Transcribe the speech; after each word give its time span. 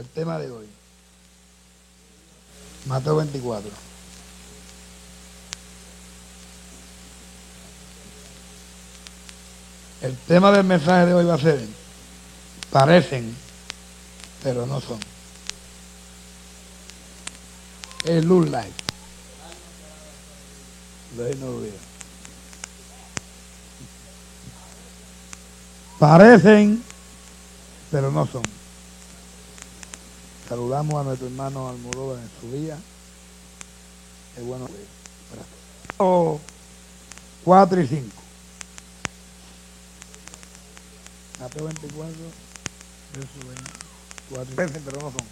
el 0.00 0.08
tema 0.08 0.38
de 0.38 0.50
hoy. 0.50 0.66
Mateo 2.86 3.16
24. 3.16 3.70
El 10.00 10.16
tema 10.16 10.50
del 10.52 10.64
mensaje 10.64 11.04
de 11.04 11.12
hoy 11.12 11.26
va 11.26 11.34
a 11.34 11.38
ser, 11.38 11.60
parecen, 12.70 13.36
pero 14.42 14.64
no 14.64 14.80
son. 14.80 14.98
Es 18.04 18.24
look 18.24 18.48
like. 18.48 18.72
Lo 21.18 21.24
no 21.24 21.46
lo 21.52 21.60
veo. 21.60 21.72
Parecen, 25.98 26.82
pero 27.90 28.10
no 28.10 28.26
son. 28.26 28.59
Saludamos 30.50 31.00
a 31.00 31.04
nuestro 31.04 31.28
hermano 31.28 31.68
Almodóvar 31.68 32.18
en 32.18 32.30
su 32.40 32.50
día. 32.52 32.76
Es 34.36 34.44
bueno. 34.44 34.66
Oh, 35.96 36.40
4 37.44 37.80
y 37.80 37.86
5. 37.86 38.06
Mateo 41.38 41.64
24, 41.66 42.04
verso 43.14 43.30
24. 44.28 44.56
Parecen, 44.56 44.82
pero 44.84 45.00
no 45.00 45.12
son. 45.12 45.26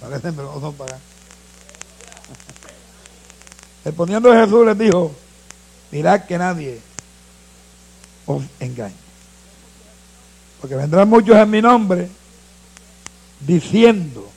Parecen, 0.00 0.36
pero 0.36 0.54
no 0.54 0.60
son 0.60 0.74
para 0.76 0.94
acá. 0.94 1.04
Respondiendo 3.84 4.32
Jesús 4.32 4.66
les 4.66 4.78
dijo, 4.78 5.12
mirad 5.90 6.26
que 6.26 6.38
nadie 6.38 6.80
os 8.24 8.44
engañe. 8.60 8.94
Porque 10.60 10.76
vendrán 10.76 11.08
muchos 11.08 11.36
en 11.36 11.50
mi 11.50 11.60
nombre 11.60 12.08
diciendo, 13.46 14.30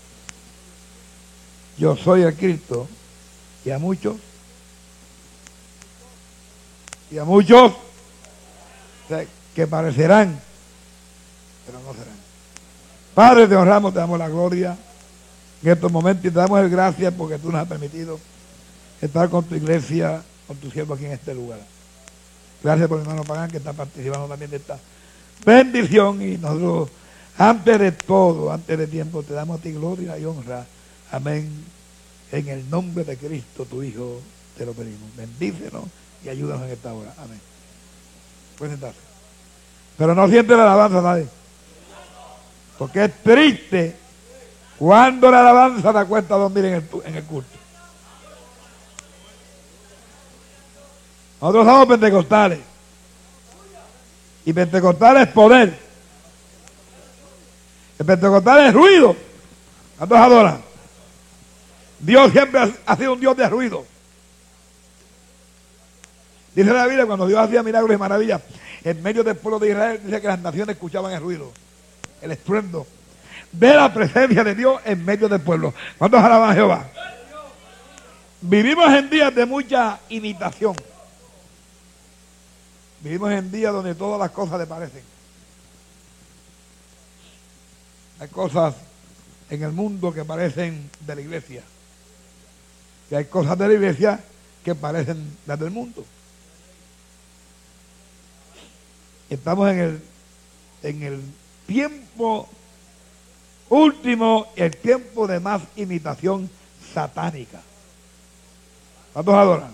yo 1.78 1.96
soy 1.96 2.24
el 2.24 2.36
Cristo, 2.36 2.88
y 3.64 3.72
a 3.72 3.80
muchos, 3.80 4.16
y 7.12 7.18
a 7.18 7.24
muchos 7.24 7.74
que 9.56 9.68
parecerán, 9.68 10.40
pero 11.66 11.80
no 11.80 11.92
serán. 11.94 12.16
Padre, 13.14 13.48
te 13.48 13.56
honramos, 13.56 13.94
te 13.94 14.00
damos 14.00 14.20
la 14.20 14.30
gloria 14.30 14.78
en 15.64 15.72
estos 15.72 15.92
momentos 15.92 16.24
y 16.26 16.30
te 16.30 16.40
damos 16.40 16.60
el 16.60 16.70
gracias 16.70 17.14
porque 17.18 17.40
tú 17.40 17.52
nos 17.52 17.62
has 17.62 17.68
permitido 17.68 18.20
estar 19.02 19.30
con 19.30 19.44
tu 19.44 19.56
iglesia, 19.56 20.22
con 20.46 20.58
tu 20.58 20.70
siervo 20.70 20.94
aquí 20.94 21.06
en 21.06 21.14
este 21.14 21.34
lugar. 21.34 21.60
Gracias 22.64 22.88
por 22.88 23.00
el 23.00 23.04
hermano 23.06 23.24
Pagán 23.24 23.50
que 23.50 23.58
está 23.58 23.74
participando 23.74 24.28
también 24.28 24.52
de 24.52 24.58
esta 24.58 24.78
bendición 25.46 26.22
y 26.22 26.38
nosotros, 26.38 26.90
antes 27.38 27.80
de 27.80 27.92
todo, 27.92 28.52
antes 28.52 28.78
de 28.78 28.88
tiempo, 28.88 29.22
te 29.24 29.34
damos 29.34 29.60
a 29.60 29.62
ti 29.62 29.72
gloria 29.72 30.18
y 30.18 30.26
honra. 30.26 30.66
Amén. 31.12 31.66
En 32.32 32.48
el 32.48 32.70
nombre 32.70 33.04
de 33.04 33.16
Cristo, 33.16 33.66
tu 33.66 33.84
Hijo, 33.84 34.20
te 34.58 34.66
lo 34.66 34.74
pedimos. 34.74 35.16
Bendícenos 35.16 35.84
y 36.24 36.30
ayúdanos 36.30 36.64
en 36.64 36.72
esta 36.72 36.94
hora. 36.94 37.14
Amén. 37.18 37.40
Puedes 38.58 38.74
sentarse. 38.74 39.00
Pero 39.98 40.16
no 40.16 40.28
siente 40.28 40.56
la 40.56 40.64
alabanza 40.64 41.02
nadie. 41.02 41.28
Porque 42.78 43.06
es 43.06 43.24
triste 43.24 43.96
cuando 44.78 45.32
la 45.32 45.42
alabanza 45.42 45.92
da 45.92 46.06
cuenta 46.06 46.36
a 46.36 46.38
dormir 46.38 46.66
en 46.66 46.74
el, 46.74 46.84
en 47.06 47.16
el 47.16 47.24
culto. 47.24 47.58
Nosotros 51.42 51.66
somos 51.66 51.88
pentecostales. 51.88 52.60
Y 54.46 54.54
pentecostal 54.54 55.18
es 55.18 55.28
poder. 55.28 55.87
El 58.00 58.06
pentecostal 58.06 58.68
es 58.68 58.74
ruido. 58.74 59.16
¿Cuántos 59.98 60.18
adoran? 60.18 60.62
Dios 62.00 62.32
siempre 62.32 62.74
ha 62.86 62.96
sido 62.96 63.14
un 63.14 63.20
Dios 63.20 63.36
de 63.36 63.50
ruido. 63.50 63.86
Dice 66.54 66.74
la 66.74 66.86
Biblia 66.88 67.06
cuando 67.06 67.28
Dios 67.28 67.40
hacía 67.40 67.64
milagros 67.64 67.94
y 67.94 67.98
maravillas 67.98 68.42
en 68.84 69.02
medio 69.04 69.24
del 69.24 69.36
pueblo 69.36 69.60
de 69.60 69.70
Israel, 69.70 70.02
dice 70.04 70.22
que 70.22 70.28
las 70.28 70.40
naciones 70.40 70.76
escuchaban 70.76 71.12
el 71.12 71.22
ruido, 71.22 71.52
el 72.22 72.32
estruendo 72.32 72.88
de 73.52 73.74
la 73.74 73.94
presencia 73.94 74.44
de 74.44 74.56
Dios 74.56 74.82
en 74.86 75.04
medio 75.04 75.28
del 75.30 75.42
pueblo. 75.42 75.74
¿Cuántos 75.98 76.24
alaban 76.24 76.52
a 76.52 76.54
Jehová? 76.54 76.90
Vivimos 78.42 78.92
en 78.94 79.10
días 79.10 79.34
de 79.34 79.46
mucha 79.46 80.00
imitación. 80.10 80.76
Vivimos 83.02 83.32
en 83.32 83.52
días 83.52 83.74
donde 83.74 83.96
todas 83.96 84.20
las 84.20 84.32
cosas 84.32 84.60
le 84.60 84.66
parecen. 84.66 85.17
Hay 88.20 88.28
cosas 88.30 88.76
en 89.50 89.64
el 89.64 89.72
mundo 89.72 90.14
que 90.14 90.26
parecen 90.26 90.90
de 91.06 91.16
la 91.16 91.22
iglesia. 91.22 91.64
Y 93.10 93.16
hay 93.16 93.26
cosas 93.26 93.58
de 93.58 93.68
la 93.68 93.74
iglesia 93.74 94.20
que 94.64 94.76
parecen 94.76 95.38
las 95.46 95.60
del 95.60 95.72
mundo. 95.72 96.04
Estamos 99.30 99.70
en 99.72 99.80
el, 99.80 100.02
en 100.84 101.04
el 101.04 101.22
tiempo 101.66 102.50
último, 103.70 104.48
el 104.56 104.76
tiempo 104.78 105.28
de 105.28 105.40
más 105.40 105.62
imitación 105.76 106.50
satánica. 106.94 107.62
¿Cuántos 109.14 109.34
adoran? 109.34 109.72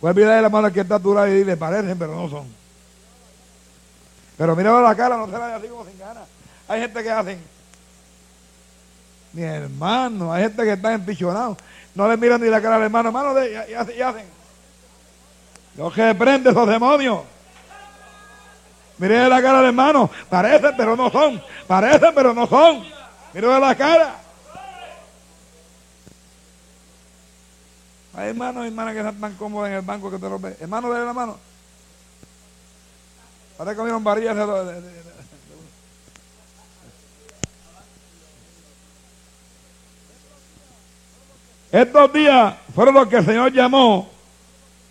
Pues 0.00 0.14
mira 0.14 0.40
la 0.40 0.48
mano 0.48 0.72
que 0.72 0.80
está 0.80 0.98
dura 0.98 1.28
y 1.28 1.44
le 1.44 1.56
parecen, 1.56 1.98
pero 1.98 2.14
no 2.14 2.28
son. 2.28 2.46
Pero 4.36 4.54
mira 4.54 4.80
la 4.80 4.94
cara, 4.94 5.16
no 5.16 5.26
se 5.26 5.32
la 5.32 5.56
así 5.56 5.68
como 5.68 5.84
sin 5.84 5.98
ganas. 5.98 6.28
Hay 6.68 6.80
gente 6.80 7.02
que 7.02 7.10
hacen. 7.10 7.55
Mi 9.36 9.42
hermano, 9.42 10.32
hay 10.32 10.44
gente 10.44 10.62
que 10.62 10.72
está 10.72 10.94
empichonado. 10.94 11.58
No 11.94 12.08
le 12.08 12.16
miran 12.16 12.40
ni 12.40 12.48
la 12.48 12.58
cara 12.58 12.76
al 12.76 12.84
hermano, 12.84 13.10
hermano, 13.10 13.34
de, 13.34 13.66
y, 13.68 14.00
hacen. 14.00 14.24
Lo 15.76 15.92
que 15.92 16.14
prende 16.14 16.48
esos 16.48 16.66
demonios. 16.66 17.20
Mire 18.96 19.28
la 19.28 19.42
cara 19.42 19.58
del 19.58 19.66
hermano. 19.66 20.10
Parecen, 20.30 20.72
pero 20.74 20.96
no 20.96 21.10
son. 21.10 21.42
Parecen, 21.66 22.14
pero 22.14 22.32
no 22.32 22.46
son. 22.46 22.82
Mire 23.34 23.60
la 23.60 23.74
cara. 23.74 24.16
Hay 28.14 28.30
hermanos 28.30 28.64
y 28.64 28.68
hermanas 28.68 28.94
que 28.94 29.00
están 29.00 29.20
tan 29.20 29.34
cómodos 29.34 29.68
en 29.68 29.74
el 29.74 29.82
banco 29.82 30.10
que 30.10 30.16
te 30.16 30.30
lo. 30.30 30.40
Hermano, 30.58 30.90
déle 30.90 31.04
la 31.04 31.12
mano. 31.12 31.36
Que 33.62 33.76
comieron 33.76 34.02
varillas 34.02 34.34
de, 34.34 34.95
Estos 41.72 42.12
días 42.12 42.54
fueron 42.74 42.94
los 42.94 43.08
que 43.08 43.16
el 43.16 43.24
Señor 43.26 43.52
llamó 43.52 44.08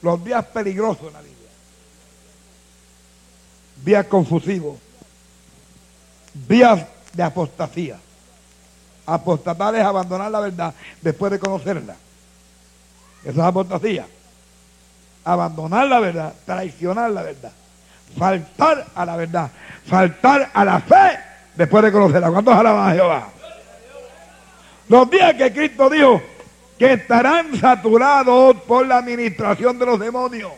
los 0.02 0.24
días 0.24 0.46
peligrosos 0.46 1.08
en 1.08 1.14
la 1.14 1.22
Biblia. 1.22 1.50
Días 3.84 4.06
confusivos. 4.08 4.78
Días 6.48 6.86
de 7.14 7.24
apostasía. 7.24 7.98
Apostatar 9.06 9.76
es 9.76 9.84
abandonar 9.84 10.32
la 10.32 10.40
verdad 10.40 10.74
después 11.02 11.32
de 11.32 11.40
conocerla. 11.40 11.96
Eso 13.24 13.40
es 13.40 13.46
apostasía. 13.46 14.08
Abandonar 15.24 15.88
la 15.88 16.00
verdad, 16.00 16.34
traicionar 16.46 17.10
la 17.10 17.24
verdad, 17.24 17.52
faltar 18.18 18.86
a 18.94 19.06
la 19.06 19.16
verdad, 19.16 19.50
faltar 19.88 20.52
a 20.54 20.64
la 20.64 20.80
fe 20.82 21.20
después 21.56 21.84
de 21.84 21.92
conocerla. 21.92 22.30
¿Cuántos 22.30 22.54
alaban 22.54 22.90
a 22.92 22.94
Jehová? 22.94 23.30
Los 24.88 25.10
días 25.10 25.34
que 25.34 25.52
Cristo 25.52 25.90
dijo 25.90 26.22
que 26.78 26.94
estarán 26.94 27.56
saturados 27.58 28.58
por 28.64 28.86
la 28.86 28.98
administración 28.98 29.80
de 29.80 29.86
los 29.86 30.00
demonios. 30.00 30.52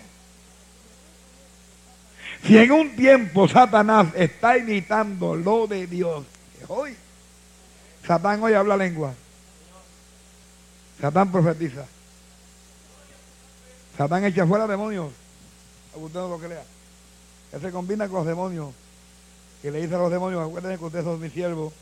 Si 2.46 2.58
en 2.58 2.72
un 2.72 2.96
tiempo 2.96 3.48
Satanás 3.48 4.08
está 4.16 4.58
imitando 4.58 5.36
lo 5.36 5.68
de 5.68 5.86
Dios, 5.86 6.26
hoy, 6.68 6.96
Satán 8.06 8.42
hoy 8.42 8.54
habla 8.54 8.78
lengua. 8.78 9.14
Satán 11.02 11.32
profetiza. 11.32 11.86
Satán 13.98 14.24
echa 14.24 14.48
fuera 14.48 14.66
demonios. 14.66 15.12
Usted 15.94 16.20
no 16.20 16.30
lo 16.30 16.40
crea. 16.40 16.64
Él 17.52 17.62
se 17.62 17.72
combina 17.72 18.08
con 18.08 18.20
los 18.20 18.28
demonios. 18.28 18.74
Que 19.62 19.72
le 19.72 19.82
dice 19.82 19.96
a 19.96 19.98
los 19.98 20.12
demonios, 20.12 20.48
acuérdense 20.48 20.78
que 20.78 20.86
ustedes 20.86 21.06
son 21.06 21.20
mi 21.20 21.30
siervo. 21.30 21.74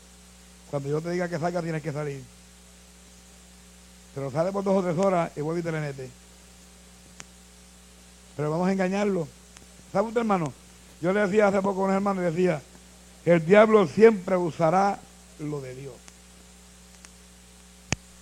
Cuando 0.70 0.88
yo 0.88 1.00
te 1.00 1.10
diga 1.10 1.28
que 1.28 1.38
salga, 1.38 1.62
tienes 1.62 1.82
que 1.82 1.92
salir. 1.92 2.22
Pero 4.16 4.30
sale 4.30 4.50
por 4.50 4.64
dos 4.64 4.78
o 4.78 4.82
tres 4.82 4.96
horas 4.96 5.30
y 5.36 5.42
vuelve 5.42 5.60
y 5.60 5.62
te 5.62 5.70
le 5.70 5.78
mete. 5.78 6.08
Pero 8.34 8.50
vamos 8.50 8.66
a 8.66 8.72
engañarlo. 8.72 9.28
¿Sabe 9.92 10.08
usted, 10.08 10.20
hermano? 10.20 10.54
Yo 11.02 11.12
le 11.12 11.20
decía 11.20 11.48
hace 11.48 11.60
poco 11.60 11.82
a 11.82 11.88
un 11.88 11.92
hermano 11.92 12.22
y 12.22 12.24
decía, 12.24 12.62
el 13.26 13.44
diablo 13.44 13.86
siempre 13.86 14.38
usará 14.38 14.98
lo 15.38 15.60
de 15.60 15.74
Dios 15.74 15.92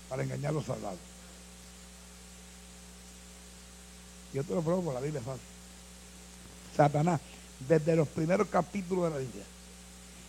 para 0.08 0.25
engañar 0.25 0.50
a 0.50 0.55
los 0.55 0.64
salvados. 0.64 0.99
Yo 4.32 4.43
te 4.43 4.52
lo 4.52 4.62
pruebo 4.62 4.82
por 4.82 4.94
la 4.94 5.00
Biblia 5.00 5.20
fácil. 5.20 5.43
Satanás, 6.76 7.20
desde 7.69 7.94
los 7.94 8.08
primeros 8.08 8.49
capítulos 8.49 9.05
de 9.05 9.11
la 9.11 9.19
Biblia, 9.19 9.44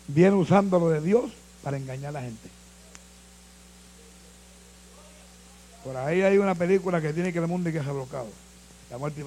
viene 0.10 0.36
usando 0.36 0.78
lo 0.78 0.90
de 0.90 1.02
Dios 1.02 1.32
para 1.64 1.78
engañar 1.78 2.10
a 2.10 2.20
la 2.20 2.22
gente. 2.22 2.65
Por 5.86 5.96
ahí 5.96 6.22
hay 6.22 6.38
una 6.38 6.56
película 6.56 7.00
que 7.00 7.14
tiene 7.14 7.32
que 7.32 7.40
el 7.40 7.48
mundo 7.48 7.70
y 7.70 7.74
que 7.74 7.82
se 7.82 7.92
bloqueado. 7.92 8.28
La 8.92 8.98
muerte 8.98 9.24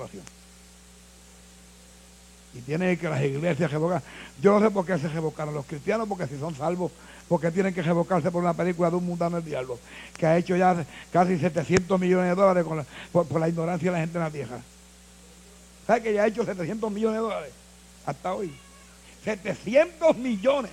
y 2.54 2.60
tiene 2.60 2.96
que 2.96 3.08
las 3.08 3.22
iglesias 3.22 3.70
revocar. 3.70 4.02
Yo 4.40 4.58
no 4.58 4.66
sé 4.66 4.72
por 4.72 4.84
qué 4.84 4.98
se 4.98 5.08
revocaron 5.08 5.54
los 5.54 5.66
cristianos, 5.66 6.08
porque 6.08 6.26
si 6.26 6.38
son 6.38 6.54
salvos, 6.54 6.90
porque 7.28 7.50
tienen 7.50 7.74
que 7.74 7.82
revocarse 7.82 8.30
por 8.30 8.42
una 8.42 8.54
película 8.54 8.90
de 8.90 8.96
un 8.96 9.06
mundano 9.06 9.36
del 9.36 9.44
diablo, 9.44 9.78
que 10.16 10.26
ha 10.26 10.36
hecho 10.36 10.56
ya 10.56 10.84
casi 11.12 11.38
700 11.38 12.00
millones 12.00 12.30
de 12.30 12.34
dólares 12.34 12.64
por, 13.12 13.40
la 13.40 13.48
ignorancia 13.48 13.90
de 13.90 13.96
la 13.96 14.00
gente 14.00 14.18
en 14.18 14.24
la 14.24 14.30
tierra. 14.30 14.58
¿Sabe 15.86 16.02
que 16.02 16.14
ya 16.14 16.24
ha 16.24 16.26
hecho 16.26 16.44
700 16.44 16.90
millones 16.90 17.16
de 17.16 17.22
dólares? 17.22 17.52
Hasta 18.06 18.34
hoy. 18.34 18.52
700 19.24 20.16
millones. 20.16 20.70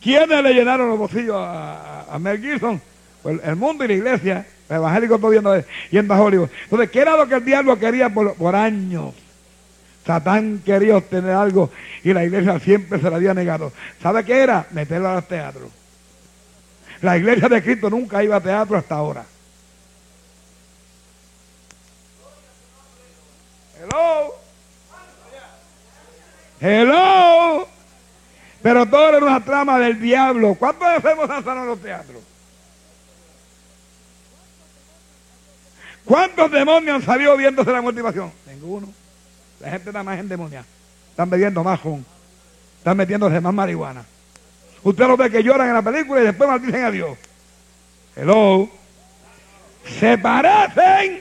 ¿Quiénes 0.00 0.42
le 0.42 0.54
llenaron 0.54 0.88
los 0.88 0.98
bolsillos 0.98 1.36
a, 1.36 2.16
Mel 2.20 2.40
Gibson? 2.40 2.80
Pues 3.26 3.40
el 3.42 3.56
mundo 3.56 3.84
y 3.84 3.88
la 3.88 3.94
iglesia, 3.94 4.46
el 4.68 4.76
evangélico 4.76 5.18
todo 5.18 5.30
viendo, 5.30 5.52
yendo 5.90 6.14
a 6.14 6.20
Hollywood. 6.20 6.48
Entonces, 6.62 6.90
¿qué 6.90 7.00
era 7.00 7.16
lo 7.16 7.26
que 7.26 7.34
el 7.34 7.44
diablo 7.44 7.76
quería 7.76 8.08
por, 8.08 8.54
años? 8.54 9.16
Satán 10.06 10.62
quería 10.64 10.96
obtener 10.96 11.32
algo 11.32 11.72
y 12.04 12.12
la 12.12 12.22
iglesia 12.22 12.60
siempre 12.60 13.00
se 13.00 13.10
lo 13.10 13.16
había 13.16 13.34
negado. 13.34 13.72
¿Sabe 14.00 14.24
qué 14.24 14.44
era? 14.44 14.68
Meterlo 14.70 15.08
al 15.08 15.24
teatro. 15.24 15.68
La 17.02 17.16
iglesia 17.16 17.48
de 17.48 17.60
Cristo 17.64 17.90
nunca 17.90 18.22
iba 18.22 18.36
a 18.36 18.40
teatro 18.40 18.76
hasta 18.76 18.94
ahora. 18.94 19.24
Hello. 23.80 24.34
Hello. 26.60 27.68
Pero 28.62 28.86
todo 28.86 29.08
era 29.08 29.18
una 29.18 29.44
trama 29.44 29.80
del 29.80 30.00
diablo. 30.00 30.54
¿Cuántos 30.54 30.86
hacemos 30.86 31.28
lanzar 31.28 31.56
en 31.56 31.66
los 31.66 31.82
teatros? 31.82 32.35
¿Cuántos 36.06 36.50
demonios 36.52 36.96
han 36.96 37.02
salido 37.02 37.36
viéndose 37.36 37.70
la 37.72 37.82
motivación? 37.82 38.32
Ninguno. 38.46 38.88
La 39.60 39.70
gente 39.70 39.90
está 39.90 40.02
más 40.02 40.18
endemoniada. 40.18 40.64
Están 41.10 41.28
bebiendo 41.28 41.64
más 41.64 41.80
jón. 41.80 42.06
Están 42.78 42.96
metiéndose 42.96 43.40
más 43.40 43.52
marihuana. 43.52 44.04
Usted 44.84 45.06
lo 45.06 45.16
ve 45.16 45.30
que 45.30 45.42
lloran 45.42 45.68
en 45.68 45.74
la 45.74 45.82
película 45.82 46.20
y 46.20 46.24
después 46.24 46.48
maldicen 46.48 46.84
a 46.84 46.90
Dios. 46.92 47.18
Hello. 48.14 48.70
Se 49.98 50.16
parecen, 50.16 51.20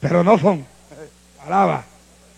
pero 0.00 0.22
no 0.22 0.38
son. 0.38 0.66
Alaba. 1.46 1.82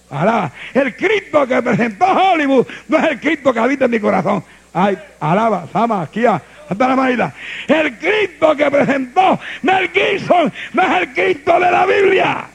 Alaba. 0.08 0.52
El 0.72 0.94
Cristo 0.94 1.48
que 1.48 1.60
presentó 1.62 2.04
Hollywood 2.04 2.66
no 2.86 2.98
es 2.98 3.04
el 3.10 3.20
Cristo 3.20 3.52
que 3.52 3.58
habita 3.58 3.86
en 3.86 3.90
mi 3.90 3.98
corazón. 3.98 4.44
Ay, 4.72 4.96
alaba, 5.18 5.66
Sama, 5.72 6.02
aquí, 6.02 6.24
la. 6.68 7.34
El 7.68 7.98
Cristo 7.98 8.56
que 8.56 8.70
presentó 8.70 9.38
Mel 9.62 9.90
Gibson 9.90 10.52
no 10.72 10.82
es 10.82 11.02
el 11.02 11.12
Cristo 11.12 11.52
de 11.60 11.70
la 11.70 11.86
Biblia. 11.86 12.46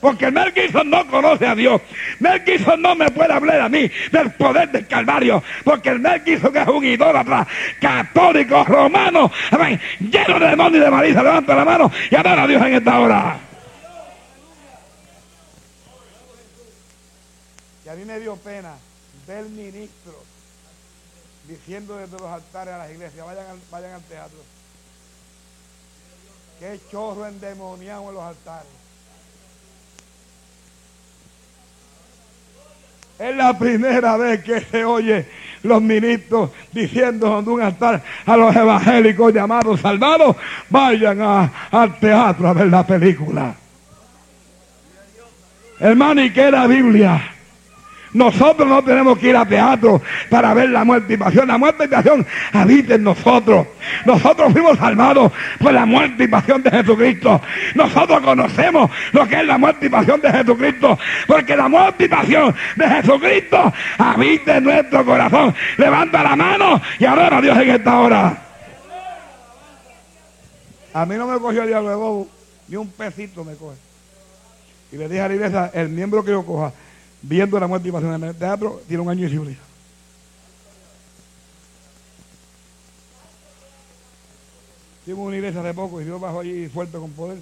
Porque 0.00 0.30
Mel 0.30 0.52
Gibson 0.52 0.90
no 0.90 1.06
conoce 1.08 1.46
a 1.46 1.54
Dios. 1.54 1.80
Mel 2.20 2.42
Gibson 2.44 2.80
no 2.80 2.94
me 2.94 3.10
puede 3.10 3.32
hablar 3.32 3.62
a 3.62 3.68
mí 3.68 3.90
del 4.12 4.30
poder 4.32 4.70
del 4.70 4.86
Calvario. 4.86 5.42
Porque 5.64 5.88
el 5.90 5.98
Mel 5.98 6.22
Gibson 6.24 6.56
es 6.56 6.68
un 6.68 6.84
idólatra 6.84 7.46
católico 7.80 8.64
romano, 8.64 9.30
lleno 9.98 10.38
de 10.38 10.46
demonios 10.46 10.82
y 10.82 10.84
de 10.84 10.90
malicia. 10.90 11.22
Levanta 11.22 11.54
la 11.54 11.64
mano 11.64 11.90
y 12.10 12.14
adora 12.14 12.44
a 12.44 12.46
Dios 12.46 12.62
en 12.62 12.74
esta 12.74 13.00
hora. 13.00 13.38
Y 17.84 17.88
a 17.88 17.94
mí 17.94 18.04
me 18.04 18.20
dio 18.20 18.36
pena 18.36 18.74
ver 19.26 19.44
ministro 19.46 20.27
diciendo 21.48 21.96
desde 21.96 22.18
los 22.18 22.30
altares 22.30 22.74
a 22.74 22.78
las 22.78 22.90
iglesias, 22.90 23.24
vayan 23.26 23.46
al, 23.46 23.58
vayan 23.70 23.92
al 23.92 24.02
teatro. 24.02 24.38
Qué 26.60 26.78
chorro 26.90 27.26
endemoniado 27.26 28.08
en 28.08 28.14
los 28.14 28.22
altares. 28.22 28.68
Es 33.18 33.34
la 33.34 33.58
primera 33.58 34.16
vez 34.16 34.44
que 34.44 34.60
se 34.60 34.84
oye 34.84 35.26
los 35.64 35.82
ministros 35.82 36.50
diciendo 36.72 37.38
en 37.38 37.48
un 37.48 37.60
altar 37.60 38.02
a 38.26 38.36
los 38.36 38.54
evangélicos 38.54 39.32
llamados 39.32 39.80
salvados, 39.80 40.36
vayan 40.68 41.20
al 41.20 41.98
teatro 41.98 42.46
a 42.46 42.52
ver 42.52 42.68
la 42.68 42.86
película. 42.86 43.56
Hermano, 45.80 46.22
¿y 46.22 46.32
qué 46.32 46.50
la 46.50 46.66
Biblia? 46.66 47.37
Nosotros 48.12 48.66
no 48.68 48.82
tenemos 48.82 49.18
que 49.18 49.28
ir 49.28 49.36
a 49.36 49.46
teatro 49.46 50.00
para 50.30 50.54
ver 50.54 50.70
la 50.70 50.84
muerte 50.84 51.14
y 51.14 51.16
pasión. 51.16 51.48
La 51.48 51.58
muerte 51.58 51.84
y 51.84 51.88
pasión 51.88 52.26
habita 52.52 52.94
en 52.94 53.04
nosotros. 53.04 53.66
Nosotros 54.04 54.52
fuimos 54.52 54.78
salvados 54.78 55.32
por 55.58 55.72
la 55.72 55.84
muerte 55.84 56.24
y 56.24 56.28
pasión 56.28 56.62
de 56.62 56.70
Jesucristo. 56.70 57.40
Nosotros 57.74 58.20
conocemos 58.20 58.90
lo 59.12 59.26
que 59.26 59.36
es 59.36 59.46
la 59.46 59.58
muerte 59.58 59.86
y 59.86 59.88
pasión 59.88 60.20
de 60.20 60.30
Jesucristo. 60.30 60.98
Porque 61.26 61.56
la 61.56 61.68
muerte 61.68 62.04
y 62.04 62.08
pasión 62.08 62.54
de 62.76 62.88
Jesucristo 62.88 63.72
habita 63.98 64.56
en 64.56 64.64
nuestro 64.64 65.04
corazón. 65.04 65.54
Levanta 65.76 66.22
la 66.22 66.36
mano 66.36 66.80
y 66.98 67.04
adora 67.04 67.38
a 67.38 67.40
Dios 67.40 67.58
en 67.58 67.70
esta 67.70 67.98
hora. 67.98 68.42
A 70.94 71.06
mí 71.06 71.14
no 71.16 71.26
me 71.26 71.38
cogió 71.38 71.62
el 71.62 71.68
diablo 71.68 71.90
de 71.90 71.94
bobo, 71.96 72.28
ni 72.66 72.76
un 72.76 72.90
pesito 72.90 73.44
me 73.44 73.54
coge. 73.54 73.76
Y 74.90 74.96
le 74.96 75.08
dije 75.08 75.20
a 75.20 75.28
la 75.28 75.34
iglesia, 75.34 75.70
el 75.74 75.90
miembro 75.90 76.24
que 76.24 76.30
yo 76.30 76.44
coja, 76.44 76.72
viendo 77.22 77.58
la 77.58 77.66
muerte 77.66 77.88
y 77.88 77.92
pasión 77.92 78.14
en 78.14 78.24
el 78.24 78.34
teatro, 78.34 78.82
tiene 78.86 79.02
un 79.02 79.10
año 79.10 79.26
y 79.26 79.30
civilidad. 79.30 79.58
Fuimos 85.04 85.26
una 85.26 85.36
iglesia 85.36 85.60
hace 85.60 85.74
poco 85.74 86.00
y 86.00 86.04
Dios 86.04 86.20
bajó 86.20 86.40
allí 86.40 86.68
fuerte 86.68 86.98
con 86.98 87.10
poder. 87.12 87.38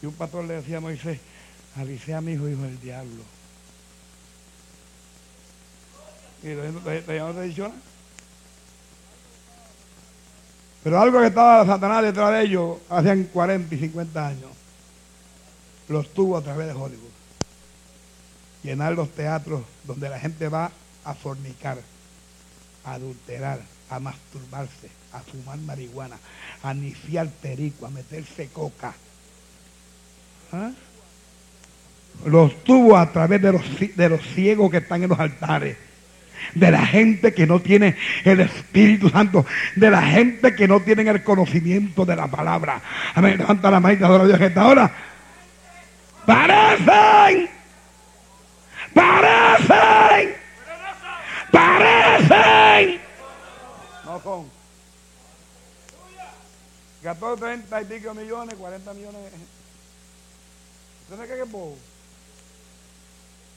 Y 0.00 0.06
un 0.06 0.14
pastor 0.14 0.44
le 0.44 0.54
decía 0.54 0.78
a 0.78 0.80
Moisés, 0.80 1.20
Alicia 1.76 2.20
mi 2.20 2.32
hijo, 2.32 2.48
hijo 2.48 2.62
del 2.62 2.80
diablo. 2.80 3.22
Y 6.42 6.48
no 6.48 7.32
te 7.32 7.42
dicho. 7.42 7.70
Pero 10.82 11.00
algo 11.00 11.20
que 11.20 11.26
estaba 11.26 11.64
Satanás 11.64 12.02
detrás 12.02 12.32
de 12.32 12.42
ellos 12.42 12.78
hacían 12.88 13.24
40 13.24 13.74
y 13.74 13.78
50 13.78 14.26
años, 14.26 14.50
los 15.88 16.12
tuvo 16.12 16.38
a 16.38 16.42
través 16.42 16.66
de 16.66 16.72
Hollywood 16.72 17.11
llenar 18.62 18.92
los 18.94 19.10
teatros 19.10 19.62
donde 19.84 20.08
la 20.08 20.18
gente 20.18 20.48
va 20.48 20.70
a 21.04 21.14
fornicar, 21.14 21.78
a 22.84 22.92
adulterar, 22.94 23.60
a 23.90 23.98
masturbarse, 23.98 24.88
a 25.12 25.20
fumar 25.20 25.58
marihuana, 25.58 26.16
a 26.62 26.74
niciar 26.74 27.28
perico, 27.28 27.86
a 27.86 27.90
meterse 27.90 28.48
coca. 28.48 28.94
¿Ah? 30.52 30.70
Los 32.26 32.62
tuvo 32.62 32.96
a 32.96 33.10
través 33.10 33.40
de 33.42 33.52
los, 33.52 33.62
de 33.96 34.08
los 34.08 34.20
ciegos 34.34 34.70
que 34.70 34.78
están 34.78 35.02
en 35.02 35.08
los 35.08 35.18
altares 35.18 35.76
de 36.54 36.70
la 36.70 36.84
gente 36.84 37.32
que 37.32 37.46
no 37.46 37.60
tiene 37.60 37.96
el 38.24 38.40
Espíritu 38.40 39.08
Santo, 39.08 39.46
de 39.76 39.90
la 39.90 40.02
gente 40.02 40.54
que 40.54 40.66
no 40.68 40.80
tiene 40.80 41.08
el 41.08 41.22
conocimiento 41.22 42.04
de 42.04 42.16
la 42.16 42.26
palabra. 42.26 42.80
Amén. 43.14 43.38
Levanta 43.38 43.70
la 43.70 43.80
mano 43.80 44.18
de 44.18 44.26
Dios 44.26 44.38
que 44.38 44.46
está 44.46 44.62
ahora. 44.62 44.92
Parecen 46.26 47.61
parecen, 48.94 50.36
parecen. 51.50 53.00
No 54.04 54.20
son. 54.22 54.50
Gastó 57.02 57.36
30 57.36 57.82
y 57.82 57.84
pico 57.84 58.14
millones, 58.14 58.54
40 58.54 58.94
millones. 58.94 59.20
¿Usted 61.02 61.16
sabe 61.16 61.28
qué 61.28 61.42
es 61.42 61.50
bobo? 61.50 61.76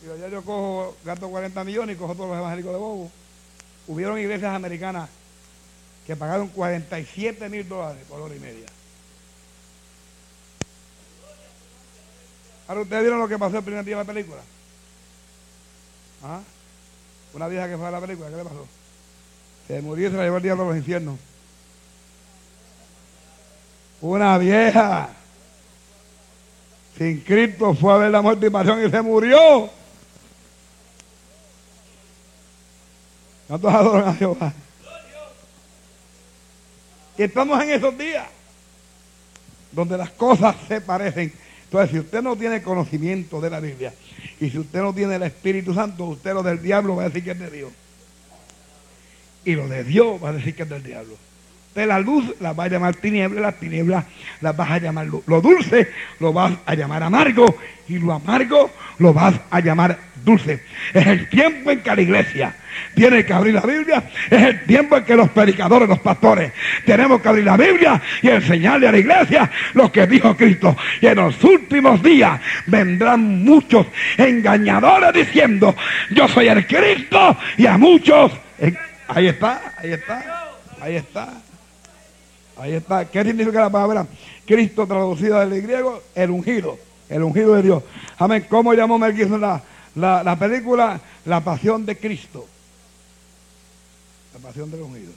Digo, 0.02 0.16
ya 0.18 0.28
yo 0.28 0.44
cojo, 0.44 0.98
gasto 1.06 1.30
40 1.30 1.64
millones 1.64 1.96
y 1.96 2.00
cojo 2.00 2.16
todos 2.16 2.30
los 2.30 2.38
evangélicos 2.38 2.72
de 2.72 2.80
bobo. 2.80 3.12
Hubieron 3.88 4.20
iglesias 4.20 4.54
americanas 4.54 5.10
que 6.06 6.16
pagaron 6.16 6.48
47 6.50 7.50
mil 7.50 7.68
dólares 7.68 8.04
por 8.08 8.20
hora 8.20 8.36
y 8.36 8.40
media. 8.40 8.66
Ahora, 12.68 12.82
¿ustedes 12.82 13.02
vieron 13.04 13.20
lo 13.20 13.28
que 13.28 13.38
pasó 13.38 13.58
el 13.58 13.64
primer 13.64 13.86
día 13.86 13.98
de 13.98 14.04
la 14.04 14.14
película? 14.14 14.42
¿Ah? 16.24 16.42
Una 17.34 17.48
vieja 17.48 17.68
que 17.68 17.78
fue 17.78 17.88
a 17.88 17.92
la 17.92 18.02
película, 18.02 18.30
¿qué 18.30 18.38
le 18.38 18.44
pasó? 18.44 18.68
Se 19.68 19.82
murió 19.82 20.08
y 20.08 20.12
se 20.12 20.18
la 20.18 20.24
llevó 20.24 20.38
el 20.38 20.44
diablo 20.44 20.64
a 20.64 20.68
los 20.68 20.78
infiernos. 20.78 21.20
Una 24.02 24.38
vieja 24.38 25.10
sin 26.98 27.22
Cristo 27.22 27.74
fue 27.74 27.94
a 27.94 27.98
ver 27.98 28.12
la 28.12 28.22
muerte 28.22 28.48
y 28.48 28.50
pasión 28.50 28.86
y 28.86 28.90
se 28.90 29.02
murió. 29.02 29.70
¿Cuántos 33.48 33.74
adoran 33.74 34.10
a 34.10 34.14
Jehová? 34.14 34.54
Y 37.18 37.24
estamos 37.24 37.62
en 37.64 37.70
esos 37.72 37.98
días 37.98 38.28
donde 39.72 39.98
las 39.98 40.10
cosas 40.12 40.56
se 40.68 40.82
parecen. 40.82 41.34
Entonces, 41.76 41.92
si 41.92 42.00
usted 42.00 42.22
no 42.22 42.38
tiene 42.38 42.64
conocimiento 42.64 43.42
de 43.42 43.50
la 43.50 43.60
Biblia, 43.60 43.94
y 44.40 44.50
si 44.50 44.60
usted 44.60 44.80
no 44.80 44.94
tiene 44.94 45.16
el 45.16 45.24
Espíritu 45.24 45.74
Santo, 45.74 46.06
usted 46.06 46.34
lo 46.34 46.42
del 46.42 46.62
diablo 46.62 46.96
va 46.96 47.04
a 47.04 47.08
decir 47.10 47.26
que 47.26 47.32
es 47.32 47.40
de 47.40 47.52
Dios. 47.52 47.72
Y 49.44 49.56
lo 49.56 49.68
de 49.68 49.84
Dios 49.84 50.24
va 50.24 50.30
a 50.30 50.32
decir 50.32 50.56
que 50.56 50.64
es 50.64 50.70
del 50.70 50.84
diablo. 50.84 51.18
De 51.76 51.86
la 51.86 52.00
luz 52.00 52.36
la 52.40 52.54
va 52.54 52.64
a 52.64 52.68
llamar 52.70 52.96
tiniebla, 52.96 53.42
las 53.42 53.60
tinieblas 53.60 54.06
las 54.40 54.56
vas 54.56 54.72
a 54.72 54.78
llamar 54.80 55.08
luz. 55.08 55.24
Lo 55.28 55.42
dulce 55.42 55.90
lo 56.22 56.32
vas 56.32 56.54
a 56.66 56.74
llamar 56.74 57.04
amargo 57.04 57.58
y 57.90 58.00
lo 58.00 58.14
amargo 58.14 58.72
lo 59.00 59.14
vas 59.14 59.36
a 59.52 59.60
llamar 59.60 59.98
dulce. 60.24 60.64
Es 60.94 61.06
el 61.06 61.28
tiempo 61.28 61.72
en 61.72 61.82
que 61.82 61.96
la 61.96 62.02
iglesia 62.02 62.56
tiene 62.96 63.26
que 63.26 63.34
abrir 63.34 63.54
la 63.54 63.62
Biblia. 63.62 64.04
Es 64.30 64.42
el 64.42 64.66
tiempo 64.66 64.96
en 64.96 65.04
que 65.04 65.16
los 65.16 65.30
predicadores, 65.30 65.90
los 65.90 66.00
pastores, 66.00 66.54
tenemos 66.86 67.22
que 67.22 67.28
abrir 67.28 67.44
la 67.44 67.58
Biblia 67.58 68.02
y 68.22 68.30
enseñarle 68.30 68.88
a 68.88 68.92
la 68.94 68.98
iglesia 68.98 69.52
lo 69.74 69.92
que 69.92 70.08
dijo 70.08 70.36
Cristo. 70.36 70.78
Y 71.02 71.08
en 71.08 71.18
los 71.18 71.44
últimos 71.44 72.02
días 72.02 72.40
vendrán 72.68 73.44
muchos 73.44 73.88
engañadores 74.18 75.14
diciendo, 75.14 75.76
yo 76.10 76.28
soy 76.30 76.48
el 76.48 76.66
Cristo 76.66 77.38
y 77.58 77.68
a 77.68 77.78
muchos... 77.78 78.32
Ahí 79.08 79.28
está, 79.28 79.76
ahí 79.78 79.92
está, 79.92 80.56
ahí 80.82 80.96
está. 80.96 81.45
Ahí 82.58 82.74
está. 82.74 83.10
¿Qué 83.10 83.24
significa 83.24 83.62
la 83.62 83.70
palabra 83.70 84.08
Cristo 84.46 84.88
traducida 84.88 85.46
del 85.46 85.62
griego? 85.62 86.02
El 86.14 86.32
ungido. 86.32 86.78
El 87.10 87.24
ungido 87.24 87.56
de 87.56 87.62
Dios. 87.62 87.84
Amén. 88.18 88.46
¿Cómo 88.50 88.74
llamó 88.74 88.98
Mel 88.98 89.16
la, 89.40 89.62
la, 89.96 90.24
la, 90.24 90.40
película? 90.40 91.00
La 91.26 91.42
pasión 91.42 91.86
de 91.86 91.98
Cristo. 91.98 92.48
La 94.34 94.40
pasión 94.40 94.72
del 94.72 94.82
ungido. 94.82 95.12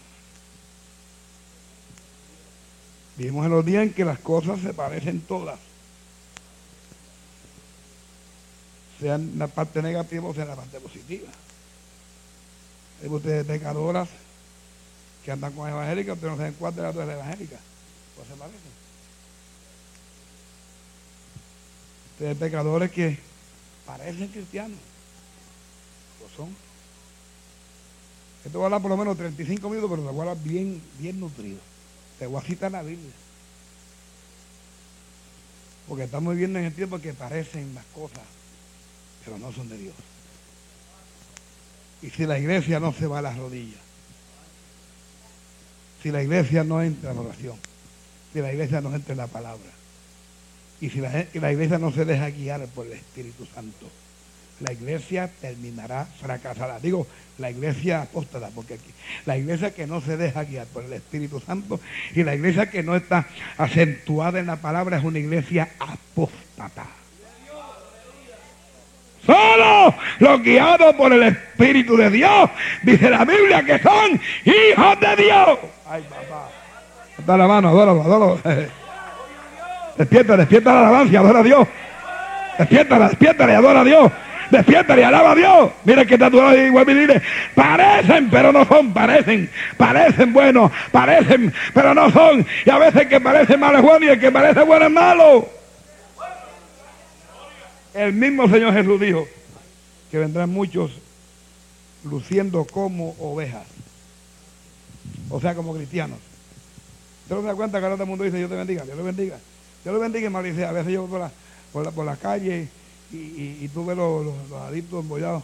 Vimos 3.17 3.45
en 3.45 3.51
los 3.51 3.65
días 3.65 3.83
en 3.83 3.93
que 3.93 4.05
las 4.05 4.19
cosas 4.19 4.61
se 4.61 4.73
parecen 4.73 5.21
todas. 5.21 5.59
Sean 9.01 9.33
la 9.37 9.47
parte 9.47 9.81
negativa 9.81 10.27
o 10.29 10.35
sea 10.35 10.45
la 10.45 10.57
parte 10.57 10.81
positiva. 10.81 11.29
Hay 13.03 13.09
ustedes 13.09 13.47
pecadoras 13.47 14.09
que 15.29 15.33
andan 15.33 15.53
con 15.53 15.69
evangélicas, 15.69 16.17
pero 16.19 16.33
no 16.33 16.39
saben 16.39 16.55
cuál 16.55 16.75
de 16.75 16.81
las 16.81 16.95
dos 16.95 17.03
es 17.03 17.09
la 17.09 17.15
evangélica. 17.17 17.59
Pues 18.17 18.29
se 18.29 18.35
parece. 18.35 18.57
Ustedes 22.13 22.39
pecadores 22.39 22.91
que 22.91 23.19
parecen 23.85 24.29
cristianos. 24.29 24.79
Lo 26.23 26.35
son. 26.35 26.57
Esto 28.43 28.59
va 28.59 28.65
a 28.65 28.67
hablar 28.69 28.81
por 28.81 28.91
lo 28.91 28.97
menos 28.97 29.19
35 29.19 29.69
minutos, 29.69 29.91
pero 29.91 30.03
te 30.03 30.19
hablar 30.19 30.39
bien, 30.43 30.81
bien 30.99 31.21
nutrido. 31.21 31.59
Te 32.19 32.27
voy 32.27 32.41
a 32.41 32.47
citar 32.47 32.73
la 32.73 32.81
Biblia. 32.81 33.13
Porque 35.89 36.05
estamos 36.05 36.33
viviendo 36.33 36.59
en 36.59 36.65
el 36.65 36.75
tiempo 36.75 36.99
que 37.01 37.13
parecen 37.13 37.75
las 37.75 37.85
cosas, 37.95 38.25
pero 39.27 39.37
no 39.37 39.53
son 39.53 39.69
de 39.69 39.77
Dios. 39.77 39.95
Y 42.01 42.09
si 42.09 42.25
la 42.25 42.39
iglesia 42.39 42.81
no 42.81 42.95
se 42.95 43.07
va 43.07 43.19
a 43.19 43.23
las 43.23 43.37
rodillas, 43.37 43.88
si 46.03 46.11
la 46.11 46.23
iglesia 46.23 46.65
no 46.65 46.83
entra 46.83 47.13
en 47.13 47.19
oración, 47.19 47.57
si 48.33 48.41
la 48.41 48.53
iglesia 48.53 48.81
no 48.81 48.95
entra 48.95 49.13
en 49.13 49.19
la 49.19 49.27
palabra, 49.27 49.71
y 50.81 50.91
si 50.91 51.01
la, 51.01 51.53
iglesia 51.53 51.79
no 51.79 51.93
se 51.93 52.05
deja 52.05 52.31
guiar 52.31 52.65
por 52.67 52.87
el 52.87 52.93
Espíritu 52.93 53.47
Santo, 53.53 53.89
la 54.61 54.73
iglesia 54.73 55.31
terminará 55.41 56.05
fracasada. 56.05 56.79
Digo, 56.81 57.07
la 57.39 57.51
iglesia 57.51 58.03
apóstata, 58.03 58.51
porque 58.55 58.75
aquí, 58.75 58.91
la 59.27 59.37
iglesia 59.37 59.73
que 59.73 59.87
no 59.87 60.01
se 60.01 60.17
deja 60.17 60.45
guiar 60.45 60.67
por 60.69 60.85
el 60.85 60.93
Espíritu 60.93 61.41
Santo 61.41 61.81
y 62.15 62.23
la 62.23 62.35
iglesia 62.35 62.71
que 62.71 62.83
no 62.83 62.97
está 62.97 63.29
acentuada 63.57 64.39
en 64.39 64.47
la 64.47 64.57
palabra 64.57 64.99
es 64.99 65.05
una 65.05 65.19
iglesia 65.19 65.71
apóstata. 65.79 66.87
Solo 69.25 69.95
los 70.19 70.43
guiados 70.43 70.95
por 70.95 71.13
el 71.13 71.23
Espíritu 71.23 71.97
de 71.97 72.11
Dios, 72.11 72.51
dice 72.83 73.11
la 73.11 73.25
Biblia, 73.25 73.63
que 73.63 73.79
son 73.79 74.21
hijos 74.45 75.01
de 75.01 75.23
Dios. 75.23 75.59
Ay, 75.91 76.03
papá. 76.09 76.49
Da 77.27 77.37
la 77.37 77.47
mano, 77.47 77.69
adóralo, 77.69 78.03
adóralo. 78.03 78.41
Despierta, 79.99 80.37
despierta 80.37 80.73
la 80.73 80.81
alabanza, 80.81 81.19
adora 81.19 81.41
a 81.41 81.43
Dios. 81.43 81.69
Despiértala, 82.59 83.09
despiértala 83.09 83.53
y 83.53 83.57
adora 83.57 83.81
a 83.81 83.85
Dios. 83.85 84.13
Despiértala 84.51 85.01
y 85.01 85.05
alaba 85.05 85.33
a 85.33 85.35
Dios. 85.35 85.71
Mira 85.85 86.05
que 86.05 86.15
está 86.15 86.31
tu 86.31 86.39
lado 86.39 86.57
igual 86.57 86.89
y 86.89 86.95
dile, 86.95 87.23
parecen, 87.55 88.31
pero 88.31 88.53
no 88.53 88.65
son, 88.65 88.93
parecen, 88.93 89.51
parecen 89.77 90.33
buenos, 90.33 90.71
parecen, 90.91 91.53
pero 91.75 91.95
no 91.95 92.11
son. 92.11 92.47
Y 92.65 92.71
a 92.71 92.79
veces 92.79 93.07
que 93.07 93.21
parece 93.21 93.57
malo 93.57 93.79
es 93.79 93.85
bueno 93.85 94.07
y 94.07 94.09
el 94.09 94.21
que 94.21 94.33
parece 94.33 94.63
bueno 94.63 94.87
es 94.87 94.93
malo. 94.93 95.58
El 97.95 98.13
mismo 98.13 98.49
Señor 98.49 98.73
Jesús 98.75 99.01
dijo 99.01 99.27
que 100.11 100.19
vendrán 100.19 100.51
muchos 100.51 100.93
luciendo 102.05 102.65
como 102.65 103.15
ovejas 103.19 103.67
o 105.31 105.41
sea, 105.41 105.55
como 105.55 105.75
cristianos. 105.75 106.19
¿Usted 107.23 107.37
no 107.37 107.43
se 107.43 107.49
da 107.49 107.55
cuenta 107.55 107.79
que 107.79 107.85
ahora 107.85 107.97
todo 107.97 108.05
el 108.05 108.11
mundo 108.11 108.25
dice 108.25 108.39
Dios 108.39 108.51
te 108.51 108.57
bendiga? 108.57 108.85
Dios 108.85 108.97
le 108.97 109.03
bendiga. 109.03 109.39
Dios 109.85 109.95
le 109.95 110.01
bendiga, 110.01 110.41
y 110.41 110.51
dice, 110.51 110.65
a 110.65 110.73
veces 110.73 110.93
yo 110.93 111.07
voy 111.07 111.11
por 111.73 111.85
la, 111.85 111.91
por 111.91 112.05
la, 112.05 112.17
calle 112.17 112.69
y, 113.13 113.17
y, 113.17 113.71
tú 113.73 113.87
ves 113.87 113.97
los, 113.97 114.25
los, 114.25 114.63
adictos 114.63 115.03
embollados. 115.03 115.43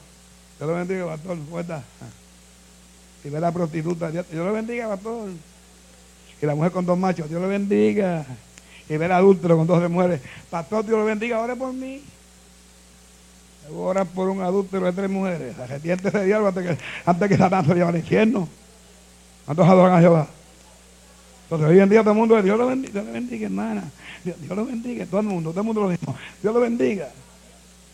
Dios 0.58 0.68
le 0.68 0.76
bendiga, 0.76 1.06
pastor, 1.06 1.38
¿cómo 1.38 1.60
está? 1.60 1.84
Y 3.24 3.28
ve 3.28 3.40
la 3.40 3.52
prostituta, 3.52 4.10
Dios, 4.10 4.26
le 4.30 4.50
bendiga, 4.50 4.88
pastor. 4.88 5.30
Y 6.42 6.46
la 6.46 6.54
mujer 6.54 6.72
con 6.72 6.84
dos 6.84 6.98
machos, 6.98 7.28
Dios 7.28 7.40
le 7.40 7.48
bendiga. 7.48 8.26
Y 8.88 8.96
ve 8.96 9.04
el 9.06 9.12
adúltero 9.12 9.56
con 9.56 9.66
dos 9.66 9.90
mujeres, 9.90 10.20
pastor, 10.50 10.84
Dios 10.84 10.98
le 10.98 11.04
bendiga, 11.04 11.40
ore 11.40 11.56
por 11.56 11.72
mí. 11.72 12.02
Ora 13.72 14.04
por 14.04 14.28
un 14.28 14.42
adúltero 14.42 14.86
de 14.86 14.92
tres 14.92 15.10
mujeres. 15.10 15.58
Arrepiente 15.58 16.08
ese 16.08 16.24
diablo 16.24 16.48
antes 16.48 16.66
que, 16.66 16.78
antes 17.06 17.28
que 17.28 17.36
Satán 17.36 17.64
se 17.64 17.74
lleve 17.74 17.88
al 17.88 17.96
infierno. 17.96 18.48
¿Cuántos 19.44 19.68
adoran 19.68 19.96
a 19.96 20.00
Jehová? 20.00 20.26
Entonces 21.44 21.68
hoy 21.68 21.80
en 21.80 21.88
día 21.88 22.00
todo 22.00 22.12
el 22.12 22.16
mundo, 22.16 22.42
Dios 22.42 22.58
lo 22.58 22.66
bendiga, 22.66 22.92
Dios 22.92 23.06
lo 23.06 23.12
bendiga, 23.12 23.46
hermana. 23.46 23.84
Dios, 24.24 24.36
lo 24.48 24.64
bendiga, 24.64 25.06
todo 25.06 25.20
el 25.20 25.26
mundo, 25.26 25.50
todo 25.50 25.60
el 25.60 25.66
mundo 25.66 25.80
lo 25.82 25.88
mismo. 25.88 26.16
Dios 26.42 26.54
lo 26.54 26.60
bendiga. 26.60 27.08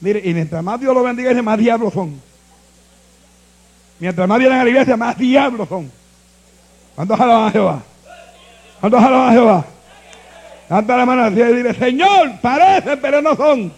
Mire, 0.01 0.23
y 0.25 0.33
mientras 0.33 0.63
más 0.63 0.81
Dios 0.81 0.95
lo 0.95 1.03
bendiga, 1.03 1.43
más 1.43 1.59
diablos 1.59 1.93
son. 1.93 2.21
Mientras 3.99 4.27
más 4.27 4.39
vienen 4.39 4.59
a 4.59 4.65
la 4.65 4.71
iglesia, 4.71 4.97
más 4.97 5.19
diablos 5.19 5.69
son. 5.69 5.91
¿Cuántos 6.95 7.21
alaban 7.21 7.49
a 7.49 7.51
Jehová? 7.51 7.83
¿Cuántos 8.81 9.03
alaban 9.03 9.29
a 9.29 9.33
Jehová? 9.33 9.65
Canta 10.69 10.97
la 10.97 11.05
mano 11.05 11.29
y 11.29 11.35
dile, 11.35 11.75
Señor, 11.75 12.41
parecen, 12.41 12.99
pero 13.03 13.21
no 13.21 13.35
son. 13.35 13.73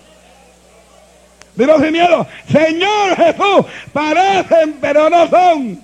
Dilo 1.55 1.79
sin 1.81 1.93
miedo, 1.93 2.27
Señor 2.51 3.17
Jesús, 3.17 3.67
parecen, 3.93 4.79
pero 4.81 5.11
no 5.11 5.29
son. 5.29 5.83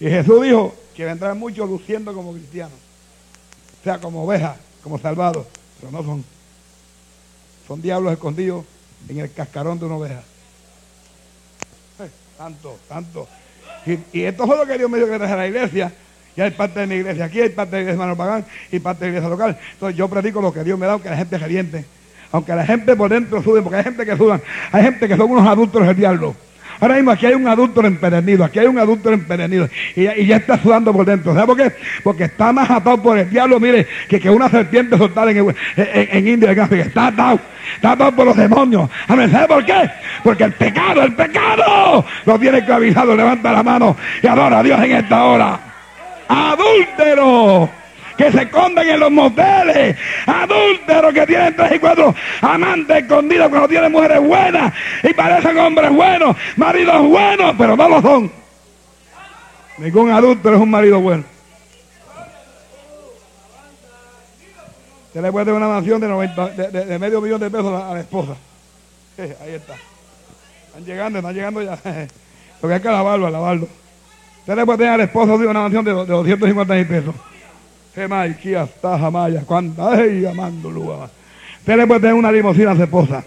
Y 0.00 0.04
Jesús 0.06 0.42
dijo 0.42 0.74
que 0.96 1.04
vendrán 1.04 1.38
muchos 1.38 1.68
luciendo 1.68 2.14
como 2.14 2.32
cristianos. 2.32 2.78
O 3.80 3.84
sea, 3.84 3.98
como 3.98 4.24
ovejas, 4.24 4.56
como 4.82 4.98
salvados. 4.98 5.46
Pero 5.78 5.92
no 5.92 6.02
son. 6.02 6.24
Son 7.68 7.80
diablos 7.80 8.12
escondidos 8.12 8.64
en 9.08 9.20
el 9.20 9.32
cascarón 9.32 9.78
de 9.78 9.84
una 9.84 9.96
oveja. 9.96 10.22
Eh, 12.00 12.10
tanto, 12.36 12.78
tanto. 12.88 13.28
Y, 13.86 14.22
esto 14.22 14.44
es 14.44 14.48
lo 14.48 14.66
que 14.66 14.78
Dios 14.78 14.90
me 14.90 14.98
dio 14.98 15.08
que 15.08 15.18
traje 15.18 15.32
a 15.32 15.36
la 15.36 15.46
iglesia. 15.46 15.92
Y 16.36 16.40
hay 16.40 16.50
parte 16.50 16.80
de 16.80 16.86
mi 16.86 16.94
iglesia 16.96 17.24
aquí, 17.24 17.40
hay 17.40 17.50
parte 17.50 17.76
de 17.76 17.84
mi 17.84 17.90
hermano 17.90 18.16
Pagán 18.16 18.44
y 18.70 18.78
parte 18.78 19.04
de 19.04 19.10
la 19.10 19.18
iglesia 19.18 19.30
local. 19.30 19.58
Entonces 19.72 19.96
yo 19.96 20.08
predico 20.08 20.40
lo 20.40 20.52
que 20.52 20.64
Dios 20.64 20.78
me 20.78 20.86
da, 20.86 20.92
aunque 20.92 21.10
la 21.10 21.16
gente 21.16 21.38
reviente. 21.38 21.84
Aunque 22.32 22.54
la 22.54 22.64
gente 22.64 22.94
por 22.94 23.10
dentro 23.10 23.42
sube, 23.42 23.60
porque 23.60 23.78
hay 23.78 23.84
gente 23.84 24.06
que 24.06 24.16
sudan. 24.16 24.40
Hay 24.70 24.82
gente 24.84 25.08
que 25.08 25.16
son 25.16 25.30
unos 25.30 25.46
adultos 25.46 25.84
del 25.84 25.96
diablo. 25.96 26.34
Ahora 26.80 26.94
mismo 26.94 27.10
aquí 27.10 27.26
hay 27.26 27.34
un 27.34 27.46
adulto 27.46 27.84
empedernido, 27.84 28.42
aquí 28.42 28.58
hay 28.58 28.66
un 28.66 28.78
adulto 28.78 29.12
empedernido 29.12 29.68
y, 29.94 30.26
ya 30.26 30.36
está 30.36 30.58
sudando 30.58 30.94
por 30.94 31.04
dentro. 31.04 31.34
¿Sabe 31.34 31.46
por 31.46 31.56
qué? 31.58 31.72
Porque 32.02 32.24
está 32.24 32.54
más 32.54 32.70
atado 32.70 33.02
por 33.02 33.18
el 33.18 33.28
diablo, 33.28 33.60
mire, 33.60 33.86
que, 34.08 34.18
que 34.18 34.30
una 34.30 34.48
serpiente 34.48 34.96
soltada 34.96 35.30
en, 35.30 35.54
en, 35.76 36.28
India, 36.28 36.52
en. 36.52 36.80
Está 36.80 37.08
atado, 37.08 37.38
está 37.74 37.92
atado 37.92 38.12
por 38.12 38.24
los 38.24 38.36
demonios. 38.36 38.88
¿Sabe 39.06 39.46
por 39.46 39.64
qué? 39.66 39.90
Porque 40.24 40.44
el 40.44 40.52
pecado, 40.52 41.02
el 41.02 41.14
pecado 41.14 42.06
lo 42.24 42.38
tiene 42.38 42.58
esclavizado. 42.58 43.14
Levanta 43.14 43.52
la 43.52 43.62
mano 43.62 43.94
y 44.22 44.26
adora 44.26 44.60
a 44.60 44.62
Dios 44.62 44.82
en 44.82 44.92
esta 44.92 45.24
hora. 45.24 45.69
Adúltero 46.30 47.68
que 48.16 48.30
se 48.30 48.42
esconden 48.42 48.88
en 48.88 49.00
los 49.00 49.10
moteles, 49.10 49.96
adúlteros 50.26 51.12
que 51.12 51.26
tienen 51.26 51.56
tres 51.56 51.72
y 51.72 51.78
cuatro 51.78 52.14
amantes 52.42 52.98
escondidos 52.98 53.48
cuando 53.48 53.66
tienen 53.66 53.90
mujeres 53.90 54.20
buenas 54.20 54.72
y 55.02 55.12
parecen 55.14 55.58
hombres 55.58 55.90
buenos, 55.90 56.36
maridos 56.56 57.02
buenos, 57.08 57.54
pero 57.58 57.76
no 57.76 57.88
lo 57.88 58.02
son. 58.02 58.30
Ningún 59.78 60.12
adúltero 60.12 60.56
es 60.56 60.60
un 60.60 60.70
marido 60.70 61.00
bueno. 61.00 61.24
Se 65.12 65.20
le 65.20 65.32
puede 65.32 65.46
dar 65.46 65.54
una 65.54 65.68
mansión 65.68 66.00
de, 66.00 66.68
de, 66.68 66.98
medio 66.98 67.20
millón 67.20 67.40
de 67.40 67.50
pesos 67.50 67.82
a 67.82 67.94
la, 67.94 68.00
esposa. 68.00 68.36
ahí 69.18 69.54
está. 69.54 69.74
Están 70.68 70.84
llegando, 70.84 71.18
están 71.18 71.34
llegando 71.34 71.62
ya. 71.62 71.76
Lo 72.62 72.68
que 72.68 72.74
hay 72.74 72.80
que 72.80 72.88
lavarlo, 72.88 73.30
lavarlo. 73.30 73.79
Usted 74.40 74.56
le 74.56 74.64
puede 74.64 74.78
tener 74.78 74.92
al 74.94 75.00
esposo 75.02 75.38
de 75.38 75.46
una 75.46 75.60
mansión 75.60 75.84
de, 75.84 75.92
de 75.92 76.06
250 76.06 76.74
mil 76.74 76.86
pesos. 76.86 77.14
Gemay, 77.94 78.36
hasta 78.56 78.98
Jamaya, 78.98 79.42
cuánta, 79.44 79.92
ay, 79.92 80.24
amando 80.24 80.68
Usted 80.68 81.76
le 81.76 81.86
puede 81.86 82.00
tener 82.00 82.14
una 82.14 82.32
limosina 82.32 82.72
a 82.72 82.76
su 82.76 82.82
esposa. 82.82 83.24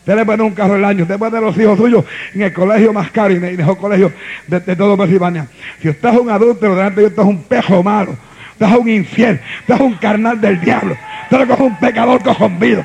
Usted 0.00 0.16
le 0.16 0.26
pone 0.26 0.42
un 0.42 0.52
carro 0.52 0.76
el 0.76 0.84
año, 0.84 1.02
usted 1.02 1.18
pone 1.18 1.38
a 1.38 1.40
los 1.40 1.56
hijos 1.56 1.78
suyos 1.78 2.04
en 2.34 2.42
el 2.42 2.52
colegio 2.52 2.92
más 2.92 3.10
caro 3.10 3.32
y 3.32 3.36
en 3.36 3.44
el 3.44 3.56
mejor 3.56 3.78
colegio 3.78 4.12
de, 4.46 4.60
de 4.60 4.76
todo 4.76 4.96
Pensilvania. 4.96 5.46
Si 5.80 5.88
usted 5.88 6.08
es 6.08 6.18
un 6.18 6.30
adulto, 6.30 6.68
delante 6.68 7.00
de 7.00 7.06
usted 7.08 7.22
es 7.22 7.28
un 7.28 7.42
pejo 7.44 7.82
malo. 7.82 8.16
Usted 8.52 8.66
es 8.66 8.76
un 8.76 8.88
infiel, 8.88 9.40
usted 9.60 9.74
es 9.74 9.80
un 9.80 9.94
carnal 9.94 10.40
del 10.40 10.60
diablo. 10.60 10.96
Usted 11.30 11.50
es 11.50 11.60
un 11.60 11.78
pecador 11.78 12.22
cojonvido. 12.22 12.84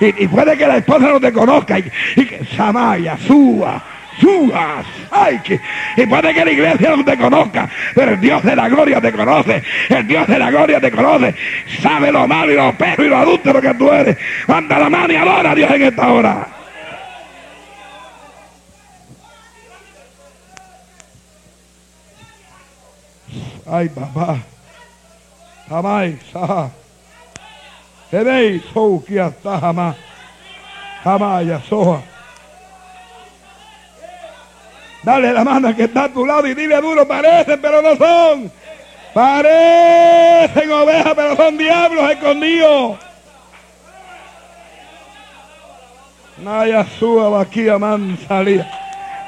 Y, 0.00 0.24
y, 0.24 0.28
puede 0.28 0.56
que 0.56 0.66
la 0.66 0.78
esposa 0.78 1.08
no 1.08 1.20
te 1.20 1.32
conozca 1.32 1.78
y, 1.78 1.90
y 2.16 2.26
que 2.26 2.44
Samaya, 2.56 3.16
suba, 3.16 3.82
Ay, 5.10 5.38
que, 5.40 5.60
y 5.96 6.06
puede 6.06 6.34
que 6.34 6.44
la 6.44 6.50
iglesia 6.50 6.96
no 6.96 7.04
te 7.04 7.16
conozca, 7.16 7.68
pero 7.94 8.12
el 8.12 8.20
Dios 8.20 8.42
de 8.42 8.56
la 8.56 8.68
gloria 8.68 9.00
te 9.00 9.12
conoce. 9.12 9.62
El 9.88 10.06
Dios 10.06 10.26
de 10.26 10.38
la 10.38 10.50
gloria 10.50 10.80
te 10.80 10.90
conoce. 10.90 11.34
Sabe 11.80 12.12
lo 12.12 12.26
malo 12.26 12.52
y 12.52 12.56
lo 12.56 12.72
perro 12.74 13.04
y 13.04 13.08
lo 13.08 13.16
adúltero 13.16 13.60
que 13.60 13.74
tú 13.74 13.92
eres. 13.92 14.16
Manda 14.46 14.78
la 14.78 14.88
mano 14.88 15.12
y 15.12 15.16
adora 15.16 15.50
a 15.50 15.54
Dios 15.54 15.70
en 15.70 15.82
esta 15.82 16.12
hora. 16.12 16.46
Ay, 23.66 23.88
papá. 23.88 24.38
Jamás. 25.68 26.14
Tenéis, 28.10 28.62
oh, 28.74 29.02
que 29.04 29.20
hasta 29.20 29.58
jamás. 29.58 29.96
Jamás, 31.02 31.64
soja. 31.68 32.13
Dale 35.04 35.32
la 35.32 35.44
mano 35.44 35.76
que 35.76 35.84
está 35.84 36.04
a 36.04 36.08
tu 36.08 36.24
lado 36.24 36.46
y 36.46 36.54
dile 36.54 36.80
duro, 36.80 37.06
parecen, 37.06 37.60
pero 37.60 37.82
no 37.82 37.94
son. 37.96 38.50
Parecen 39.12 40.72
ovejas, 40.72 41.12
pero 41.14 41.36
son 41.36 41.58
diablos 41.58 42.10
escondidos. 42.10 42.98
Naya 46.42 46.86
suba 46.98 47.42
aquí 47.42 47.68
a. 47.68 47.78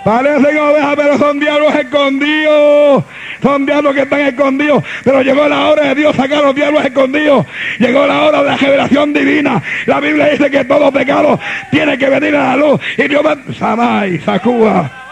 Parecen 0.03 0.59
ovejas, 0.59 0.97
pero 0.97 1.19
son 1.19 1.41
diablos 1.41 1.75
escondidos. 1.75 3.05
Son 3.43 3.67
diablos 3.67 3.95
que 3.95 4.03
están 4.03 4.21
escondidos. 4.21 4.83
Pero 5.05 5.21
llegó 5.21 5.47
la 5.47 5.69
hora 5.69 5.89
de 5.89 5.95
Dios 5.95 6.17
sacar 6.17 6.43
los 6.43 6.55
diablos 6.55 6.85
escondidos. 6.85 7.45
Llegó 7.79 8.07
la 8.07 8.23
hora 8.23 8.43
de 8.43 8.49
la 8.51 8.57
revelación 8.57 9.13
divina. 9.13 9.63
La 9.85 10.01
Biblia 10.01 10.29
dice 10.29 10.51
que 10.51 10.65
todo 10.65 10.91
pecado 10.91 11.39
tiene 11.71 11.99
que 11.99 12.09
venir 12.09 12.35
a 12.35 12.57
la 12.57 12.57
luz. 12.57 12.81
Y 12.97 13.09
Dios 13.09 13.25
va... 13.25 13.37
Samay, 13.59 14.19
Sacuba. 14.21 15.06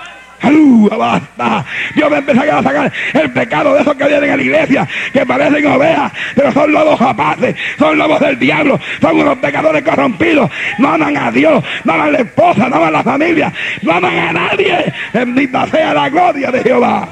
¡Basta! 0.99 1.65
Dios 1.95 2.11
me 2.11 2.19
empezó 2.19 2.41
a 2.43 2.63
sacar 2.63 2.93
el 3.13 3.33
pecado 3.33 3.75
de 3.75 3.83
esos 3.83 3.95
que 3.95 4.07
vienen 4.07 4.31
a 4.31 4.37
la 4.37 4.43
iglesia, 4.43 4.89
que 5.13 5.25
parecen 5.27 5.67
ovejas, 5.67 6.13
pero 6.35 6.53
son 6.53 6.73
lobos 6.73 6.99
rapaces, 6.99 7.57
son 7.79 7.99
lobos 7.99 8.21
del 8.21 8.39
diablo, 8.39 8.79
son 9.01 9.21
unos 9.21 9.39
pecadores 9.39 9.83
corrompidos. 9.83 10.51
No 10.79 10.89
aman 10.89 11.17
a 11.17 11.31
Dios, 11.31 11.65
no 11.85 11.93
aman 11.93 12.09
a 12.09 12.13
la 12.13 12.19
esposa, 12.19 12.69
no 12.69 12.77
aman 12.77 12.89
a 12.89 12.91
la 12.91 13.03
familia, 13.03 13.53
no 13.83 13.93
aman 13.93 14.19
a 14.19 14.33
nadie. 14.33 14.93
Bendita 15.13 15.67
sea 15.67 15.95
la 15.95 16.09
gloria 16.09 16.51
de 16.51 16.63
Jehová. 16.63 17.09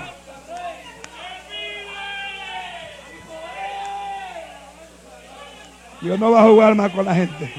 Dios 6.00 6.18
no 6.18 6.32
va 6.32 6.40
a 6.40 6.44
jugar 6.44 6.74
más 6.74 6.90
con 6.90 7.04
la 7.04 7.14
gente. 7.14 7.52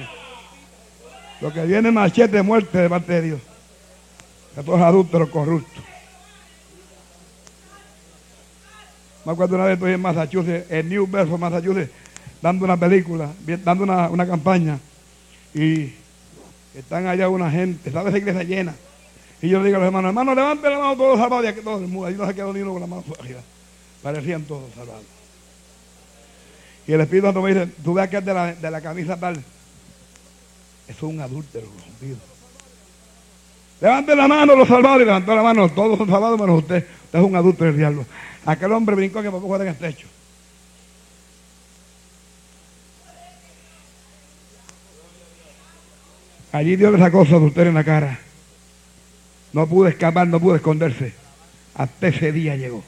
Lo 1.40 1.52
que 1.52 1.66
viene 1.66 1.92
machete 1.92 2.38
de 2.38 2.44
muerte 2.44 2.78
de 2.78 2.90
parte 2.90 3.14
de 3.14 3.22
Dios 3.22 3.53
todos 4.62 4.82
adúlteros 4.82 5.30
corruptos. 5.30 5.84
Me 9.26 9.32
acuerdo 9.32 9.56
una 9.56 9.66
vez 9.66 9.76
estoy 9.76 9.94
en 9.94 10.02
Massachusetts, 10.02 10.70
en 10.70 10.90
New 10.90 11.08
Bedford, 11.08 11.40
Massachusetts, 11.40 11.92
dando 12.42 12.66
una 12.66 12.78
película, 12.78 13.32
dando 13.64 13.86
una, 13.86 14.10
una 14.10 14.28
campaña. 14.28 14.78
Y 15.54 15.94
están 16.76 17.08
allá 17.08 17.30
una 17.30 17.50
gente, 17.50 17.90
¿sabes? 17.92 18.10
Esa 18.10 18.18
iglesia 18.18 18.44
llena. 18.44 18.76
Y 19.42 19.50
yo 19.50 19.60
le 19.60 19.66
digo 19.66 19.78
a 19.78 19.80
los 19.80 19.88
hermanos, 19.88 20.10
hermanos, 20.10 20.36
levanten 20.36 20.72
la 20.72 20.80
mano 20.80 20.98
todos 20.98 21.20
salvados. 21.20 21.46
Y 21.46 21.48
aquí 21.48 21.62
todo 21.62 21.80
el 21.80 21.88
mundo, 21.88 22.08
ahí 22.08 22.16
no 22.16 22.28
se 22.28 22.36
quedó 22.36 22.54
ni 22.54 22.62
uno 22.62 22.74
con 22.74 22.82
la 22.82 22.88
mano 22.88 23.04
arriba. 23.20 23.42
Parecían 24.02 24.44
todos 24.44 24.74
salvados. 24.74 25.04
Y 26.86 26.92
el 26.92 27.02
Espíritu 27.02 27.28
Santo 27.28 27.42
me 27.42 27.54
dice, 27.54 27.68
tú 27.84 27.94
ves 27.94 28.10
que 28.10 28.18
es 28.18 28.26
de 28.26 28.34
la, 28.34 28.54
de 28.54 28.72
la 28.72 28.82
camisa 28.82 29.18
tal. 29.18 29.36
Eso 29.36 29.44
es 30.88 31.04
un 31.04 31.22
adúltero, 31.22 31.68
corrompido. 31.68 32.33
Levanten 33.84 34.18
la 34.18 34.30
mano 34.30 34.56
los 34.56 34.66
salvados 34.66 35.02
y 35.02 35.06
levantó 35.06 35.36
la 35.36 35.44
mano. 35.44 35.68
Todos 35.68 35.98
son 35.98 36.08
salvados 36.10 36.40
menos 36.40 36.60
usted. 36.60 36.88
Usted 37.04 37.20
es 37.20 37.26
un 37.26 37.36
adulto 37.36 37.66
del 37.66 37.76
diablo. 37.76 38.06
Aquel 38.46 38.72
hombre 38.72 38.96
brincó 38.96 39.22
que 39.22 39.30
papá 39.30 39.42
jugar 39.42 39.62
en 39.64 39.68
el 39.68 39.76
techo. 39.76 40.08
Allí 46.54 46.78
Dios 46.78 46.94
le 46.94 47.00
sacó 47.00 47.26
su 47.26 47.36
adulterio 47.36 47.72
en 47.72 47.76
la 47.76 47.84
cara. 47.84 48.20
No 49.52 49.68
pudo 49.68 49.90
escapar, 49.90 50.30
no 50.30 50.40
pudo 50.40 50.56
esconderse. 50.56 51.14
Hasta 51.76 52.08
ese 52.08 52.32
día 52.32 52.56
llegó. 52.56 52.82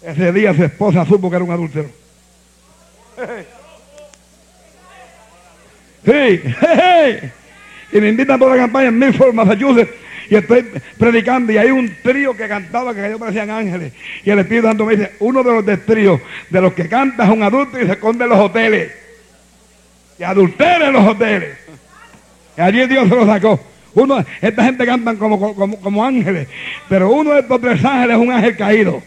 Ese 0.00 0.32
día 0.32 0.54
su 0.54 0.64
esposa 0.64 1.04
supo 1.04 1.28
que 1.28 1.36
era 1.36 1.44
un 1.44 1.50
adúltero. 1.50 1.90
Sí, 6.06 6.40
y 7.92 8.00
me 8.00 8.08
invitan 8.08 8.38
toda 8.38 8.56
la 8.56 8.62
campaña 8.62 8.88
en 8.88 8.98
Milford, 8.98 9.34
Massachusetts. 9.34 9.92
Y 10.30 10.36
estoy 10.36 10.64
predicando 10.96 11.52
y 11.52 11.58
hay 11.58 11.70
un 11.70 11.94
trío 12.02 12.34
que 12.34 12.48
cantaba 12.48 12.94
que 12.94 13.06
ellos 13.06 13.18
parecían 13.18 13.50
ángeles. 13.50 13.92
Y 14.24 14.30
el 14.30 14.38
Espíritu 14.38 14.66
Santo 14.66 14.86
me 14.86 14.96
dice, 14.96 15.12
uno 15.20 15.42
de 15.42 15.52
los 15.52 15.66
de 15.66 15.76
trío, 15.76 16.20
de 16.48 16.60
los 16.60 16.72
que 16.72 16.88
canta 16.88 17.24
es 17.24 17.30
un 17.30 17.42
adulto 17.42 17.78
y 17.78 17.84
se 17.84 17.92
esconde 17.92 18.24
en 18.24 18.30
los 18.30 18.38
hoteles. 18.38 18.92
Y 20.18 20.22
adultera 20.22 20.86
en 20.86 20.92
los 20.94 21.06
hoteles. 21.06 21.58
Y 22.56 22.60
allí 22.60 22.86
Dios 22.86 23.08
se 23.08 23.14
lo 23.14 23.26
sacó. 23.26 23.60
Uno, 23.94 24.24
esta 24.40 24.64
gente 24.64 24.86
cantan 24.86 25.16
como, 25.16 25.54
como, 25.54 25.78
como 25.78 26.04
ángeles, 26.04 26.48
pero 26.88 27.10
uno 27.10 27.34
de 27.34 27.40
estos 27.40 27.60
tres 27.60 27.84
ángeles 27.84 28.16
es 28.16 28.22
un 28.22 28.32
ángel 28.32 28.56
caído. 28.56 29.02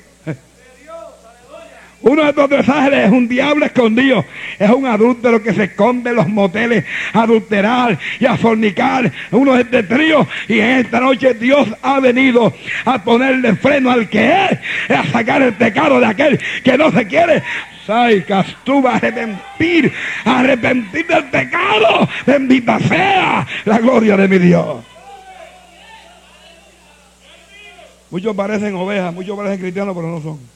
Uno 2.05 2.21
de 2.21 2.29
estos 2.29 2.49
tres 2.49 2.69
ángeles 2.69 3.05
es 3.07 3.11
un 3.11 3.27
diablo 3.27 3.65
escondido. 3.65 4.23
Es 4.59 4.69
un 4.69 4.85
adúltero 4.85 5.41
que 5.41 5.55
se 5.55 5.63
esconde 5.63 6.11
en 6.11 6.17
los 6.17 6.27
moteles 6.27 6.85
a 7.11 7.23
adulterar 7.23 7.97
y 8.19 8.27
a 8.27 8.37
fornicar. 8.37 9.11
Uno 9.31 9.55
de 9.55 9.63
este 9.63 9.81
trío. 9.81 10.27
Y 10.47 10.59
en 10.59 10.81
esta 10.81 10.99
noche 10.99 11.33
Dios 11.33 11.67
ha 11.81 11.99
venido 11.99 12.53
a 12.85 13.03
ponerle 13.03 13.55
freno 13.55 13.89
al 13.89 14.07
que 14.07 14.45
es. 14.45 14.95
A 14.95 15.03
sacar 15.11 15.41
el 15.41 15.53
pecado 15.53 15.99
de 15.99 16.05
aquel 16.05 16.39
que 16.63 16.77
no 16.77 16.91
se 16.91 17.07
quiere. 17.07 17.41
Saicas, 17.87 18.55
tú 18.63 18.83
vas 18.83 18.93
a 18.93 18.97
arrepentir. 18.97 19.91
arrepentir 20.25 21.07
del 21.07 21.23
pecado. 21.23 22.07
Bendita 22.27 22.79
sea 22.81 23.47
la 23.65 23.79
gloria 23.79 24.15
de 24.15 24.27
mi 24.27 24.37
Dios. 24.37 24.85
Muchos 28.11 28.35
parecen 28.35 28.75
ovejas, 28.75 29.11
muchos 29.11 29.35
parecen 29.35 29.59
cristianos, 29.59 29.95
pero 29.95 30.07
no 30.07 30.21
son. 30.21 30.54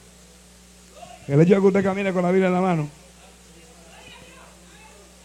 El 1.28 1.40
hecho 1.40 1.54
de 1.54 1.60
que 1.60 1.66
usted 1.66 1.82
camine 1.82 2.12
con 2.12 2.22
la 2.22 2.30
Biblia 2.30 2.48
en 2.48 2.54
la 2.54 2.60
mano. 2.60 2.88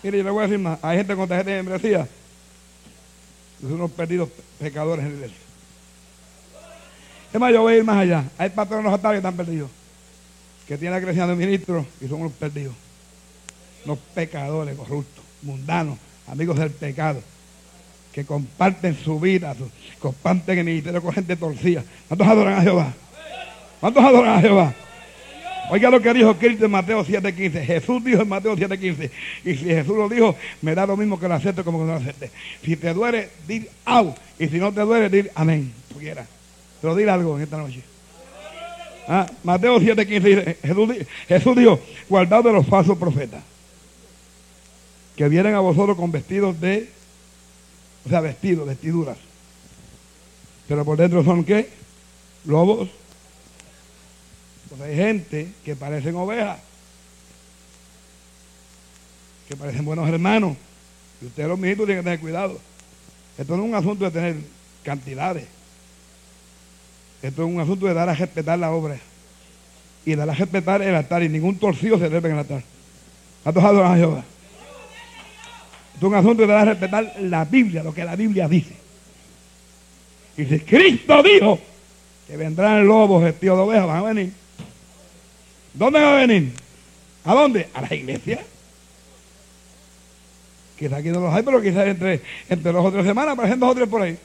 Mire, 0.03 0.19
yo 0.19 0.23
le 0.23 0.29
voy 0.29 0.43
a 0.43 0.47
decir 0.47 0.60
más. 0.60 0.77
Hay 0.84 0.97
gente 0.97 1.15
con 1.15 1.27
tarjeta 1.27 1.49
de 1.49 1.55
membresía. 1.58 2.08
Son 3.62 3.73
unos 3.73 3.91
perdidos 3.91 4.29
pecadores 4.60 5.03
en 5.03 5.12
la 5.12 5.15
iglesia. 5.15 5.38
Es 7.34 7.39
más, 7.39 7.51
yo 7.51 7.63
voy 7.63 7.73
a 7.73 7.77
ir 7.77 7.84
más 7.84 7.97
allá. 7.97 8.23
Hay 8.38 8.49
patronos 8.51 8.93
atarios 8.93 9.21
que 9.21 9.27
están 9.27 9.36
perdidos. 9.36 9.71
Que 10.67 10.77
tienen 10.77 10.93
la 10.93 11.01
creación 11.01 11.27
de 11.29 11.36
ministros 11.36 11.86
y 12.01 12.08
son 12.08 12.21
unos 12.21 12.34
perdidos. 12.34 12.75
Unos 13.84 13.97
pecadores 14.13 14.77
corruptos, 14.77 15.23
mundanos, 15.41 15.97
amigos 16.27 16.58
del 16.58 16.69
pecado. 16.69 17.21
Que 18.13 18.25
comparten 18.25 18.95
su 18.95 19.19
vida, 19.19 19.55
comparten 19.99 20.60
el 20.60 20.65
ministerio 20.65 21.01
con 21.01 21.13
gente 21.13 21.36
torcida. 21.36 21.84
¿Cuántos 22.08 22.27
adoran 22.27 22.53
a 22.53 22.62
Jehová? 22.62 22.93
¿Cuántos 23.79 24.03
adoran 24.03 24.38
a 24.38 24.41
Jehová? 24.41 24.75
Oiga 25.69 25.89
lo 25.89 26.01
que 26.01 26.13
dijo 26.13 26.36
Cristo 26.36 26.65
en 26.65 26.71
Mateo 26.71 27.04
7:15. 27.04 27.65
Jesús 27.65 28.04
dijo 28.04 28.21
en 28.21 28.30
Mateo 28.30 28.56
7:15. 28.56 29.10
Y 29.43 29.56
si 29.56 29.65
Jesús 29.65 29.97
lo 29.97 30.08
dijo, 30.08 30.36
me 30.62 30.75
da 30.75 30.86
lo 30.86 30.95
mismo 30.95 31.19
que 31.19 31.28
lo 31.28 31.34
acepte 31.34 31.63
como 31.63 31.80
que 31.80 31.86
no 31.86 31.93
lo 31.93 31.99
acepte. 31.99 32.30
Si 32.63 32.75
te 32.75 32.93
duele, 32.93 33.30
di 33.47 33.67
au. 33.86 34.13
Y 34.38 34.47
si 34.47 34.58
no 34.58 34.71
te 34.71 34.82
duele, 34.82 35.10
di 35.10 35.28
amén. 35.34 35.73
Tú 35.89 35.99
quieras. 35.99 36.28
Pero 36.82 36.95
dile 36.95 37.12
algo 37.12 37.36
en 37.38 37.43
esta 37.43 37.58
noche. 37.58 37.82
Ah, 39.08 39.25
Mateo 39.43 39.80
7:15 39.80 40.21
dice, 40.21 40.58
Jesús, 40.62 40.89
Jesús 41.28 41.56
dijo, 41.56 41.80
guardad 42.10 42.43
de 42.43 42.54
los 42.54 42.67
falsos 42.67 42.97
profetas. 42.97 43.43
Que 45.15 45.28
vienen 45.30 45.56
a 45.56 45.60
vosotros 45.62 45.97
con 45.97 46.12
vestidos 46.12 46.60
de, 46.60 46.89
o 48.06 48.10
sea, 48.10 48.21
vestidos, 48.21 48.67
vestiduras. 48.67 49.17
Pero 50.67 50.84
por 50.84 50.97
dentro 50.97 51.23
son 51.23 51.43
qué? 51.43 51.69
Lobos 52.45 52.89
hay 54.84 54.95
gente 54.95 55.47
que 55.63 55.75
parecen 55.75 56.15
ovejas, 56.15 56.60
que 59.47 59.56
parecen 59.56 59.86
buenos 59.86 60.08
hermanos. 60.10 60.58
Y 61.21 61.25
ustedes 61.28 61.47
los 61.47 61.58
mijitos 61.58 61.86
tienen 61.86 62.04
que 62.04 62.10
tener 62.10 62.19
cuidado. 62.19 62.60
Esto 63.38 63.56
no 63.56 63.63
es 63.63 63.69
un 63.69 63.75
asunto 63.75 64.06
de 64.06 64.12
tener 64.12 64.36
cantidades. 64.84 65.45
Esto 67.21 67.43
es 67.43 67.49
un 67.49 67.60
asunto 67.60 67.86
de 67.86 67.93
dar 67.93 68.10
a 68.10 68.13
respetar 68.13 68.60
la 68.60 68.71
obra. 68.71 68.97
Y 70.06 70.15
dar 70.15 70.30
a 70.30 70.34
respetar 70.34 70.82
el 70.82 70.95
altar. 70.95 71.23
Y 71.23 71.30
ningún 71.30 71.58
torcido 71.58 71.97
se 71.97 72.10
debe 72.10 72.30
en 72.30 72.34
el 72.34 72.39
altar. 72.39 72.63
¿Cuántos 73.43 73.63
adoran 73.63 73.93
a 73.93 73.97
Jehová? 73.97 74.23
Es 75.95 76.04
un 76.04 76.13
asunto 76.13 76.45
de 76.45 76.65
respetar 76.65 77.15
la 77.21 77.45
Biblia, 77.45 77.84
lo 77.84 77.93
que 77.93 78.04
la 78.04 78.15
Biblia 78.15 78.47
dice. 78.47 78.75
Y 80.38 80.45
si 80.45 80.60
Cristo 80.60 81.23
dijo 81.23 81.60
que 82.28 82.36
vendrán 82.36 82.86
lobos 82.86 83.23
vestidos 83.23 83.58
de 83.58 83.63
ovejas, 83.63 83.88
van 83.88 83.97
a 83.97 84.01
venir. 84.01 84.44
¿Dónde 85.75 85.99
va 85.99 86.17
a 86.17 86.25
venir? 86.25 86.51
¿A 87.23 87.33
dónde? 87.33 87.67
A 87.73 87.81
la 87.81 87.93
iglesia. 87.93 88.43
Quizás 90.77 90.99
aquí 90.99 91.09
no 91.09 91.21
los 91.21 91.33
hay, 91.33 91.43
pero 91.43 91.61
quizás 91.61 91.88
entre, 91.88 92.21
entre 92.49 92.71
dos 92.71 92.85
o 92.85 92.91
tres 92.91 93.05
semanas 93.05 93.33
aparecen 93.33 93.59
dos 93.59 93.71
o 93.71 93.75
tres 93.75 93.88
por 93.88 94.01
ahí 94.01 94.17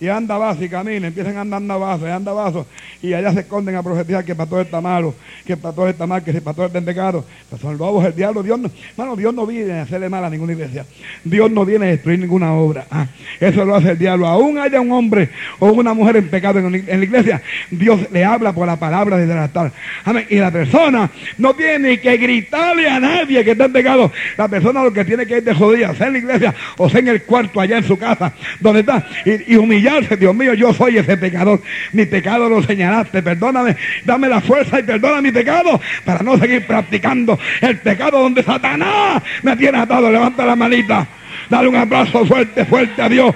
y 0.00 0.08
anda 0.08 0.38
vaso 0.38 0.62
y 0.62 0.68
camina, 0.68 1.08
empiezan 1.08 1.36
a 1.36 1.40
andar 1.40 1.80
vaso 1.80 2.06
y 2.06 2.10
anda 2.10 2.32
vaso, 2.32 2.66
y 3.02 3.12
allá 3.12 3.32
se 3.32 3.40
esconden 3.40 3.74
a 3.74 3.82
profetizar 3.82 4.24
que 4.24 4.32
el 4.32 4.36
pastor 4.38 4.64
está 4.64 4.80
malo, 4.80 5.14
que 5.44 5.54
el 5.54 5.58
pastor 5.58 5.88
está 5.88 6.06
mal, 6.06 6.22
que 6.22 6.30
el 6.30 6.42
pastor 6.42 6.66
está 6.66 6.78
en 6.78 6.84
pecado. 6.84 7.24
Pues 7.50 7.60
son 7.60 7.76
lobos, 7.76 8.04
el 8.04 8.14
diablo, 8.14 8.42
Dios 8.42 8.58
no, 8.58 9.16
Dios 9.16 9.34
no 9.34 9.46
viene 9.46 9.72
a 9.72 9.82
hacerle 9.82 10.08
mal 10.08 10.24
a 10.24 10.30
ninguna 10.30 10.52
iglesia. 10.52 10.84
Dios 11.24 11.50
no 11.50 11.64
viene 11.64 11.86
a 11.86 11.88
destruir 11.90 12.18
ninguna 12.18 12.52
obra. 12.52 12.86
Ah, 12.90 13.06
eso 13.40 13.64
lo 13.64 13.74
hace 13.74 13.90
el 13.90 13.98
diablo. 13.98 14.26
Aún 14.26 14.58
haya 14.58 14.80
un 14.80 14.92
hombre 14.92 15.30
o 15.58 15.72
una 15.72 15.94
mujer 15.94 16.16
en 16.16 16.28
pecado 16.28 16.58
en, 16.58 16.72
la 16.72 17.04
iglesia, 17.04 17.42
Dios 17.70 18.00
le 18.12 18.24
habla 18.24 18.52
por 18.52 18.66
la 18.66 18.76
palabra 18.76 19.20
el 19.22 19.30
altar. 19.30 19.72
Amén. 20.04 20.26
Y 20.30 20.36
la 20.36 20.50
persona 20.50 21.10
no 21.38 21.54
tiene 21.54 22.00
que 22.00 22.16
gritarle 22.16 22.88
a 22.88 23.00
nadie 23.00 23.44
que 23.44 23.52
está 23.52 23.64
en 23.64 23.72
pecado. 23.72 24.12
La 24.36 24.48
persona 24.48 24.82
lo 24.82 24.92
que 24.92 25.04
tiene 25.04 25.26
que 25.26 25.38
ir 25.38 25.44
de 25.44 25.54
jodida, 25.54 25.94
sea 25.94 26.06
en 26.06 26.12
la 26.12 26.18
iglesia 26.18 26.54
o 26.76 26.88
sea 26.88 27.00
en 27.00 27.08
el 27.08 27.22
cuarto 27.22 27.60
allá 27.60 27.78
en 27.78 27.84
su 27.84 27.98
casa, 27.98 28.32
donde 28.60 28.80
está, 28.80 29.06
y 29.24 29.56
humillar 29.56 29.87
Dios 30.18 30.34
mío, 30.34 30.54
yo 30.54 30.72
soy 30.72 30.98
ese 30.98 31.16
pecador. 31.16 31.60
Mi 31.92 32.06
pecado 32.06 32.48
lo 32.48 32.62
señalaste, 32.62 33.22
perdóname, 33.22 33.76
dame 34.04 34.28
la 34.28 34.40
fuerza 34.40 34.80
y 34.80 34.82
perdona 34.82 35.20
mi 35.20 35.32
pecado 35.32 35.80
para 36.04 36.22
no 36.22 36.38
seguir 36.38 36.66
practicando 36.66 37.38
el 37.60 37.78
pecado 37.78 38.20
donde 38.20 38.42
Satanás 38.42 39.22
me 39.42 39.56
tiene 39.56 39.78
atado. 39.78 40.10
Levanta 40.10 40.44
la 40.44 40.56
manita, 40.56 41.06
dale 41.48 41.68
un 41.68 41.76
abrazo 41.76 42.24
fuerte, 42.26 42.64
fuerte 42.64 43.00
a 43.02 43.08
Dios. 43.08 43.34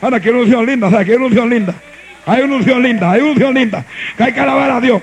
Ahora, 0.00 0.20
qué 0.20 0.28
ilusión 0.28 0.66
linda, 0.66 1.04
qué 1.04 1.14
ilusión 1.14 1.48
linda. 1.48 1.74
Hay 2.26 2.42
una 2.42 2.56
unción 2.56 2.82
linda, 2.82 3.10
hay 3.10 3.20
una 3.20 3.32
unción 3.32 3.54
linda. 3.54 3.84
Que 4.16 4.24
hay 4.24 4.32
que 4.32 4.40
alabar 4.40 4.70
a 4.70 4.80
Dios. 4.80 5.02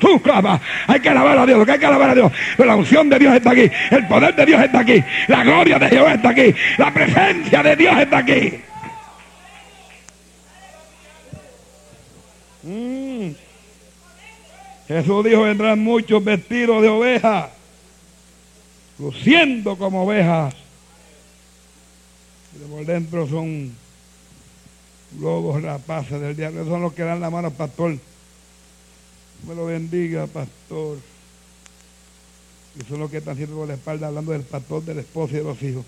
Tú 0.00 0.20
clama. 0.20 0.60
Hay 0.86 1.00
que 1.00 1.08
alabar 1.08 1.38
a 1.38 1.46
Dios, 1.46 1.64
que 1.64 1.72
hay 1.72 1.78
que 1.78 1.86
alabar 1.86 2.10
a 2.10 2.14
Dios. 2.14 2.32
Pero 2.56 2.68
la 2.68 2.76
unción 2.76 3.08
de 3.08 3.18
Dios 3.18 3.34
está 3.34 3.52
aquí. 3.52 3.70
El 3.90 4.06
poder 4.08 4.34
de 4.34 4.46
Dios 4.46 4.62
está 4.62 4.80
aquí. 4.80 5.02
La 5.28 5.44
gloria 5.44 5.78
de 5.78 5.88
Dios 5.88 6.10
está 6.10 6.30
aquí. 6.30 6.54
La 6.78 6.92
presencia 6.92 7.62
de 7.62 7.76
Dios 7.76 7.98
está 7.98 8.18
aquí. 8.18 8.60
Mm. 12.62 13.30
Jesús 14.88 15.24
dijo, 15.24 15.42
vendrán 15.42 15.78
muchos 15.78 16.22
vestidos 16.22 16.82
de 16.82 16.88
ovejas, 16.88 17.50
luciendo 18.98 19.78
como 19.78 20.02
ovejas. 20.02 20.52
Pero 22.52 22.66
por 22.66 22.84
dentro 22.84 23.28
son 23.28 23.72
lobos 25.18 25.62
rapaces 25.62 26.20
del 26.20 26.36
diablo. 26.36 26.64
son 26.64 26.82
los 26.82 26.92
que 26.92 27.02
dan 27.02 27.20
la 27.20 27.30
mano 27.30 27.50
pastor. 27.50 27.96
Me 29.46 29.54
lo 29.54 29.66
bendiga, 29.66 30.26
pastor. 30.26 30.98
Y 32.78 32.88
son 32.88 33.00
los 33.00 33.10
que 33.10 33.18
están 33.18 33.36
siempre 33.36 33.56
por 33.56 33.66
la 33.66 33.74
espalda 33.74 34.06
hablando 34.06 34.32
del 34.32 34.42
pastor, 34.42 34.84
del 34.84 35.00
esposo 35.00 35.34
y 35.34 35.38
de 35.38 35.44
los 35.44 35.62
hijos. 35.62 35.84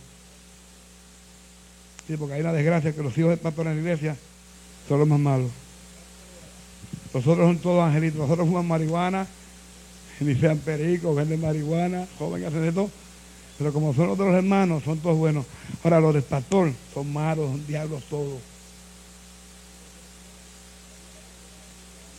Sí, 2.07 2.17
porque 2.17 2.35
hay 2.35 2.41
una 2.41 2.53
desgracia 2.53 2.93
que 2.93 3.03
los 3.03 3.17
hijos 3.17 3.31
del 3.31 3.39
pastor 3.39 3.67
en 3.69 3.75
la 3.75 3.81
iglesia 3.81 4.17
son 4.89 4.99
los 4.99 5.09
más 5.09 5.21
malos. 5.21 5.51
Nosotros 7.15 7.47
son 7.47 7.59
todos 7.59 7.85
angelitos. 7.85 8.19
Nosotros 8.19 8.49
fuman 8.49 8.67
marihuana, 8.67 9.27
ni 10.21 10.35
sean 10.35 10.59
pericos, 10.59 11.15
venden 11.15 11.41
marihuana, 11.41 12.07
jóvenes 12.19 12.49
hacen 12.49 12.63
de 12.63 12.73
todo. 12.73 12.91
Pero 13.59 13.73
como 13.73 13.95
son 13.95 14.11
otros 14.11 14.35
hermanos, 14.35 14.83
son 14.83 14.99
todos 14.99 15.17
buenos. 15.17 15.47
Ahora 15.85 16.01
los 16.01 16.15
del 16.15 16.23
pastor 16.25 16.73
son 16.93 17.13
malos, 17.13 17.51
son 17.51 17.67
diablos 17.67 18.03
todos. 18.11 18.52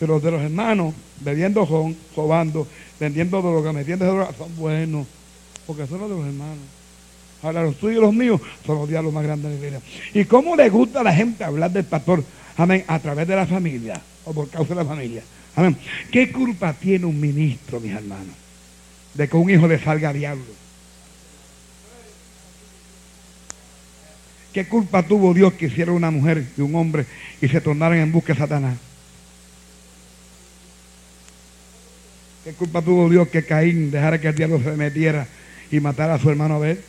Pero 0.03 0.15
los 0.15 0.23
de 0.23 0.31
los 0.31 0.41
hermanos, 0.41 0.93
bebiendo 1.21 1.65
son, 1.65 1.95
robando, 2.13 2.67
vendiendo 2.99 3.41
droga, 3.41 3.71
metiendo 3.71 4.03
droga, 4.03 4.31
son 4.37 4.53
buenos. 4.57 5.07
Porque 5.65 5.87
son 5.87 6.01
los 6.01 6.09
de 6.09 6.15
los 6.17 6.25
hermanos. 6.25 6.57
Ahora 7.41 7.63
los 7.63 7.77
tuyos 7.77 7.99
y 7.99 8.01
los 8.01 8.13
míos 8.13 8.41
son 8.65 8.79
los 8.79 8.89
diablos 8.89 9.13
más 9.13 9.23
grandes 9.23 9.49
de 9.49 9.57
la 9.61 9.65
iglesia. 9.65 9.89
¿Y 10.13 10.25
cómo 10.25 10.57
le 10.57 10.67
gusta 10.67 10.99
a 10.99 11.03
la 11.03 11.13
gente 11.13 11.45
hablar 11.45 11.71
del 11.71 11.85
pastor? 11.85 12.21
Amén. 12.57 12.83
A 12.85 12.99
través 12.99 13.25
de 13.29 13.33
la 13.33 13.47
familia 13.47 14.01
o 14.25 14.33
por 14.33 14.49
causa 14.49 14.75
de 14.75 14.83
la 14.83 14.85
familia. 14.85 15.23
Amén. 15.55 15.77
¿Qué 16.11 16.33
culpa 16.33 16.73
tiene 16.73 17.05
un 17.05 17.17
ministro, 17.17 17.79
mis 17.79 17.93
hermanos, 17.93 18.35
de 19.13 19.29
que 19.29 19.37
un 19.37 19.49
hijo 19.49 19.69
le 19.69 19.79
salga 19.79 20.09
a 20.09 20.13
diablo? 20.13 20.43
¿Qué 24.51 24.67
culpa 24.67 25.01
tuvo 25.03 25.33
Dios 25.33 25.53
que 25.53 25.67
hiciera 25.67 25.93
una 25.93 26.11
mujer 26.11 26.45
y 26.57 26.59
un 26.59 26.75
hombre 26.75 27.05
y 27.41 27.47
se 27.47 27.61
tornaran 27.61 27.99
en 27.99 28.11
busca 28.11 28.33
de 28.33 28.39
Satanás? 28.39 28.77
¿Qué 32.43 32.51
culpa 32.51 32.81
tuvo 32.81 33.09
Dios 33.09 33.29
que 33.29 33.45
Caín 33.45 33.89
dejara 33.89 34.19
que 34.19 34.27
el 34.27 34.35
diablo 34.35 34.61
se 34.61 34.71
metiera 34.71 35.25
y 35.71 35.79
matara 35.79 36.15
a 36.15 36.19
su 36.19 36.29
hermano 36.29 36.55
Abel? 36.55 36.81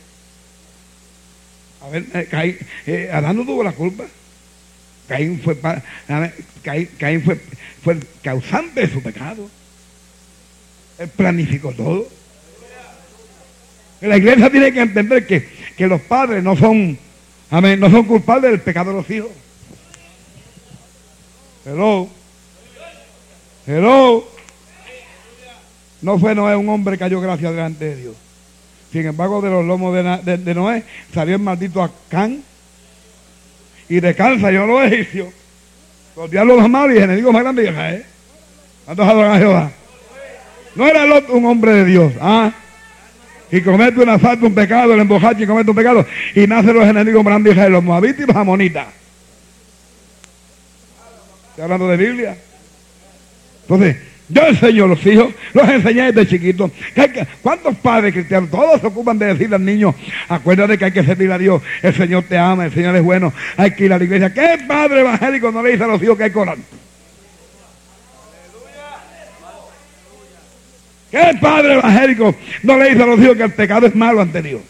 A 1.81 1.89
ver, 1.89 2.05
eh, 2.13 2.27
Caín, 2.29 2.57
eh, 2.85 3.09
Adán 3.11 3.37
no 3.37 3.45
tuvo 3.45 3.63
la 3.63 3.71
culpa. 3.71 4.03
Caín 5.07 5.39
fue, 5.41 5.57
Caín, 6.97 7.23
fue, 7.23 7.39
fue 7.83 7.93
el 7.93 8.07
causante 8.21 8.81
de 8.81 8.91
su 8.91 9.01
pecado. 9.01 9.49
Él 10.97 11.07
planificó 11.09 11.71
todo. 11.71 12.07
La 14.01 14.17
iglesia 14.17 14.51
tiene 14.51 14.73
que 14.73 14.81
entender 14.81 15.25
que, 15.25 15.47
que 15.77 15.87
los 15.87 16.01
padres 16.01 16.43
no 16.43 16.57
son, 16.57 16.97
amén, 17.49 17.79
no 17.79 17.89
son 17.89 18.03
culpables 18.03 18.51
del 18.51 18.61
pecado 18.61 18.91
de 18.91 18.97
los 18.97 19.09
hijos. 19.09 19.31
Hello. 21.65 22.09
Hello. 23.65 24.34
No 26.05 26.19
fue 26.19 26.35
Noé 26.35 26.55
un 26.55 26.69
hombre 26.69 26.93
que 26.93 26.99
cayó 26.99 27.19
gracia 27.19 27.49
delante 27.49 27.83
de 27.83 27.95
Dios. 27.95 28.15
Sin 28.91 29.07
embargo, 29.07 29.41
de 29.41 29.49
los 29.49 29.65
lomos 29.65 29.91
de, 29.91 30.53
Noé 30.53 30.83
salió 31.11 31.33
el 31.33 31.41
maldito 31.41 31.81
Acán. 31.81 32.43
Y 33.89 33.99
de 33.99 34.13
Can 34.13 34.39
salió 34.39 34.67
los 34.67 34.83
egipcios. 34.83 35.29
Los 36.15 36.29
diablos 36.29 36.59
más 36.59 36.69
malos 36.69 36.95
y 36.95 36.99
enemigos 36.99 37.33
más 37.33 37.41
grandes 37.41 37.65
de 37.65 37.71
Israel. 37.71 38.05
¿Cuántos 38.85 39.07
adoran 39.07 39.31
a 39.31 39.37
Jehová? 39.39 39.71
No 40.75 40.87
era 40.87 41.07
Lot 41.07 41.27
un 41.31 41.43
hombre 41.47 41.73
de 41.73 41.85
Dios. 41.85 42.13
¿ah? 42.21 42.53
Y 43.51 43.61
comete 43.61 43.99
una 43.99 44.19
falta, 44.19 44.45
un 44.45 44.53
pecado, 44.53 44.93
el 44.93 44.99
embojache 44.99 45.41
y 45.41 45.47
comete 45.47 45.71
un 45.71 45.75
pecado. 45.75 46.05
Y 46.35 46.45
nace 46.45 46.71
los 46.71 46.85
enemigos 46.85 47.23
más 47.23 47.31
grandes 47.31 47.55
de 47.55 47.69
los 47.71 47.83
moabitas 47.83 48.19
y 48.19 48.27
los 48.27 48.35
amonitas. 48.35 48.85
Estoy 51.49 51.63
hablando 51.63 51.87
de 51.87 51.97
Biblia. 51.97 52.37
Entonces, 53.63 53.97
yo 54.27 54.41
enseño 54.47 54.85
a 54.85 54.87
los 54.87 55.05
hijos, 55.05 55.33
los 55.53 55.69
enseñé 55.69 56.11
desde 56.11 56.27
chiquitos. 56.27 56.71
¿Cuántos 57.41 57.75
padres 57.77 58.13
cristianos? 58.13 58.49
Todos 58.49 58.81
se 58.81 58.87
ocupan 58.87 59.19
de 59.19 59.27
decirle 59.27 59.55
al 59.55 59.65
niño, 59.65 59.93
acuérdate 60.27 60.77
que 60.77 60.85
hay 60.85 60.91
que 60.91 61.03
servir 61.03 61.31
a 61.31 61.37
Dios. 61.37 61.61
El 61.83 61.93
Señor 61.93 62.23
te 62.23 62.37
ama, 62.37 62.65
el 62.65 62.73
Señor 62.73 62.95
es 62.95 63.03
bueno, 63.03 63.31
hay 63.55 63.71
que 63.71 63.85
ir 63.85 63.93
a 63.93 63.99
la 63.99 64.03
iglesia. 64.03 64.33
¿Qué 64.33 64.59
padre 64.67 65.01
evangélico 65.01 65.51
no 65.51 65.61
le 65.61 65.71
dice 65.71 65.83
a 65.83 65.87
los 65.87 66.01
hijos 66.01 66.17
que 66.17 66.23
hay 66.23 66.31
Corán? 66.31 66.63
¿Qué 71.11 71.37
padre 71.39 71.75
evangélico 71.75 72.35
no 72.63 72.77
le 72.77 72.89
dice 72.89 73.03
a 73.03 73.05
los 73.05 73.19
hijos 73.19 73.37
que 73.37 73.43
el 73.43 73.53
pecado 73.53 73.85
es 73.85 73.95
malo 73.95 74.21
ante 74.21 74.41
Dios? 74.41 74.61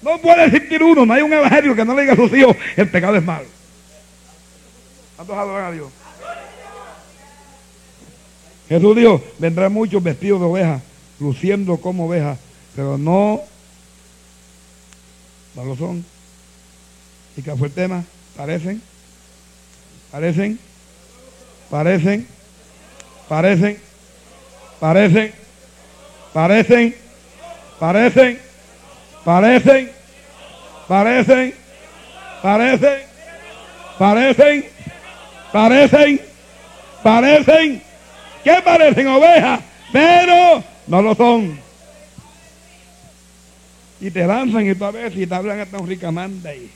No 0.00 0.18
puede 0.18 0.46
existir 0.46 0.82
uno, 0.82 1.06
no 1.06 1.12
hay 1.12 1.22
un 1.22 1.32
evangelio 1.32 1.76
que 1.76 1.84
no 1.84 1.94
le 1.94 2.02
diga 2.02 2.14
a 2.14 2.16
sus 2.16 2.32
hijos 2.32 2.56
el 2.76 2.88
pecado 2.88 3.14
es 3.14 3.22
malo. 3.22 3.44
¿Cuántos 5.16 5.36
adoran 5.36 5.66
a 5.66 5.70
Dios? 5.70 6.01
Jesús 8.72 8.96
dijo, 8.96 9.22
vendrán 9.38 9.70
muchos 9.70 10.02
vestidos 10.02 10.40
de 10.40 10.46
ovejas, 10.46 10.82
luciendo 11.20 11.76
como 11.76 12.06
ovejas, 12.06 12.38
pero 12.74 12.96
no, 12.96 13.42
no 15.54 15.76
son. 15.76 16.02
¿Y 17.36 17.42
qué 17.42 17.54
fue 17.54 17.68
el 17.68 17.74
tema? 17.74 18.02
Parecen, 18.34 18.80
parecen, 20.10 20.58
parecen, 21.68 22.26
parecen, 23.28 23.76
parecen, 24.78 25.32
parecen, 26.32 26.88
parecen, 27.78 28.40
parecen, 29.28 29.90
parecen, 30.88 31.54
parecen, 32.40 33.04
parecen, 33.98 34.64
parecen, 35.52 36.20
parecen, 37.02 37.91
¿Qué 38.44 38.54
parecen 38.64 39.06
ovejas, 39.08 39.60
pero 39.92 40.64
no 40.86 41.02
lo 41.02 41.14
son. 41.14 41.58
Y 44.00 44.10
te 44.10 44.26
lanzan 44.26 44.68
y 44.68 44.74
tú 44.74 44.84
a 44.84 44.90
veces 44.90 45.20
y 45.20 45.26
te 45.26 45.34
hablan 45.34 45.60
hasta 45.60 45.78
un 45.78 45.86
ricamanda 45.86 46.50
ahí. 46.50 46.68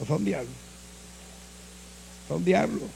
No 0.00 0.06
son 0.06 0.24
diablos. 0.24 0.54
Son 2.28 2.42
diablos. 2.44 2.88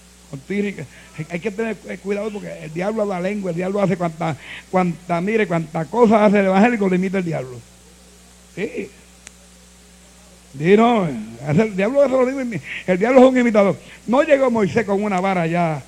Hay 1.30 1.40
que 1.40 1.50
tener 1.50 1.76
cuidado 2.00 2.30
porque 2.32 2.64
el 2.64 2.72
diablo 2.72 3.04
la 3.04 3.20
lengua, 3.20 3.50
el 3.50 3.56
diablo 3.56 3.80
hace 3.80 3.96
cuanta, 3.96 4.36
cuanta, 4.70 5.20
mire, 5.20 5.46
cuanta 5.46 5.84
cosa 5.84 6.24
hace 6.24 6.40
el 6.40 6.46
evangélico, 6.46 6.88
le 6.88 6.96
imita 6.96 7.18
el 7.18 7.24
diablo. 7.24 7.60
Sí. 8.54 8.90
no, 10.76 11.06
el 11.06 11.76
diablo 11.76 12.02
el 12.86 12.98
diablo 12.98 13.20
es 13.20 13.26
un 13.26 13.38
imitador. 13.38 13.76
No 14.06 14.22
llegó 14.22 14.50
Moisés 14.50 14.84
con 14.84 15.02
una 15.02 15.20
vara 15.20 15.42
allá, 15.42 15.82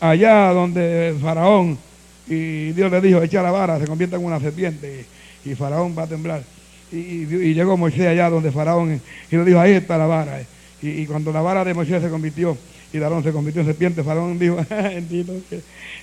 allá 0.00 0.52
donde 0.52 1.14
faraón, 1.20 1.78
y 2.28 2.72
Dios 2.72 2.90
le 2.90 3.00
dijo, 3.00 3.22
echa 3.22 3.42
la 3.42 3.50
vara, 3.50 3.78
se 3.78 3.86
convierte 3.86 4.16
en 4.16 4.24
una 4.24 4.40
serpiente, 4.40 5.04
y, 5.44 5.54
faraón 5.54 5.96
va 5.96 6.04
a 6.04 6.06
temblar. 6.06 6.42
Y, 6.92 7.54
llegó 7.54 7.76
Moisés 7.76 8.06
allá 8.06 8.30
donde 8.30 8.50
faraón, 8.50 9.00
y 9.30 9.36
le 9.36 9.44
dijo, 9.44 9.60
ahí 9.60 9.72
está 9.72 9.96
la 9.96 10.06
vara. 10.06 10.40
Y, 10.82 11.06
cuando 11.06 11.32
la 11.32 11.40
vara 11.40 11.64
de 11.64 11.74
Moisés 11.74 12.02
se 12.02 12.10
convirtió, 12.10 12.56
y 12.92 12.98
Darón 12.98 13.22
se 13.22 13.32
convirtió 13.32 13.60
en 13.60 13.66
serpiente, 13.66 14.02
faraón 14.02 14.38
dijo, 14.38 14.56
bendito, 14.70 15.32
que 15.48 15.56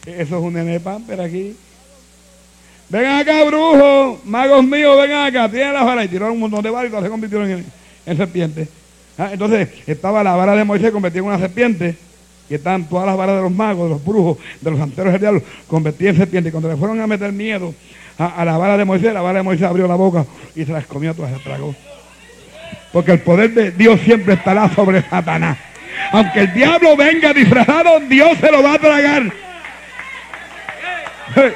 eso 0.06 0.38
es 0.38 0.44
un 0.44 0.54
nene 0.54 0.82
pero 1.08 1.24
aquí. 1.24 1.56
Vengan 2.90 3.22
acá, 3.22 3.44
brujo, 3.46 4.22
magos 4.26 4.64
míos, 4.66 4.96
vengan 5.02 5.28
acá, 5.28 5.50
tienen 5.50 5.74
la 5.74 5.84
vara. 5.84 6.04
Y 6.04 6.10
tiraron 6.10 6.34
un 6.34 6.42
montón 6.42 6.62
de 6.62 6.70
varas 6.70 6.92
y 6.92 7.04
se 7.04 7.10
convirtieron 7.10 7.50
en, 7.50 7.66
en 8.06 8.18
serpiente. 8.18 8.68
Ah, 9.18 9.30
entonces 9.32 9.70
estaba 9.88 10.24
la 10.24 10.36
vara 10.36 10.56
de 10.56 10.64
Moisés 10.64 10.92
convertida 10.92 11.22
en 11.22 11.28
una 11.28 11.40
serpiente. 11.40 11.96
Y 12.54 12.58
estaban 12.58 12.84
todas 12.84 13.08
las 13.08 13.18
varas 13.18 13.38
de 13.38 13.42
los 13.42 13.52
magos, 13.52 13.86
de 13.86 13.90
los 13.96 14.06
brujos, 14.06 14.38
de 14.62 14.70
los 14.70 14.80
santeros 14.80 15.12
del 15.12 15.22
diablo, 15.22 15.42
convertidas 15.66 16.14
en 16.14 16.20
serpiente. 16.20 16.50
Y 16.50 16.52
cuando 16.52 16.70
le 16.70 16.78
fueron 16.78 17.02
a 17.02 17.08
meter 17.08 17.32
miedo 17.32 17.74
a, 18.20 18.46
la 18.46 18.60
vara 18.60 18.78
de 18.78 18.86
Moisés, 18.86 19.12
la 19.12 19.24
vara 19.24 19.40
de 19.40 19.44
Moisés 19.44 19.66
abrió 19.66 19.88
la 19.88 19.96
boca 19.96 20.24
y 20.56 20.64
se 20.64 20.72
las 20.72 20.86
comió 20.86 21.16
todas, 21.16 21.34
se 21.34 21.40
tragó. 21.40 21.74
Porque 22.92 23.14
el 23.14 23.22
poder 23.22 23.56
de 23.56 23.72
Dios 23.72 24.00
siempre 24.02 24.36
estará 24.36 24.70
sobre 24.70 25.02
Satanás. 25.02 25.58
Aunque 26.12 26.42
el 26.42 26.54
diablo 26.54 26.96
venga 26.96 27.34
disfrazado, 27.34 28.02
Dios 28.02 28.38
se 28.40 28.52
lo 28.52 28.62
va 28.62 28.76
a 28.76 28.78
tragar. 28.78 29.24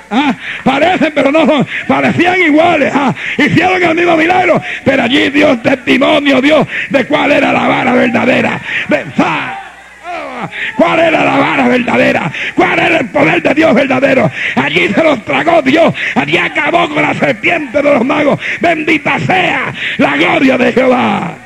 Ah, 0.09 0.35
parecen, 0.63 1.11
pero 1.13 1.31
no 1.31 1.45
son, 1.45 1.67
parecían 1.87 2.41
iguales. 2.41 2.91
Ah, 2.91 3.13
hicieron 3.37 3.83
el 3.83 3.93
mismo 3.93 4.17
milagro, 4.17 4.59
pero 4.83 5.03
allí 5.03 5.29
Dios 5.29 5.61
testimonio, 5.61 6.41
Dios, 6.41 6.67
de 6.89 7.05
cuál 7.05 7.33
era 7.33 7.53
la 7.53 7.67
vara 7.67 7.93
verdadera. 7.93 8.59
Ah, 9.19 9.56
¿Cuál 10.75 10.99
era 10.99 11.23
la 11.23 11.37
vara 11.37 11.67
verdadera? 11.67 12.31
¿Cuál 12.55 12.79
era 12.79 12.97
el 12.99 13.09
poder 13.09 13.41
de 13.41 13.53
Dios 13.53 13.73
verdadero? 13.73 14.29
Allí 14.55 14.87
se 14.89 15.03
los 15.03 15.23
tragó 15.25 15.61
Dios. 15.61 15.93
Allí 16.15 16.37
acabó 16.37 16.87
con 16.89 17.01
la 17.01 17.13
serpiente 17.13 17.81
de 17.81 17.93
los 17.93 18.05
magos. 18.05 18.39
Bendita 18.59 19.19
sea 19.19 19.73
la 19.97 20.17
gloria 20.17 20.57
de 20.57 20.73
Jehová. 20.73 21.37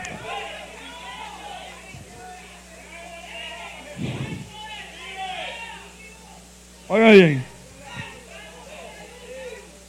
Oiga 6.88 7.12
bien. 7.12 7.44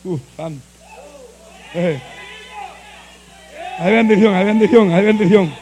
Uh, 0.05 0.19
santo. 0.37 0.65
Eh. 1.75 1.99
Hay 3.79 3.93
bendición, 3.93 4.35
hay 4.35 4.45
bendición, 4.45 4.93
hay 4.93 5.05
bendición. 5.07 5.62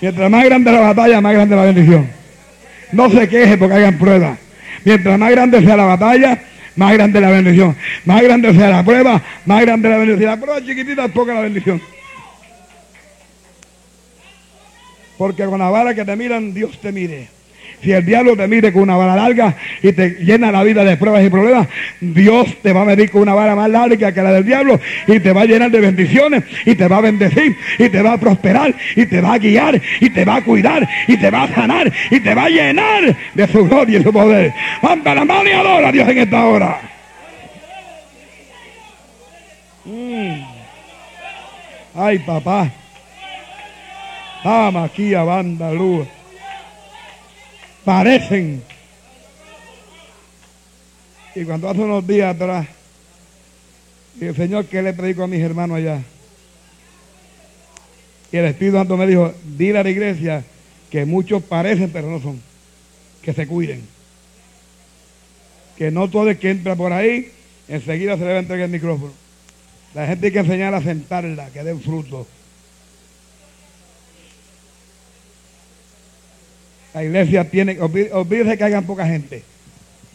Mientras 0.00 0.30
más 0.30 0.44
grande 0.44 0.72
la 0.72 0.80
batalla, 0.80 1.20
más 1.20 1.32
grande 1.32 1.56
la 1.56 1.62
bendición. 1.64 2.08
No 2.92 3.10
se 3.10 3.28
queje 3.28 3.56
porque 3.56 3.74
hayan 3.76 3.98
pruebas. 3.98 4.38
Mientras 4.84 5.18
más 5.18 5.30
grande 5.30 5.60
sea 5.62 5.76
la 5.76 5.84
batalla, 5.84 6.38
más 6.76 6.92
grande 6.92 7.20
la 7.20 7.30
bendición. 7.30 7.76
Más 8.04 8.22
grande 8.22 8.54
sea 8.54 8.70
la 8.70 8.84
prueba, 8.84 9.22
más 9.46 9.62
grande 9.62 9.88
la 9.88 9.96
bendición. 9.96 10.30
La 10.30 10.36
prueba 10.36 10.64
chiquitita 10.64 11.06
es 11.06 11.12
poca 11.12 11.34
la 11.34 11.40
bendición. 11.40 11.80
Porque 15.16 15.44
con 15.46 15.58
la 15.58 15.70
vara 15.70 15.94
que 15.94 16.04
te 16.04 16.14
miran, 16.14 16.52
Dios 16.52 16.78
te 16.80 16.92
mire. 16.92 17.35
Si 17.82 17.92
el 17.92 18.04
diablo 18.04 18.36
te 18.36 18.48
mide 18.48 18.72
con 18.72 18.82
una 18.82 18.96
vara 18.96 19.14
larga 19.14 19.54
y 19.82 19.92
te 19.92 20.10
llena 20.20 20.50
la 20.50 20.62
vida 20.62 20.82
de 20.82 20.96
pruebas 20.96 21.24
y 21.24 21.28
problemas, 21.28 21.68
Dios 22.00 22.48
te 22.62 22.72
va 22.72 22.82
a 22.82 22.84
medir 22.84 23.10
con 23.10 23.22
una 23.22 23.34
vara 23.34 23.54
más 23.54 23.68
larga 23.68 24.12
que 24.12 24.22
la 24.22 24.32
del 24.32 24.44
diablo 24.44 24.80
y 25.06 25.20
te 25.20 25.32
va 25.32 25.42
a 25.42 25.44
llenar 25.44 25.70
de 25.70 25.80
bendiciones 25.80 26.42
y 26.64 26.74
te 26.74 26.88
va 26.88 26.98
a 26.98 27.00
bendecir 27.02 27.56
y 27.78 27.88
te 27.88 28.02
va 28.02 28.14
a 28.14 28.18
prosperar 28.18 28.74
y 28.96 29.06
te 29.06 29.20
va 29.20 29.34
a 29.34 29.38
guiar 29.38 29.80
y 30.00 30.10
te 30.10 30.24
va 30.24 30.36
a 30.36 30.42
cuidar 30.42 30.88
y 31.06 31.16
te 31.16 31.30
va 31.30 31.44
a 31.44 31.54
sanar 31.54 31.92
y 32.10 32.20
te 32.20 32.34
va 32.34 32.44
a 32.44 32.48
llenar 32.48 33.16
de 33.34 33.46
su 33.48 33.68
gloria 33.68 33.98
y 33.98 34.02
su 34.02 34.12
poder. 34.12 34.52
Anda 34.82 35.14
la 35.14 35.24
mano 35.24 35.48
y 35.48 35.52
adora 35.52 35.88
a 35.88 35.92
Dios 35.92 36.08
en 36.08 36.18
esta 36.18 36.46
hora. 36.46 36.80
Mm. 39.84 40.42
Ay, 41.94 42.18
papá. 42.20 42.70
Ama 44.42 44.84
aquí 44.84 45.14
a 45.14 45.22
banda 45.24 45.72
luz 45.72 46.06
parecen. 47.86 48.62
Y 51.36 51.44
cuando 51.44 51.70
hace 51.70 51.80
unos 51.80 52.04
días 52.04 52.34
atrás, 52.34 52.66
el 54.20 54.34
Señor 54.34 54.66
que 54.66 54.82
le 54.82 54.92
predicó 54.92 55.22
a 55.22 55.28
mis 55.28 55.40
hermanos 55.40 55.76
allá, 55.76 56.02
y 58.32 58.36
el 58.36 58.46
Espíritu 58.46 58.76
Santo 58.76 58.96
me 58.96 59.06
dijo, 59.06 59.32
dile 59.56 59.78
a 59.78 59.84
la 59.84 59.90
iglesia 59.90 60.44
que 60.90 61.04
muchos 61.04 61.44
parecen 61.44 61.90
pero 61.90 62.10
no 62.10 62.20
son, 62.20 62.42
que 63.22 63.32
se 63.32 63.46
cuiden. 63.46 63.82
Que 65.78 65.92
no 65.92 66.10
todo 66.10 66.28
el 66.28 66.38
que 66.38 66.50
entra 66.50 66.74
por 66.74 66.92
ahí, 66.92 67.30
enseguida 67.68 68.16
se 68.16 68.24
le 68.24 68.32
va 68.32 68.36
a 68.38 68.40
entregar 68.40 68.64
el 68.64 68.72
micrófono. 68.72 69.12
La 69.94 70.08
gente 70.08 70.26
hay 70.26 70.32
que 70.32 70.40
enseñar 70.40 70.74
a 70.74 70.82
sentarla, 70.82 71.50
que 71.50 71.62
den 71.62 71.80
fruto. 71.80 72.26
La 76.96 77.04
iglesia 77.04 77.44
tiene, 77.44 77.78
olvídese 77.78 78.56
que 78.56 78.64
hagan 78.64 78.84
poca 78.84 79.06
gente. 79.06 79.42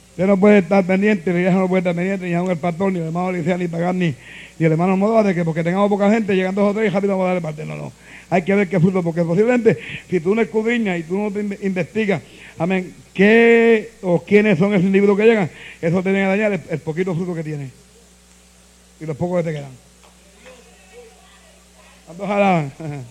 Usted 0.09 0.25
no 0.25 0.35
puede 0.35 0.57
estar 0.57 0.83
pendiente, 0.83 1.31
la 1.31 1.37
iglesia 1.37 1.59
no 1.59 1.67
puede 1.67 1.81
estar 1.81 1.93
pendiente, 1.93 2.25
ni 2.25 2.33
aún 2.33 2.49
el 2.49 2.57
pastor, 2.57 2.91
ni 2.91 2.97
el 2.97 3.05
hermano 3.05 3.31
Licea, 3.31 3.55
ni 3.55 3.67
pagar, 3.67 3.93
ni, 3.93 4.15
ni 4.57 4.65
el 4.65 4.71
hermano 4.71 4.97
Moda, 4.97 5.21
de 5.21 5.35
que 5.35 5.45
porque 5.45 5.63
tengamos 5.63 5.89
poca 5.89 6.09
gente, 6.09 6.35
llegan 6.35 6.55
dos 6.55 6.71
o 6.71 6.73
tres 6.73 6.91
y 6.91 7.05
vamos 7.05 7.23
a 7.23 7.27
darle 7.27 7.41
parte. 7.41 7.67
No, 7.67 7.75
no. 7.75 7.93
Hay 8.31 8.41
que 8.41 8.55
ver 8.55 8.67
qué 8.67 8.79
fruto, 8.79 9.03
porque 9.03 9.21
posiblemente 9.21 9.77
si 10.09 10.19
tú 10.21 10.33
no 10.33 10.41
escudriñas 10.41 10.99
y 10.99 11.03
tú 11.03 11.19
no 11.19 11.29
te 11.29 11.41
investigas, 11.67 12.23
amén, 12.57 12.91
qué 13.13 13.91
o 14.01 14.23
quiénes 14.23 14.57
son 14.57 14.73
esos 14.73 14.87
individuos 14.87 15.19
que 15.19 15.25
llegan, 15.25 15.51
eso 15.83 16.01
te 16.01 16.11
viene 16.11 16.25
a 16.25 16.29
dañar 16.29 16.59
el, 16.67 16.79
poquito 16.79 17.13
fruto 17.13 17.35
que 17.35 17.43
tiene 17.43 17.69
y 18.99 19.05
los 19.05 19.15
pocos 19.15 19.43
que 19.43 19.51
te 19.51 19.55
quedan. 19.55 19.71
¿Cuántos 22.07 22.71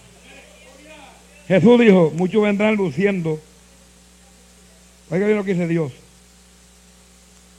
Jesús 1.46 1.80
dijo, 1.80 2.12
muchos 2.16 2.42
vendrán 2.42 2.74
luciendo 2.74 3.38
Oiga 5.10 5.26
bien 5.26 5.38
lo 5.38 5.44
que 5.44 5.54
dice 5.54 5.66
Dios. 5.66 5.92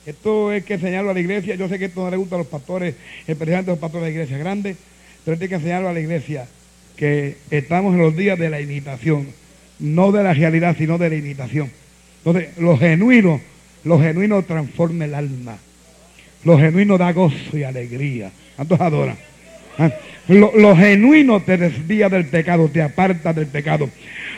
Esto 0.05 0.51
es 0.51 0.63
que 0.63 0.75
enseñarlo 0.75 1.11
a 1.11 1.13
la 1.13 1.19
iglesia. 1.19 1.55
Yo 1.55 1.67
sé 1.67 1.77
que 1.77 1.85
esto 1.85 2.03
no 2.03 2.09
le 2.09 2.17
gusta 2.17 2.35
a 2.35 2.39
los 2.39 2.47
pastores, 2.47 2.95
especialmente 3.27 3.71
a 3.71 3.73
los 3.73 3.79
pastores 3.79 4.05
de 4.05 4.11
iglesias 4.11 4.39
grandes, 4.39 4.77
pero 5.23 5.37
hay 5.39 5.47
que 5.47 5.55
enseñarlo 5.55 5.89
a 5.89 5.93
la 5.93 5.99
iglesia 5.99 6.47
que 6.95 7.37
estamos 7.51 7.93
en 7.93 7.99
los 7.99 8.15
días 8.15 8.37
de 8.39 8.49
la 8.49 8.61
imitación, 8.61 9.27
no 9.79 10.11
de 10.11 10.23
la 10.23 10.33
realidad, 10.33 10.75
sino 10.77 10.97
de 10.97 11.09
la 11.09 11.15
imitación. 11.15 11.71
Entonces, 12.23 12.57
lo 12.57 12.77
genuino, 12.77 13.41
lo 13.83 13.99
genuino 13.99 14.43
transforma 14.43 15.05
el 15.05 15.13
alma. 15.13 15.57
Lo 16.43 16.57
genuino 16.57 16.97
da 16.97 17.11
gozo 17.11 17.57
y 17.57 17.63
alegría. 17.63 18.31
¿Cuántos 18.55 18.79
adoran? 18.79 19.17
¿Ah? 19.77 19.91
Lo, 20.31 20.75
genuino 20.77 21.41
te 21.41 21.57
desvía 21.57 22.07
del 22.07 22.25
pecado, 22.25 22.69
te 22.69 22.81
aparta 22.81 23.33
del 23.33 23.47
pecado. 23.47 23.89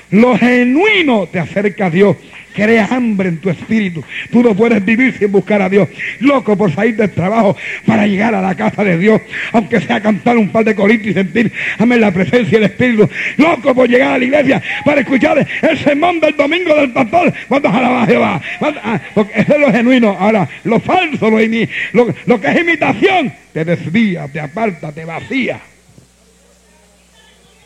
Lo 0.10 0.36
genuino 0.38 1.27
te 1.27 1.39
acerca 1.39 1.86
a 1.86 1.89
Dios 1.89 2.17
crea 2.53 2.88
hambre 2.91 3.29
en 3.29 3.38
tu 3.38 3.49
espíritu. 3.49 4.03
Tú 4.32 4.43
no 4.43 4.56
puedes 4.56 4.84
vivir 4.86 5.15
sin 5.17 5.32
buscar 5.32 5.62
a 5.62 5.69
Dios. 5.69 5.89
Loco 6.19 6.56
por 6.56 6.73
salir 6.73 6.95
del 6.95 7.12
trabajo 7.12 7.58
para 7.86 8.06
llegar 8.06 8.34
a 8.36 8.41
la 8.41 8.56
casa 8.56 8.84
de 8.84 8.97
Dios. 8.97 9.21
Aunque 9.51 9.82
sea 9.82 10.01
cantar 10.01 10.38
un 10.38 10.49
par 10.49 10.63
de 10.63 10.75
coritos 10.75 11.08
y 11.08 11.13
sentir, 11.13 11.51
la 11.79 12.12
presencia 12.12 12.60
del 12.60 12.69
Espíritu. 12.69 13.10
Loco 13.38 13.73
por 13.73 13.89
llegar 13.89 14.13
a 14.13 14.17
la 14.17 14.23
iglesia 14.23 14.63
para 14.86 15.01
escuchar 15.01 15.47
el 15.62 15.77
sermón 15.79 16.19
del 16.19 16.36
domingo 16.36 16.75
del 16.75 16.91
pastor. 16.91 17.34
cuando 17.47 17.69
alaba 17.69 18.03
a 18.03 18.06
Jehová? 18.06 18.41
Ah, 18.62 19.01
eso 19.36 19.56
es 19.56 19.60
lo 19.60 19.71
genuino. 19.71 20.15
Ahora, 20.19 20.47
lo 20.63 20.79
falso, 20.79 21.29
lo, 21.29 22.08
lo 22.25 22.41
que 22.41 22.47
es 22.47 22.60
imitación, 22.60 23.34
te 23.51 23.65
desvía, 23.65 24.27
te 24.27 24.39
aparta, 24.39 24.91
te 24.91 25.06
vacía. 25.06 25.60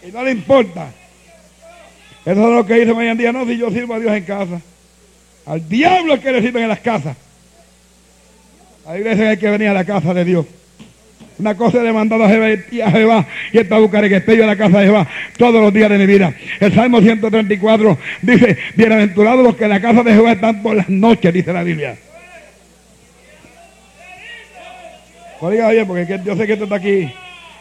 Y 0.08 0.12
no 0.12 0.24
le 0.24 0.32
importa. 0.32 0.90
Eso 2.26 2.50
es 2.50 2.56
lo 2.56 2.66
que 2.66 2.76
dice 2.76 2.92
hoy 2.92 3.08
en 3.08 3.18
día. 3.18 3.34
No, 3.34 3.46
si 3.46 3.58
yo 3.58 3.70
sirvo 3.72 3.94
a 3.94 4.00
Dios 4.00 4.16
en 4.16 4.24
casa. 4.24 4.62
Al 5.46 5.68
diablo 5.68 6.20
que 6.22 6.32
le 6.32 6.42
sirven 6.42 6.64
en 6.64 6.70
las 6.70 6.80
casas. 6.80 7.18
Hay 8.86 9.04
veces 9.04 9.20
que 9.20 9.28
hay 9.28 9.38
que 9.38 9.50
venir 9.50 9.68
a 9.68 9.74
la 9.74 9.84
casa 9.84 10.14
de 10.14 10.24
Dios. 10.24 10.46
Una 11.40 11.56
cosa 11.56 11.80
he 11.80 11.84
demandado 11.84 12.24
a 12.24 12.30
Jehová 12.30 13.28
y 13.52 13.58
esta 13.58 13.78
buscaré 13.78 14.10
que 14.10 14.16
esté 14.16 14.36
yo 14.36 14.44
en 14.44 14.48
la 14.48 14.56
casa 14.56 14.80
de 14.80 14.86
Jehová 14.86 15.08
todos 15.38 15.62
los 15.62 15.72
días 15.74 15.90
de 15.90 15.98
mi 15.98 16.06
vida. 16.08 16.34
El 16.60 16.74
Salmo 16.74 17.00
134 17.00 17.98
dice, 18.24 18.58
bienaventurados 18.76 19.44
los 19.44 19.56
que 19.56 19.66
en 19.66 19.70
la 19.70 19.82
casa 19.82 20.02
de 20.02 20.14
Jehová 20.14 20.32
están 20.32 20.64
por 20.64 20.76
las 20.76 20.90
noches, 20.90 21.32
dice 21.32 21.54
la 21.54 21.64
Biblia. 21.64 21.96
Oiga 25.42 25.70
bien, 25.70 25.86
porque 25.86 26.20
yo 26.26 26.36
sé 26.36 26.48
que 26.48 26.54
esto 26.54 26.64
está 26.64 26.78
aquí 26.78 27.08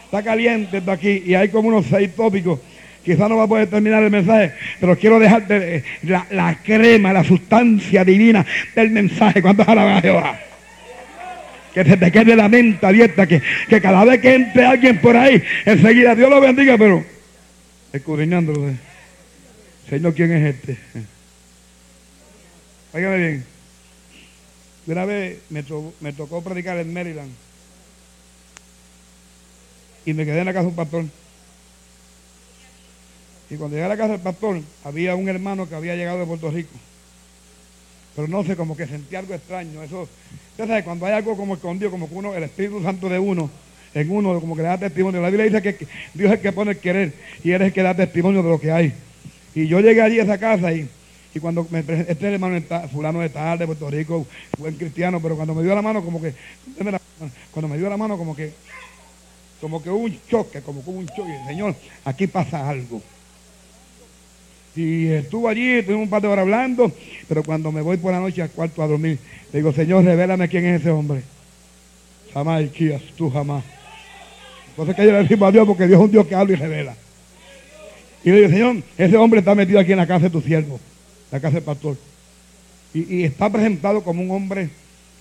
está 0.07 0.23
caliente 0.23 0.77
esto 0.77 0.91
aquí 0.91 1.21
y 1.25 1.35
hay 1.35 1.49
como 1.49 1.67
unos 1.67 1.85
seis 1.87 2.15
tópicos. 2.15 2.59
Quizás 3.03 3.29
no 3.29 3.37
va 3.37 3.43
a 3.43 3.47
poder 3.47 3.69
terminar 3.69 4.03
el 4.03 4.11
mensaje, 4.11 4.53
pero 4.79 4.97
quiero 4.97 5.19
dejarte 5.19 5.83
la, 6.03 6.25
la 6.31 6.57
crema, 6.63 7.13
la 7.13 7.23
sustancia 7.23 8.03
divina 8.03 8.45
del 8.75 8.89
mensaje. 8.89 9.41
¿Cuántos 9.41 9.67
alaban 9.67 9.97
a 9.97 10.01
Jehová? 10.01 10.39
que 11.73 11.85
se 11.85 11.95
te 11.95 12.11
quede 12.11 12.35
la 12.35 12.49
mente 12.49 12.83
abierta, 12.83 13.27
que, 13.27 13.39
que 13.69 13.79
cada 13.79 14.03
vez 14.03 14.19
que 14.19 14.33
entre 14.33 14.65
alguien 14.65 14.99
por 14.99 15.15
ahí, 15.15 15.43
enseguida 15.63 16.15
Dios 16.15 16.27
lo 16.27 16.41
bendiga, 16.41 16.75
pero 16.75 17.05
escudriñándolo. 17.93 18.71
Señor, 19.87 20.15
¿quién 20.15 20.31
es 20.31 20.55
este? 20.55 20.77
Óigame 22.93 23.17
bien. 23.17 23.45
Una 24.87 25.05
vez 25.05 25.37
me, 25.51 25.63
me 25.99 26.13
tocó 26.13 26.43
predicar 26.43 26.77
en 26.79 26.91
Maryland 26.91 27.31
y 30.07 30.13
me 30.13 30.23
quedé 30.23 30.39
en 30.39 30.45
la 30.45 30.53
casa 30.53 30.63
de 30.63 30.69
un 30.69 30.75
pastor. 30.75 31.05
Y 33.49 33.55
cuando 33.57 33.75
llegué 33.75 33.85
a 33.85 33.89
la 33.89 33.97
casa 33.97 34.13
del 34.13 34.21
pastor, 34.21 34.61
había 34.85 35.15
un 35.15 35.27
hermano 35.27 35.67
que 35.67 35.75
había 35.75 35.97
llegado 35.97 36.19
de 36.19 36.25
Puerto 36.25 36.49
Rico. 36.49 36.71
Pero 38.15 38.29
no 38.29 38.41
sé, 38.45 38.55
como 38.55 38.77
que 38.77 38.87
sentí 38.87 39.17
algo 39.17 39.33
extraño. 39.33 39.83
Eso, 39.83 40.07
usted 40.51 40.65
sabe, 40.65 40.85
cuando 40.85 41.05
hay 41.05 41.11
algo 41.11 41.35
como 41.35 41.55
escondido, 41.55 41.91
como 41.91 42.07
que 42.07 42.15
uno, 42.15 42.33
el 42.33 42.43
Espíritu 42.43 42.81
Santo 42.81 43.09
de 43.09 43.19
uno, 43.19 43.49
en 43.93 44.09
uno, 44.09 44.39
como 44.39 44.55
que 44.55 44.61
le 44.61 44.69
da 44.69 44.77
testimonio. 44.77 45.21
La 45.21 45.29
Biblia 45.29 45.43
dice 45.45 45.61
que 45.61 45.85
Dios 46.13 46.31
es 46.31 46.37
el 46.37 46.39
que 46.39 46.53
pone 46.53 46.71
el 46.71 46.77
querer 46.77 47.13
y 47.43 47.51
eres 47.51 47.67
el 47.67 47.73
que 47.73 47.83
da 47.83 47.93
testimonio 47.93 48.41
de 48.41 48.49
lo 48.49 48.61
que 48.61 48.71
hay. 48.71 48.93
Y 49.55 49.67
yo 49.67 49.81
llegué 49.81 50.01
allí 50.01 50.21
a 50.21 50.23
esa 50.23 50.37
casa 50.37 50.71
y, 50.71 50.87
y 51.35 51.39
cuando 51.41 51.67
me 51.69 51.79
este 51.79 52.33
hermano 52.33 52.55
está, 52.55 52.87
fulano 52.87 53.19
de 53.19 53.27
tal, 53.27 53.59
de 53.59 53.65
Puerto 53.65 53.89
Rico, 53.89 54.25
buen 54.57 54.75
cristiano, 54.75 55.19
pero 55.21 55.35
cuando 55.35 55.53
me 55.53 55.63
dio 55.63 55.75
la 55.75 55.81
mano, 55.81 56.01
como 56.01 56.21
que, 56.21 56.33
cuando 57.51 57.67
me 57.67 57.77
dio 57.77 57.89
la 57.89 57.97
mano, 57.97 58.17
como 58.17 58.33
que, 58.33 58.53
como 59.59 59.81
que 59.81 59.89
hubo 59.89 60.03
un 60.03 60.19
choque, 60.29 60.61
como 60.61 60.83
que 60.83 60.89
hubo 60.89 60.99
un 60.99 61.07
choque. 61.07 61.33
Señor, 61.47 61.75
aquí 62.05 62.27
pasa 62.27 62.69
algo. 62.69 63.01
Y 64.75 65.07
estuvo 65.07 65.49
allí, 65.49 65.79
estuvimos 65.79 66.03
un 66.03 66.09
par 66.09 66.21
de 66.21 66.27
horas 66.27 66.43
hablando, 66.43 66.91
pero 67.27 67.43
cuando 67.43 67.71
me 67.71 67.81
voy 67.81 67.97
por 67.97 68.11
la 68.11 68.19
noche 68.19 68.43
al 68.43 68.51
cuarto 68.51 68.83
a 68.83 68.87
dormir, 68.87 69.17
le 69.51 69.59
digo, 69.59 69.73
Señor, 69.73 70.03
revélame 70.03 70.47
quién 70.47 70.65
es 70.65 70.81
ese 70.81 70.91
hombre. 70.91 71.23
Jamás, 72.31 72.71
Chías, 72.73 73.01
tú 73.15 73.31
jamás. 73.31 73.63
Entonces 74.69 74.95
que 74.95 75.05
yo 75.05 75.11
le 75.11 75.23
decimos 75.23 75.49
a 75.49 75.51
Dios 75.51 75.65
porque 75.65 75.87
Dios 75.87 75.99
es 75.99 76.05
un 76.05 76.11
Dios 76.11 76.27
que 76.27 76.35
habla 76.35 76.53
y 76.53 76.57
revela. 76.57 76.95
Y 78.23 78.29
le 78.29 78.35
digo, 78.37 78.49
Señor, 78.49 78.83
ese 78.97 79.17
hombre 79.17 79.39
está 79.39 79.55
metido 79.55 79.79
aquí 79.79 79.93
en 79.93 79.97
la 79.97 80.05
casa 80.05 80.25
de 80.25 80.29
tu 80.29 80.41
siervo, 80.41 80.79
la 81.31 81.39
casa 81.39 81.55
del 81.55 81.63
pastor. 81.63 81.97
Y, 82.93 83.15
y 83.15 83.23
está 83.23 83.49
presentado 83.49 84.03
como 84.03 84.21
un 84.21 84.29
hombre 84.29 84.69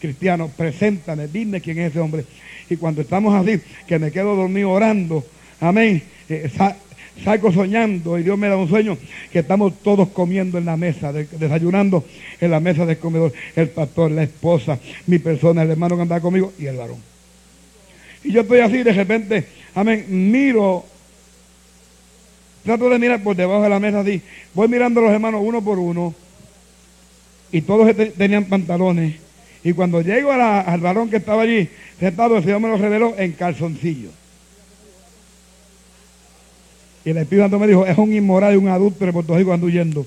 cristiano. 0.00 0.50
Preséntame, 0.56 1.28
dime 1.28 1.60
quién 1.60 1.78
es 1.78 1.90
ese 1.90 2.00
hombre. 2.00 2.24
Y 2.68 2.76
cuando 2.76 3.00
estamos 3.00 3.34
así, 3.34 3.60
que 3.86 3.98
me 3.98 4.10
quedo 4.10 4.34
dormido 4.34 4.70
orando, 4.70 5.24
amén. 5.60 6.02
Eh, 6.28 6.50
salgo 7.24 7.52
soñando 7.52 8.18
y 8.18 8.22
Dios 8.22 8.36
me 8.36 8.48
da 8.48 8.56
un 8.56 8.68
sueño 8.68 8.98
que 9.32 9.38
estamos 9.40 9.74
todos 9.82 10.08
comiendo 10.08 10.58
en 10.58 10.64
la 10.64 10.76
mesa, 10.76 11.12
desayunando 11.12 12.04
en 12.40 12.50
la 12.50 12.60
mesa 12.60 12.84
del 12.84 12.98
comedor, 12.98 13.32
el 13.54 13.68
pastor, 13.68 14.10
la 14.10 14.24
esposa, 14.24 14.78
mi 15.06 15.18
persona, 15.18 15.62
el 15.62 15.70
hermano 15.70 15.96
que 15.96 16.02
andaba 16.02 16.20
conmigo 16.20 16.52
y 16.58 16.66
el 16.66 16.76
varón. 16.76 16.98
Y 18.24 18.32
yo 18.32 18.42
estoy 18.42 18.60
así, 18.60 18.82
de 18.82 18.92
repente, 18.92 19.46
amén, 19.74 20.04
miro, 20.08 20.84
trato 22.64 22.88
de 22.90 22.98
mirar 22.98 23.22
por 23.22 23.36
debajo 23.36 23.62
de 23.62 23.68
la 23.68 23.80
mesa 23.80 24.00
así, 24.00 24.20
voy 24.52 24.68
mirando 24.68 25.00
a 25.00 25.04
los 25.04 25.12
hermanos 25.12 25.40
uno 25.44 25.62
por 25.62 25.78
uno 25.78 26.14
y 27.52 27.60
todos 27.62 27.94
tenían 28.16 28.44
pantalones. 28.44 29.25
Y 29.66 29.72
cuando 29.72 30.00
llego 30.00 30.30
al 30.30 30.80
varón 30.80 31.10
que 31.10 31.16
estaba 31.16 31.42
allí 31.42 31.68
sentado, 31.98 32.36
el 32.36 32.44
Señor 32.44 32.60
me 32.60 32.68
lo 32.68 32.76
reveló 32.76 33.18
en 33.18 33.32
calzoncillo. 33.32 34.10
Y 37.04 37.10
el 37.10 37.16
Espíritu 37.16 37.42
Santo 37.42 37.58
me 37.58 37.66
dijo, 37.66 37.84
es 37.84 37.98
un 37.98 38.14
inmoral 38.14 38.54
y 38.54 38.58
un 38.58 38.68
adulto 38.68 39.04
de 39.04 39.12
Puerto 39.12 39.36
Rico 39.36 39.52
ando 39.52 39.66
huyendo. 39.66 40.06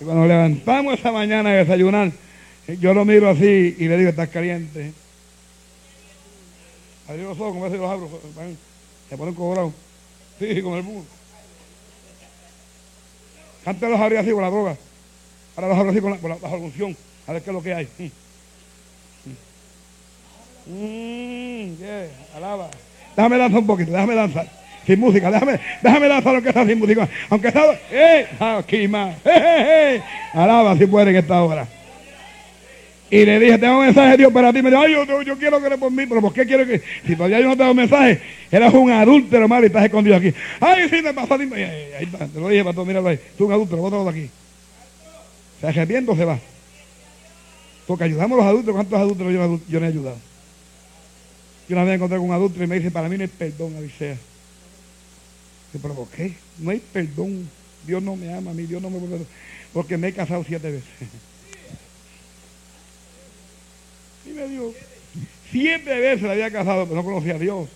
Y 0.00 0.04
cuando 0.04 0.24
levantamos 0.24 1.00
esa 1.00 1.10
mañana 1.10 1.50
a 1.50 1.54
desayunar, 1.54 2.12
yo 2.78 2.94
lo 2.94 3.04
miro 3.04 3.28
así 3.28 3.74
y 3.76 3.88
le 3.88 3.96
digo, 3.96 4.10
estás 4.10 4.28
caliente. 4.28 4.92
Abrí 7.08 7.22
los 7.22 7.32
ojos, 7.40 7.54
como 7.54 7.68
si 7.68 7.76
los 7.76 7.90
abro, 7.90 8.08
se 9.08 9.16
ponen 9.16 9.34
cobrados. 9.34 9.72
Sí, 10.38 10.62
con 10.62 10.74
el 10.74 10.82
burro. 10.82 11.06
Antes 13.66 13.90
los 13.90 13.98
abría 13.98 14.20
así 14.20 14.30
con 14.30 14.42
la 14.42 14.50
droga. 14.50 14.76
Ahora 15.56 15.68
los 15.68 15.78
abro 15.78 15.90
así 15.90 16.00
con 16.00 16.10
la, 16.12 16.18
con 16.18 16.30
la, 16.30 16.36
A 16.36 17.32
ver 17.32 17.42
qué 17.42 17.50
es 17.50 17.54
lo 17.54 17.62
que 17.62 17.74
hay. 17.74 17.88
Mmm, 20.66 21.76
yeah, 21.78 22.08
alaba. 22.36 22.70
Déjame 23.16 23.38
danzar 23.38 23.60
un 23.60 23.66
poquito, 23.66 23.90
déjame 23.90 24.14
danzar. 24.14 24.46
Sin 24.86 25.00
música, 25.00 25.30
déjame, 25.30 25.58
déjame 25.82 26.08
danzar 26.08 26.34
aunque 26.34 26.48
está 26.48 26.66
sin 26.66 26.78
música. 26.78 27.08
Aunque 27.28 27.48
está. 27.48 27.62
¡Eh! 27.90 28.26
Aquí 28.38 28.88
más. 28.88 29.16
¡Eh, 29.24 30.00
Alaba 30.32 30.76
si 30.76 30.86
puede 30.86 31.10
en 31.10 31.16
esta 31.16 31.42
hora. 31.42 31.66
Y 33.10 33.24
le 33.24 33.40
dije, 33.40 33.58
tengo 33.58 33.78
un 33.78 33.86
mensaje 33.86 34.10
de 34.12 34.16
Dios 34.18 34.32
para 34.32 34.52
ti. 34.52 34.62
Me 34.62 34.70
dijo, 34.70 34.82
ay, 34.82 34.92
yo, 34.92 35.22
yo, 35.22 35.36
quiero 35.36 35.60
que 35.60 35.68
le 35.68 35.78
por 35.78 35.90
mí, 35.90 36.06
pero 36.06 36.20
¿por 36.20 36.32
qué 36.32 36.46
quiero 36.46 36.64
que.? 36.64 36.80
Si 37.04 37.16
todavía 37.16 37.40
yo 37.40 37.48
no 37.48 37.56
tengo 37.56 37.74
mensaje, 37.74 38.20
eres 38.50 38.72
un 38.72 38.90
adúltero, 38.92 39.42
hermano, 39.42 39.64
y 39.64 39.66
estás 39.66 39.84
escondido 39.84 40.14
aquí. 40.14 40.32
Ay, 40.60 40.88
sí, 40.88 41.02
me 41.02 41.12
pasó 41.12 41.34
a 41.34 41.38
te 41.38 42.40
lo 42.40 42.48
dije 42.48 42.62
para 42.62 42.74
todo, 42.74 42.86
míralo 42.86 43.08
ahí. 43.08 43.18
Tú 43.36 43.46
un 43.46 43.52
adúltero, 43.52 43.82
bótalo 43.82 44.04
de 44.04 44.10
aquí. 44.10 44.30
Se 45.60 45.66
arrepiente 45.68 46.10
o 46.10 46.16
se 46.16 46.24
va. 46.24 46.38
Porque 47.86 48.04
ayudamos 48.04 48.38
a 48.38 48.42
los 48.42 48.46
adultos. 48.46 48.74
¿Cuántos 48.74 48.98
adultos 48.98 49.26
yo, 49.68 49.80
no 49.80 49.86
he 49.86 49.88
ayudado? 49.88 50.16
Yo 51.68 51.76
una 51.76 51.84
vez 51.84 51.96
encontré 51.96 52.18
con 52.18 52.28
un 52.28 52.34
adulto 52.34 52.62
y 52.62 52.66
me 52.66 52.76
dice, 52.76 52.90
para 52.90 53.08
mí 53.08 53.16
no 53.16 53.22
hay 53.22 53.28
perdón, 53.28 53.76
Alicia. 53.76 54.16
Yo, 55.72 55.80
pero 55.80 55.94
¿por 55.94 56.08
qué? 56.08 56.34
No 56.58 56.70
hay 56.70 56.78
perdón. 56.78 57.48
Dios 57.86 58.02
no 58.02 58.16
me 58.16 58.32
ama 58.32 58.50
a 58.50 58.54
mí, 58.54 58.64
Dios 58.64 58.82
no 58.82 58.90
me 58.90 58.98
vuelve 58.98 59.24
Porque 59.72 59.96
me 59.96 60.08
he 60.08 60.12
casado 60.12 60.44
siete 60.46 60.70
veces. 60.70 60.88
Y 64.26 64.32
me 64.32 64.46
dijo, 64.46 64.72
siete 65.50 65.98
veces 65.98 66.22
le 66.22 66.32
había 66.32 66.50
casado, 66.50 66.84
pero 66.84 66.96
no 66.96 67.04
conocía 67.04 67.34
a 67.34 67.38
Dios. 67.38 67.68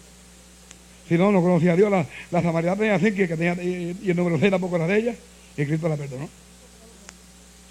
Si 1.09 1.17
no, 1.19 1.33
no 1.33 1.43
conocía 1.43 1.73
a 1.73 1.77
Dios. 1.77 1.91
La, 1.91 2.07
la 2.31 2.43
samaritana 2.43 2.77
tenía 2.77 2.99
cinco 2.99 3.17
que 3.17 3.37
tenía, 3.37 3.55
y, 3.63 4.11
el 4.11 4.17
número 4.17 4.39
seis 4.39 4.51
tampoco 4.51 4.77
era 4.77 4.87
de 4.87 4.99
ella. 4.99 5.15
Y 5.57 5.65
Cristo 5.65 5.89
la 5.89 5.97
perdonó. 5.97 6.29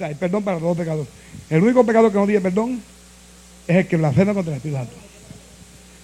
Sea, 0.04 0.10
hay 0.10 0.16
perdón 0.16 0.44
para 0.44 0.58
todos 0.58 0.76
los 0.76 0.86
pecados. 0.86 1.08
El 1.50 1.64
único 1.64 1.86
pecado 1.86 2.12
que 2.12 2.18
no 2.18 2.26
tiene 2.26 2.42
perdón 2.42 2.82
es 3.66 3.76
el 3.76 3.88
que 3.88 3.96
blasfema 3.96 4.34
contra 4.34 4.52
el 4.52 4.58
Espíritu 4.58 4.80
Santo. 4.80 4.96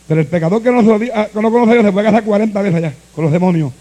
Pero 0.07 0.21
el 0.21 0.27
pecador 0.27 0.63
que 0.63 0.71
no, 0.71 0.79
ah, 1.13 1.27
conoce 1.33 1.71
a 1.71 1.73
Dios 1.73 1.85
se 1.85 1.91
puede 1.91 2.05
casar 2.05 2.23
40 2.23 2.61
veces 2.61 2.77
allá 2.77 2.93
con 3.13 3.25
los 3.25 3.33
demonios. 3.33 3.73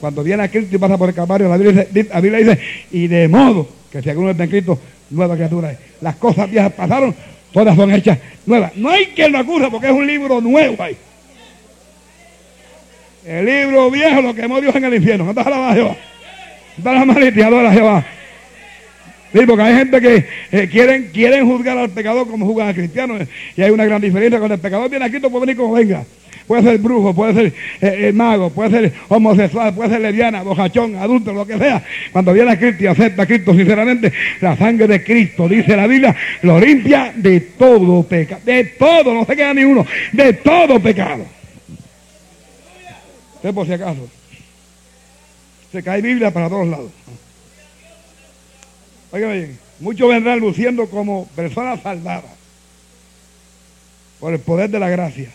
Cuando 0.00 0.22
viene 0.22 0.44
a 0.44 0.48
Cristo 0.48 0.76
y 0.76 0.78
pasa 0.78 0.96
por 0.96 1.08
el 1.08 1.14
Calvario, 1.14 1.48
la 1.48 1.56
Biblia 1.56 1.86
dice, 1.90 2.58
y 2.92 3.08
de 3.08 3.26
modo 3.26 3.68
que 3.90 4.00
si 4.00 4.10
alguno 4.10 4.30
está 4.30 4.44
en 4.44 4.50
Cristo, 4.50 4.78
nueva 5.10 5.34
criatura 5.34 5.72
es. 5.72 5.78
Las 6.00 6.16
cosas 6.16 6.48
viejas 6.48 6.72
pasaron, 6.72 7.12
todas 7.52 7.74
son 7.74 7.92
hechas 7.92 8.18
nuevas. 8.46 8.76
No 8.76 8.90
hay 8.90 9.06
quien 9.06 9.32
lo 9.32 9.38
acuse 9.38 9.68
porque 9.70 9.88
es 9.88 9.92
un 9.92 10.06
libro 10.06 10.40
nuevo 10.40 10.82
ahí. 10.82 10.96
El 13.26 13.44
libro 13.44 13.90
viejo 13.90 14.22
lo 14.22 14.34
quemó 14.34 14.60
Dios 14.60 14.74
en 14.76 14.84
el 14.84 14.94
infierno. 14.94 15.24
¿No 15.24 15.30
está 15.30 15.50
la 15.50 15.74
Jehová? 15.74 15.96
¿No 16.78 16.92
está 16.92 17.04
la 17.04 17.68
a 17.68 17.72
Jehová? 17.72 18.06
Sí, 19.32 19.40
porque 19.46 19.62
hay 19.62 19.74
gente 19.74 20.00
que 20.00 20.26
eh, 20.52 20.68
quieren, 21.12 21.46
juzgar 21.46 21.78
al 21.78 21.90
pecador 21.90 22.28
como 22.28 22.46
juzgan 22.46 22.68
al 22.68 22.74
cristiano. 22.74 23.16
Y 23.56 23.62
hay 23.62 23.70
una 23.70 23.84
gran 23.84 24.00
diferencia. 24.00 24.38
Cuando 24.38 24.54
el 24.54 24.60
pecador 24.60 24.90
viene 24.90 25.06
a 25.06 25.08
Cristo 25.08 25.30
puede 25.30 25.46
venir 25.46 25.56
como 25.56 25.74
venga. 25.74 26.04
Puede 26.46 26.62
ser 26.62 26.78
brujo, 26.78 27.14
puede 27.14 27.34
ser 27.34 27.46
eh, 27.80 28.08
eh, 28.08 28.12
mago, 28.12 28.50
puede 28.50 28.70
ser 28.70 28.92
homosexual, 29.08 29.74
puede 29.74 29.90
ser 29.90 30.00
lesbiana, 30.00 30.42
bojachón, 30.42 30.96
adulto, 30.96 31.32
lo 31.32 31.46
que 31.46 31.56
sea. 31.56 31.82
Cuando 32.10 32.32
viene 32.32 32.50
a 32.50 32.58
Cristo 32.58 32.82
y 32.82 32.86
acepta 32.88 33.22
a 33.22 33.26
Cristo 33.26 33.54
sinceramente, 33.54 34.12
la 34.40 34.56
sangre 34.56 34.86
de 34.88 35.04
Cristo, 35.04 35.48
dice 35.48 35.76
la 35.76 35.86
Biblia, 35.86 36.14
lo 36.42 36.58
limpia 36.58 37.12
de 37.14 37.40
todo 37.40 38.02
pecado. 38.02 38.42
De 38.44 38.64
todo, 38.64 39.14
no 39.14 39.24
se 39.24 39.36
queda 39.36 39.54
ni 39.54 39.64
uno. 39.64 39.86
De 40.12 40.32
todo 40.34 40.80
pecado. 40.80 41.24
Usted 43.36 43.54
por 43.54 43.66
si 43.66 43.72
acaso. 43.72 44.08
Se 45.70 45.82
cae 45.82 46.02
Biblia 46.02 46.32
para 46.32 46.48
todos 46.48 46.66
lados. 46.66 46.90
Oigan 49.12 49.32
bien, 49.32 49.58
muchos 49.78 50.08
vendrán 50.08 50.40
luciendo 50.40 50.88
como 50.88 51.26
personas 51.36 51.82
salvadas 51.82 52.32
por 54.18 54.32
el 54.32 54.40
poder 54.40 54.70
de 54.70 54.78
la 54.78 54.88
gracia. 54.88 55.30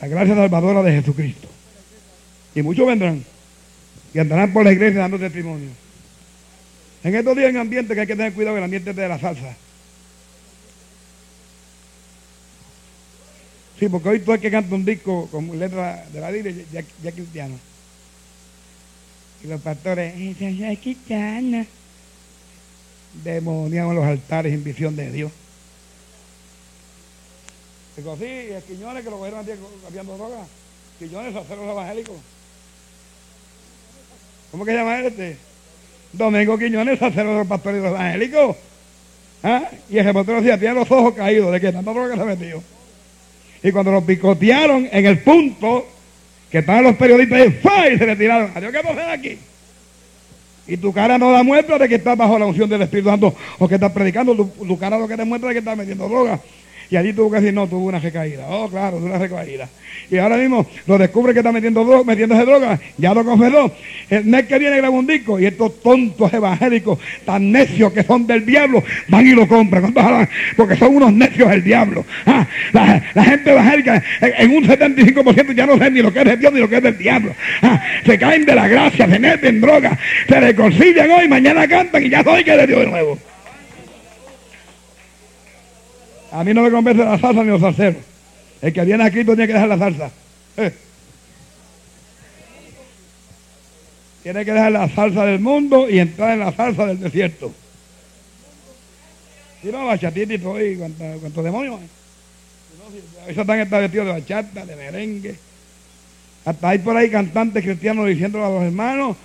La 0.00 0.08
gracia 0.08 0.34
salvadora 0.34 0.82
de 0.82 0.92
Jesucristo. 0.92 1.48
Y 2.54 2.60
muchos 2.60 2.86
vendrán 2.86 3.24
y 4.12 4.18
andarán 4.18 4.52
por 4.52 4.62
la 4.62 4.72
iglesia 4.72 5.00
dando 5.00 5.18
testimonio. 5.18 5.70
En 7.02 7.14
estos 7.14 7.34
días 7.34 7.48
en 7.48 7.56
ambiente 7.56 7.94
que 7.94 8.00
hay 8.00 8.06
que 8.06 8.16
tener 8.16 8.34
cuidado, 8.34 8.58
el 8.58 8.64
ambiente 8.64 8.92
de 8.92 9.08
la 9.08 9.18
salsa. 9.18 9.56
Sí, 13.78 13.88
porque 13.88 14.08
hoy 14.10 14.20
tú 14.20 14.32
hay 14.32 14.38
que 14.38 14.50
cantar 14.50 14.74
un 14.74 14.84
disco 14.84 15.28
con 15.30 15.58
letra 15.58 16.04
de 16.12 16.20
la 16.20 16.30
Biblia 16.30 16.54
ya, 16.70 16.84
ya 17.02 17.10
cristiano. 17.10 17.58
Y 19.44 19.48
los 19.48 19.60
pastores, 19.60 20.14
ella 20.40 20.74
cristiana. 20.80 21.66
Demoniamos 23.24 23.94
los 23.94 24.04
altares 24.04 24.54
en 24.54 24.64
visión 24.64 24.96
de 24.96 25.10
Dios. 25.10 25.32
Digo, 27.96 28.16
sí, 28.16 28.24
es 28.24 28.64
Quiñones 28.64 29.04
que 29.04 29.10
lo 29.10 29.18
cogieron 29.18 29.44
cambiando 29.82 30.16
droga. 30.16 30.46
Quiñones, 30.98 31.34
los 31.34 31.50
evangélicos. 31.50 32.16
¿Cómo 34.50 34.64
que 34.64 34.74
llama 34.74 35.00
este? 35.00 35.36
Domingo 36.12 36.58
Quiñones, 36.58 36.98
sacerdote 36.98 37.48
pastor 37.48 37.74
evangélico. 37.74 38.56
¿Ah? 39.42 39.68
Y 39.90 39.98
el 39.98 40.04
reportero 40.04 40.40
decía, 40.40 40.58
tiene 40.58 40.74
los 40.74 40.90
ojos 40.90 41.14
caídos 41.14 41.52
de 41.52 41.60
que 41.60 41.72
tanta 41.72 41.92
droga 41.92 42.16
se 42.16 42.24
metió. 42.24 42.62
Y 43.62 43.72
cuando 43.72 43.92
lo 43.92 44.04
picotearon 44.04 44.88
en 44.90 45.06
el 45.06 45.18
punto 45.20 45.86
que 46.52 46.58
estaban 46.58 46.84
los 46.84 46.96
periodistas 46.96 47.40
y, 47.40 47.94
y 47.94 47.98
se 47.98 48.04
retiraron. 48.04 48.50
Adiós, 48.54 48.72
¿qué 48.72 48.80
pasa 48.80 49.10
aquí? 49.10 49.38
Y 50.66 50.76
tu 50.76 50.92
cara 50.92 51.16
no 51.16 51.32
da 51.32 51.42
muestra 51.42 51.78
de 51.78 51.88
que 51.88 51.94
estás 51.94 52.16
bajo 52.16 52.38
la 52.38 52.44
unción 52.44 52.68
del 52.68 52.82
Espíritu 52.82 53.08
Santo 53.08 53.34
o 53.58 53.66
que 53.66 53.76
estás 53.76 53.90
predicando. 53.90 54.36
Tu, 54.36 54.78
cara 54.78 54.98
lo 54.98 55.08
que 55.08 55.16
te 55.16 55.24
muestra 55.24 55.48
es 55.48 55.54
que 55.54 55.58
estás 55.60 55.76
metiendo 55.76 56.06
droga. 56.06 56.38
Y 56.92 56.96
allí 56.98 57.14
tuvo 57.14 57.30
que 57.30 57.36
decir, 57.36 57.54
no, 57.54 57.66
tuvo 57.66 57.86
una 57.86 57.98
recaída. 57.98 58.46
Oh, 58.50 58.68
claro, 58.68 58.98
tuvo 58.98 59.06
una 59.06 59.16
recaída. 59.16 59.66
Y 60.10 60.18
ahora 60.18 60.36
mismo 60.36 60.66
lo 60.86 60.98
descubre 60.98 61.32
que 61.32 61.38
está 61.38 61.50
metiendo 61.50 61.82
droga, 61.86 62.04
metiéndose 62.04 62.44
droga. 62.44 62.78
Ya 62.98 63.14
lo 63.14 63.24
confesó. 63.24 63.74
El 64.10 64.26
mes 64.26 64.44
que 64.44 64.58
viene 64.58 64.76
graba 64.76 64.94
un 64.94 65.06
disco 65.06 65.40
y 65.40 65.46
estos 65.46 65.80
tontos 65.80 66.30
evangélicos 66.34 66.98
tan 67.24 67.50
necios 67.50 67.94
que 67.94 68.02
son 68.02 68.26
del 68.26 68.44
diablo 68.44 68.84
van 69.08 69.26
y 69.26 69.30
lo 69.30 69.48
compran. 69.48 69.94
Porque 70.54 70.76
son 70.76 70.96
unos 70.96 71.14
necios 71.14 71.50
el 71.50 71.64
diablo. 71.64 72.04
Ah, 72.26 72.46
la, 72.74 73.24
gente 73.24 73.52
evangélica 73.52 74.02
en, 74.20 74.50
un 74.50 74.64
75% 74.64 75.54
ya 75.54 75.64
no 75.64 75.78
saben 75.78 75.94
ni 75.94 76.02
lo 76.02 76.12
que 76.12 76.18
es 76.18 76.26
de 76.26 76.36
Dios 76.36 76.52
ni 76.52 76.60
lo 76.60 76.68
que 76.68 76.76
es 76.76 76.82
del 76.82 76.98
diablo. 76.98 77.34
Ah, 77.62 77.82
se 78.04 78.18
caen 78.18 78.44
de 78.44 78.54
la 78.54 78.68
gracia, 78.68 79.08
se 79.08 79.18
meten 79.18 79.62
droga, 79.62 79.98
se 80.28 80.38
reconcilian 80.38 81.10
hoy, 81.10 81.26
mañana 81.26 81.66
cantan 81.66 82.04
y 82.04 82.10
ya 82.10 82.22
soy 82.22 82.44
que 82.44 82.54
de 82.54 82.66
Dios 82.66 82.80
de 82.80 82.86
nuevo. 82.86 83.31
A 86.32 86.42
mí 86.44 86.54
no 86.54 86.62
me 86.62 86.70
convence 86.70 87.04
la 87.04 87.18
salsa 87.18 87.42
ni 87.42 87.50
los 87.50 87.60
salseros. 87.60 88.02
El 88.62 88.72
que 88.72 88.84
viene 88.84 89.04
aquí 89.04 89.24
tiene 89.24 89.46
que 89.46 89.52
dejar 89.52 89.68
la 89.68 89.78
salsa. 89.78 90.10
Eh. 90.56 90.72
Tiene 94.22 94.44
que 94.44 94.52
dejar 94.52 94.72
la 94.72 94.88
salsa 94.88 95.26
del 95.26 95.40
mundo 95.40 95.90
y 95.90 95.98
entrar 95.98 96.32
en 96.32 96.40
la 96.40 96.52
salsa 96.52 96.86
del 96.86 97.00
desierto. 97.00 97.52
Si 99.62 99.68
no, 99.70 99.86
bachatita 99.86 100.34
y 100.34 100.38
cuántos 100.38 101.44
demonios 101.44 101.80
hay. 101.80 101.88
Eso 103.28 103.42
están 103.42 103.60
está 103.60 103.78
vestidos 103.78 104.06
de 104.06 104.12
bachata, 104.12 104.66
de 104.66 104.76
merengue. 104.76 105.34
Hasta 106.44 106.68
hay 106.70 106.78
por 106.78 106.96
ahí 106.96 107.10
cantantes 107.10 107.62
cristianos 107.62 108.06
diciendo 108.06 108.44
a 108.44 108.48
los 108.48 108.62
hermanos, 108.62 109.16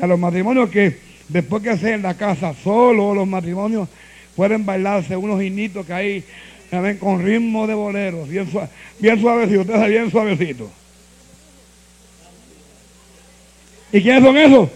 a 0.00 0.06
los 0.06 0.18
matrimonios 0.18 0.70
que 0.70 0.96
después 1.28 1.62
que 1.62 1.70
hacen 1.70 2.02
la 2.02 2.14
casa 2.14 2.54
solo, 2.62 3.14
los 3.14 3.26
matrimonios 3.26 3.88
pueden 4.34 4.64
bailarse 4.64 5.16
unos 5.16 5.42
hinitos 5.42 5.84
que 5.84 5.92
hay 5.92 6.24
con 6.98 7.22
ritmo 7.22 7.66
de 7.66 7.74
bolero, 7.74 8.24
bien, 8.24 8.50
suave, 8.50 8.68
bien 8.98 9.20
suavecito, 9.20 9.60
ustedes 9.60 9.88
bien 9.88 10.10
suavecito. 10.10 10.70
¿Y 13.92 14.00
quiénes 14.00 14.24
son 14.24 14.38
esos? 14.38 14.70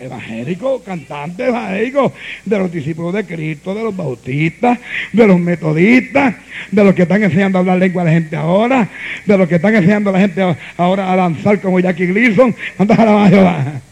Evangélicos, 0.00 0.82
cantantes 0.82 1.46
evangélicos, 1.46 2.12
de 2.44 2.58
los 2.58 2.72
discípulos 2.72 3.14
de 3.14 3.24
Cristo, 3.24 3.72
de 3.76 3.84
los 3.84 3.96
bautistas, 3.96 4.80
de 5.12 5.26
los 5.28 5.38
metodistas, 5.38 6.34
de 6.68 6.84
los 6.84 6.94
que 6.94 7.02
están 7.02 7.22
enseñando 7.22 7.58
a 7.58 7.60
hablar 7.60 7.78
lengua 7.78 8.02
a 8.02 8.06
la 8.06 8.10
gente 8.10 8.34
ahora, 8.34 8.88
de 9.24 9.38
los 9.38 9.48
que 9.48 9.54
están 9.54 9.76
enseñando 9.76 10.10
a 10.10 10.14
la 10.14 10.20
gente 10.20 10.56
ahora 10.76 11.12
a 11.12 11.16
danzar 11.16 11.60
como 11.60 11.78
Jackie 11.78 12.06
Gleason. 12.06 12.56
¿Cuántas 12.76 12.98
alabanzas? 12.98 13.82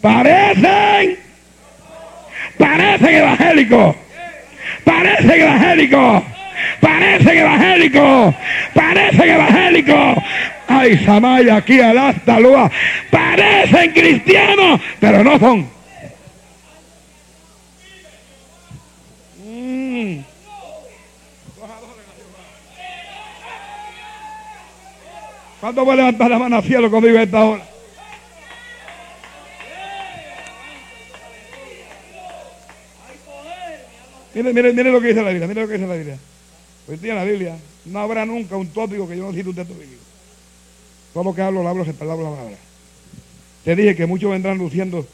Parecen, 0.00 1.18
parecen 2.58 3.14
evangélicos 3.14 3.96
Parecen 4.86 5.40
evangélicos. 5.40 6.22
Parecen 6.80 7.38
evangélicos. 7.38 8.34
Parecen 8.72 9.28
evangélicos. 9.30 10.16
Ay, 10.68 10.96
Samaya, 11.04 11.56
aquí 11.56 11.80
al 11.80 11.98
hasta 11.98 12.38
lua. 12.38 12.70
Parecen 13.10 13.90
cristianos, 13.90 14.80
pero 15.00 15.24
no 15.24 15.38
son. 15.40 15.68
Mm. 19.44 20.20
¿Cuándo 25.60 25.84
voy 25.84 25.94
a 25.94 25.96
levantar 25.96 26.30
la 26.30 26.38
mano 26.38 26.56
al 26.56 26.62
cielo 26.62 26.88
conmigo 26.92 27.18
a 27.18 27.22
esta 27.22 27.44
hora? 27.44 27.75
Mire, 34.36 34.52
mire, 34.52 34.72
mire 34.74 34.92
lo 34.92 35.00
que 35.00 35.08
dice 35.08 35.22
la 35.22 35.30
Biblia, 35.30 35.48
mire 35.48 35.62
lo 35.62 35.66
que 35.66 35.72
dice 35.78 35.86
la 35.86 35.94
Biblia. 35.94 36.18
Hoy 36.86 36.98
día 36.98 37.12
en 37.12 37.18
la 37.18 37.24
Biblia 37.24 37.56
no 37.86 38.00
habrá 38.00 38.26
nunca 38.26 38.54
un 38.58 38.66
tópico 38.66 39.08
que 39.08 39.16
yo 39.16 39.24
no 39.24 39.32
cite 39.32 39.48
un 39.48 39.54
texto 39.54 39.72
bíblico. 39.72 40.02
Todo 41.14 41.24
lo 41.24 41.34
que 41.34 41.40
hablo, 41.40 41.62
lo 41.62 41.68
hablo, 41.70 41.86
se 41.86 41.94
palabra 41.94 42.28
la 42.28 42.36
palabra. 42.36 42.56
Te 43.64 43.74
dije 43.74 43.96
que 43.96 44.04
muchos 44.04 44.30
vendrán 44.30 44.58
luciendo, 44.58 45.06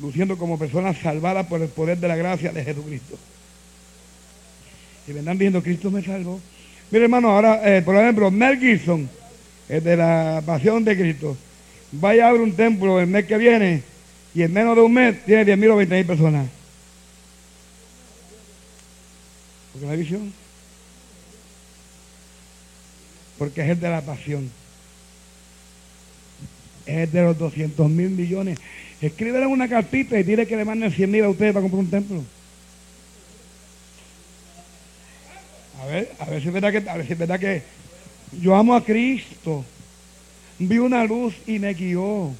luciendo 0.00 0.38
como 0.38 0.58
personas 0.58 0.96
salvadas 0.96 1.46
por 1.46 1.60
el 1.60 1.68
poder 1.68 1.98
de 1.98 2.08
la 2.08 2.16
gracia 2.16 2.50
de 2.50 2.64
Jesucristo. 2.64 3.18
Y 5.06 5.12
vendrán 5.12 5.36
diciendo, 5.36 5.62
Cristo 5.62 5.90
me 5.90 6.02
salvó. 6.02 6.40
Mire 6.90 7.04
hermano, 7.04 7.28
ahora, 7.28 7.76
eh, 7.76 7.82
por 7.82 7.96
ejemplo, 7.96 8.30
Mel 8.30 8.58
Gibson, 8.58 9.10
el 9.68 9.84
de 9.84 9.94
la 9.94 10.42
pasión 10.46 10.84
de 10.84 10.96
Cristo, 10.96 11.36
vaya 11.92 12.24
a 12.24 12.28
abrir 12.30 12.44
un 12.44 12.52
templo 12.52 12.98
el 12.98 13.08
mes 13.08 13.26
que 13.26 13.36
viene 13.36 13.82
y 14.34 14.42
en 14.42 14.54
menos 14.54 14.74
de 14.74 14.80
un 14.80 14.94
mes 14.94 15.22
tiene 15.26 15.44
10.000 15.44 15.70
o 15.70 15.82
20.000 15.82 16.06
personas. 16.06 16.57
Porque 19.78 19.86
la 19.86 19.96
visión. 19.96 20.32
Porque 23.38 23.62
es 23.62 23.70
el 23.70 23.80
de 23.80 23.90
la 23.90 24.00
pasión. 24.00 24.50
Es 26.84 27.12
de 27.12 27.22
los 27.22 27.38
200 27.38 27.88
mil 27.88 28.10
millones. 28.10 28.58
Escríbele 29.00 29.46
una 29.46 29.68
cartita 29.68 30.18
y 30.18 30.24
dile 30.24 30.46
que 30.46 30.56
le 30.56 30.64
manden 30.64 30.90
100 30.90 31.10
mil 31.10 31.24
a 31.24 31.28
ustedes 31.28 31.52
para 31.52 31.62
comprar 31.62 31.80
un 31.80 31.90
templo. 31.90 32.24
A 35.80 35.86
ver, 35.86 36.12
a 36.18 36.24
ver 36.24 36.42
si 36.42 36.48
es 36.48 36.54
verdad 36.54 36.72
que, 36.72 36.90
a 36.90 36.96
ver 36.96 37.06
si 37.06 37.12
es 37.12 37.18
verdad 37.18 37.38
que 37.38 37.62
yo 38.40 38.56
amo 38.56 38.74
a 38.74 38.84
Cristo. 38.84 39.64
Vi 40.58 40.78
una 40.78 41.04
luz 41.04 41.34
y 41.46 41.60
me 41.60 41.72
guió. 41.72 42.34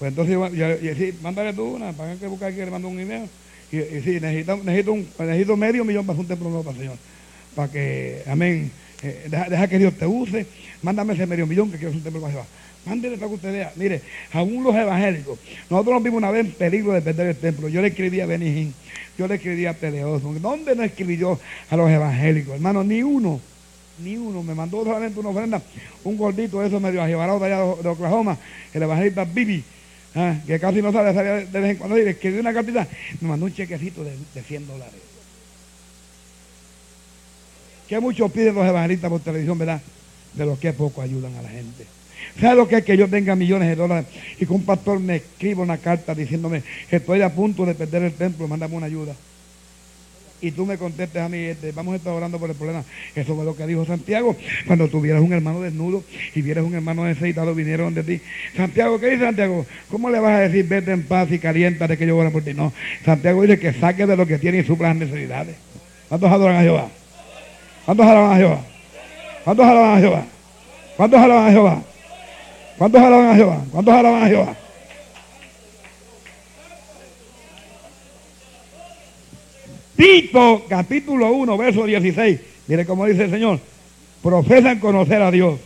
Pues 0.00 0.08
entonces, 0.08 0.34
yo, 0.34 1.22
mándale 1.22 1.52
tú 1.52 1.76
una, 1.76 1.92
para 1.92 2.16
que 2.16 2.26
buscar 2.26 2.52
que 2.52 2.64
le 2.64 2.70
mando 2.72 2.88
un 2.88 2.98
email. 2.98 3.28
Y, 3.70 3.76
sí, 4.00 4.18
necesito, 4.20 4.56
necesito, 4.64 4.92
un, 4.92 5.60
medio 5.60 5.84
millón 5.84 6.06
para 6.06 6.14
hacer 6.14 6.22
un 6.22 6.28
templo 6.28 6.48
nuevo 6.48 6.64
para 6.64 6.76
el 6.76 6.82
Señor. 6.82 6.98
Para 7.54 7.70
que, 7.70 8.22
amén, 8.26 8.70
eh, 9.02 9.28
deja, 9.28 9.68
que 9.68 9.78
Dios 9.78 9.94
te 9.94 10.06
use. 10.06 10.46
Mándame 10.82 11.14
ese 11.14 11.26
medio 11.26 11.46
millón 11.46 11.70
que 11.70 11.76
quiero 11.76 11.90
hacer 11.90 11.98
un 11.98 12.04
templo 12.04 12.20
para 12.20 12.32
Jehová. 12.32 12.46
Mándele 12.86 13.16
para 13.18 13.28
que 13.28 13.34
usted 13.34 13.52
vea. 13.52 13.72
Mire, 13.76 14.00
aún 14.32 14.64
los 14.64 14.74
evangélicos, 14.74 15.38
nosotros 15.68 15.94
nos 15.94 16.02
vimos 16.02 16.18
una 16.18 16.30
vez 16.30 16.46
en 16.46 16.52
peligro 16.52 16.92
de 16.92 17.02
perder 17.02 17.26
el 17.28 17.36
templo. 17.36 17.68
Yo 17.68 17.82
le 17.82 17.88
escribí 17.88 18.20
a 18.20 18.26
Benijín, 18.26 18.72
yo 19.18 19.28
le 19.28 19.34
escribí 19.34 19.66
a 19.66 19.74
Teleoso. 19.74 20.32
¿Dónde 20.40 20.74
no 20.74 20.82
escribí 20.82 21.18
yo 21.18 21.38
a 21.68 21.76
los 21.76 21.90
evangélicos? 21.90 22.54
Hermano, 22.54 22.82
ni 22.84 23.02
uno, 23.02 23.40
ni 24.02 24.16
uno. 24.16 24.42
Me 24.42 24.54
mandó 24.54 24.82
solamente 24.82 25.20
una 25.20 25.28
ofrenda, 25.28 25.60
un 26.04 26.16
gordito 26.16 26.60
de 26.60 26.68
esos 26.68 26.80
medio 26.80 27.02
ajebarado 27.02 27.38
de 27.38 27.46
allá 27.46 27.58
de 27.82 27.88
Oklahoma, 27.88 28.38
el 28.72 28.82
evangelista 28.82 29.24
Bibi 29.24 29.62
Ah, 30.14 30.36
que 30.46 30.58
casi 30.58 30.80
no 30.80 30.92
sabe, 30.92 31.12
de 31.12 31.60
vez 31.60 31.70
en 31.70 31.76
cuando, 31.76 31.98
y 31.98 32.02
escribí 32.02 32.38
una 32.38 32.52
cartita, 32.52 32.86
me 33.20 33.28
mandó 33.28 33.46
un 33.46 33.54
chequecito 33.54 34.02
de, 34.02 34.16
100 34.42 34.66
dólares. 34.66 34.94
Que 37.88 38.00
muchos 38.00 38.30
piden 38.32 38.54
los 38.54 38.66
evangelistas 38.66 39.10
por 39.10 39.20
televisión, 39.20 39.58
¿verdad? 39.58 39.80
De 40.34 40.46
los 40.46 40.58
que 40.58 40.72
poco 40.72 41.02
ayudan 41.02 41.34
a 41.36 41.42
la 41.42 41.48
gente. 41.48 41.86
¿Sabe 42.40 42.56
lo 42.56 42.68
que 42.68 42.78
es 42.78 42.84
que 42.84 42.96
yo 42.96 43.08
tenga 43.08 43.36
millones 43.36 43.68
de 43.68 43.76
dólares 43.76 44.06
y 44.38 44.46
que 44.46 44.52
un 44.52 44.64
pastor 44.64 44.98
me 45.00 45.16
escriba 45.16 45.62
una 45.62 45.78
carta 45.78 46.14
diciéndome 46.14 46.62
estoy 46.90 47.22
a 47.22 47.32
punto 47.32 47.64
de 47.64 47.74
perder 47.74 48.02
el 48.02 48.12
templo, 48.12 48.48
mándame 48.48 48.76
una 48.76 48.86
ayuda? 48.86 49.14
Y 50.40 50.50
tú 50.52 50.66
me 50.66 50.78
contestes 50.78 51.20
a 51.20 51.28
mí, 51.28 51.38
este, 51.38 51.72
vamos 51.72 51.94
a 51.94 51.96
estar 51.96 52.12
orando 52.12 52.38
por 52.38 52.48
el 52.50 52.56
problema. 52.56 52.84
Eso 53.14 53.34
fue 53.34 53.44
lo 53.44 53.56
que 53.56 53.66
dijo 53.66 53.84
Santiago. 53.84 54.36
Cuando 54.66 54.88
tuvieras 54.88 55.22
un 55.22 55.32
hermano 55.32 55.60
desnudo 55.60 56.04
y 56.34 56.42
vieras 56.42 56.64
un 56.64 56.74
hermano 56.74 57.04
necesitado, 57.04 57.54
vinieron 57.54 57.94
de 57.94 58.02
ti. 58.02 58.20
Santiago, 58.56 59.00
¿qué 59.00 59.10
dice 59.10 59.24
Santiago? 59.24 59.66
¿Cómo 59.90 60.10
le 60.10 60.20
vas 60.20 60.32
a 60.32 60.40
decir, 60.40 60.66
vete 60.66 60.92
en 60.92 61.02
paz 61.02 61.30
y 61.32 61.38
calienta 61.38 61.88
de 61.88 61.96
que 61.96 62.06
yo 62.06 62.16
ore 62.16 62.30
por 62.30 62.42
ti? 62.42 62.54
No, 62.54 62.72
Santiago 63.04 63.42
dice 63.42 63.58
que 63.58 63.72
saque 63.72 64.06
de 64.06 64.16
lo 64.16 64.26
que 64.26 64.38
tiene 64.38 64.58
y 64.58 64.64
supla 64.64 64.88
las 64.88 64.96
necesidades. 64.98 65.56
¿Cuántos 66.08 66.30
adoran 66.30 66.56
a 66.56 66.62
Jehová? 66.62 66.88
¿Cuántos 67.84 68.06
alaban 68.06 68.32
a 68.32 68.36
Jehová? 68.36 68.60
¿Cuántos 69.44 69.66
alaban 69.66 69.96
a 69.96 70.00
Jehová? 70.00 70.24
¿Cuántos 70.96 71.20
alaban 71.20 71.46
a 71.46 71.50
Jehová? 71.50 71.82
¿Cuántos 72.78 73.00
alaban 73.00 73.30
a 73.30 73.34
Jehová? 73.34 73.64
¿Cuántos 73.72 73.94
alaban 73.94 74.22
a 74.22 74.26
Jehová? 74.28 74.56
Tito, 79.98 80.64
capítulo 80.68 81.32
1, 81.32 81.58
verso 81.58 81.84
16. 81.84 82.40
Mire 82.68 82.86
cómo 82.86 83.04
dice 83.04 83.24
el 83.24 83.30
Señor. 83.30 83.58
Profesan 84.22 84.78
conocer 84.78 85.20
a 85.20 85.32
Dios. 85.32 85.58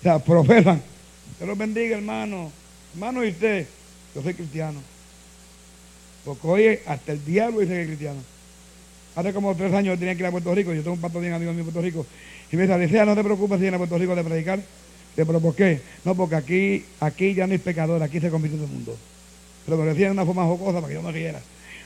O 0.00 0.02
sea, 0.02 0.18
profesan. 0.18 0.82
Que 1.38 1.46
los 1.46 1.56
bendiga, 1.56 1.96
hermano. 1.96 2.50
Hermano, 2.92 3.24
y 3.24 3.28
usted, 3.28 3.68
yo 4.16 4.22
soy 4.22 4.34
cristiano. 4.34 4.80
Porque 6.24 6.46
hoy 6.48 6.78
hasta 6.86 7.12
el 7.12 7.24
diablo 7.24 7.60
dice 7.60 7.72
que 7.72 7.82
es 7.82 7.86
cristiano. 7.86 8.18
Hace 9.14 9.32
como 9.32 9.54
tres 9.54 9.72
años 9.72 9.96
tenía 9.96 10.16
que 10.16 10.22
ir 10.22 10.26
a 10.26 10.32
Puerto 10.32 10.52
Rico. 10.52 10.74
Yo 10.74 10.82
tengo 10.82 10.94
un 10.94 11.00
pato 11.00 11.20
bien 11.20 11.32
amigo 11.32 11.52
mío 11.52 11.60
en 11.60 11.66
Puerto 11.66 11.82
Rico. 11.82 12.04
Y 12.50 12.56
me 12.56 12.66
dice, 12.66 13.06
no 13.06 13.14
te 13.14 13.22
preocupes 13.22 13.58
si 13.58 13.62
vienes 13.62 13.76
a 13.76 13.78
Puerto 13.78 13.96
Rico 13.96 14.16
de 14.16 14.24
predicar. 14.24 14.58
Le 15.16 15.24
pero 15.24 15.38
¿por 15.38 15.54
qué? 15.54 15.80
No, 16.04 16.16
porque 16.16 16.34
aquí, 16.34 16.84
aquí 16.98 17.32
ya 17.32 17.46
no 17.46 17.52
hay 17.52 17.58
pecador, 17.58 18.02
aquí 18.02 18.18
se 18.18 18.28
convirtió 18.28 18.58
todo 18.58 18.66
el 18.66 18.74
mundo. 18.74 18.96
Pero 19.66 19.76
me 19.76 19.84
decía 19.84 20.06
de 20.06 20.12
una 20.12 20.26
forma 20.26 20.44
jocosa 20.46 20.80
para 20.80 20.88
que 20.88 20.94
yo 20.94 21.02
me 21.02 21.12
riera. 21.12 21.40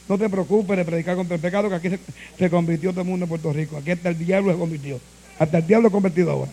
No 0.09 0.18
te 0.18 0.28
preocupes 0.28 0.76
de 0.76 0.84
predicar 0.84 1.16
contra 1.16 1.36
el 1.36 1.40
pecado, 1.40 1.68
que 1.68 1.74
aquí 1.76 1.90
se, 2.38 2.50
convirtió 2.50 2.90
todo 2.90 3.02
el 3.02 3.07
mundo 3.09 3.24
en 3.24 3.28
Puerto 3.28 3.52
Rico. 3.52 3.76
Aquí 3.76 3.90
hasta 3.90 4.11
el 4.11 4.18
diablo 4.18 4.52
se 4.52 4.59
convirtió. 4.59 5.00
Hasta 5.38 5.59
el 5.59 5.66
diablo 5.66 5.90
convertido 5.90 6.30
ahora. 6.30 6.50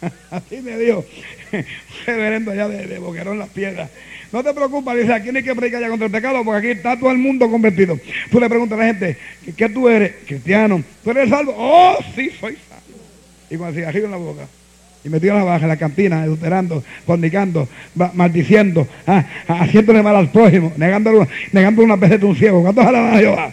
Así 0.30 0.60
me 0.60 0.78
dijo 0.78 1.04
reverendo 2.06 2.52
allá 2.52 2.68
de, 2.68 2.86
de 2.86 2.98
Boquerón 2.98 3.38
Las 3.38 3.48
Piedras. 3.48 3.90
No 4.30 4.44
te 4.44 4.52
preocupes, 4.52 4.98
dice, 4.98 5.12
aquí 5.12 5.32
no 5.32 5.38
hay 5.38 5.44
que 5.44 5.54
predicar 5.54 5.80
ya 5.80 5.88
contra 5.88 6.06
el 6.06 6.12
pecado, 6.12 6.44
porque 6.44 6.58
aquí 6.58 6.78
está 6.78 6.98
todo 6.98 7.10
el 7.10 7.18
mundo 7.18 7.50
convertido. 7.50 7.98
Tú 8.30 8.38
le 8.38 8.48
preguntas 8.48 8.78
a 8.78 8.82
la 8.82 8.88
gente, 8.88 9.16
¿qué, 9.56 9.68
tú 9.70 9.88
eres? 9.88 10.12
Cristiano. 10.26 10.82
¿Tú 11.02 11.10
eres 11.10 11.30
salvo? 11.30 11.54
Oh, 11.56 11.96
sí, 12.14 12.30
soy 12.38 12.58
salvo. 12.68 13.00
Y 13.50 13.56
con 13.56 13.68
el 13.68 13.74
cigarrillo 13.74 14.04
en 14.04 14.10
la 14.10 14.16
boca. 14.18 14.46
Y 15.04 15.08
metió 15.08 15.32
la 15.34 15.44
baja 15.44 15.62
en 15.62 15.68
la 15.68 15.76
cantina, 15.76 16.22
adulterando, 16.22 16.82
fornicando, 17.06 17.68
ma- 17.94 18.10
maldiciendo, 18.14 18.86
ah, 19.06 19.24
haciéndole 19.46 20.02
mal 20.02 20.16
al 20.16 20.30
prójimo, 20.30 20.72
negándole, 20.76 21.26
negándole 21.52 21.86
una 21.86 21.96
peseta 21.96 22.26
a 22.26 22.28
un 22.28 22.36
ciego. 22.36 22.62
¿Cuántos 22.62 22.84
alaban 22.84 23.14
a 23.14 23.18
Jehová? 23.18 23.52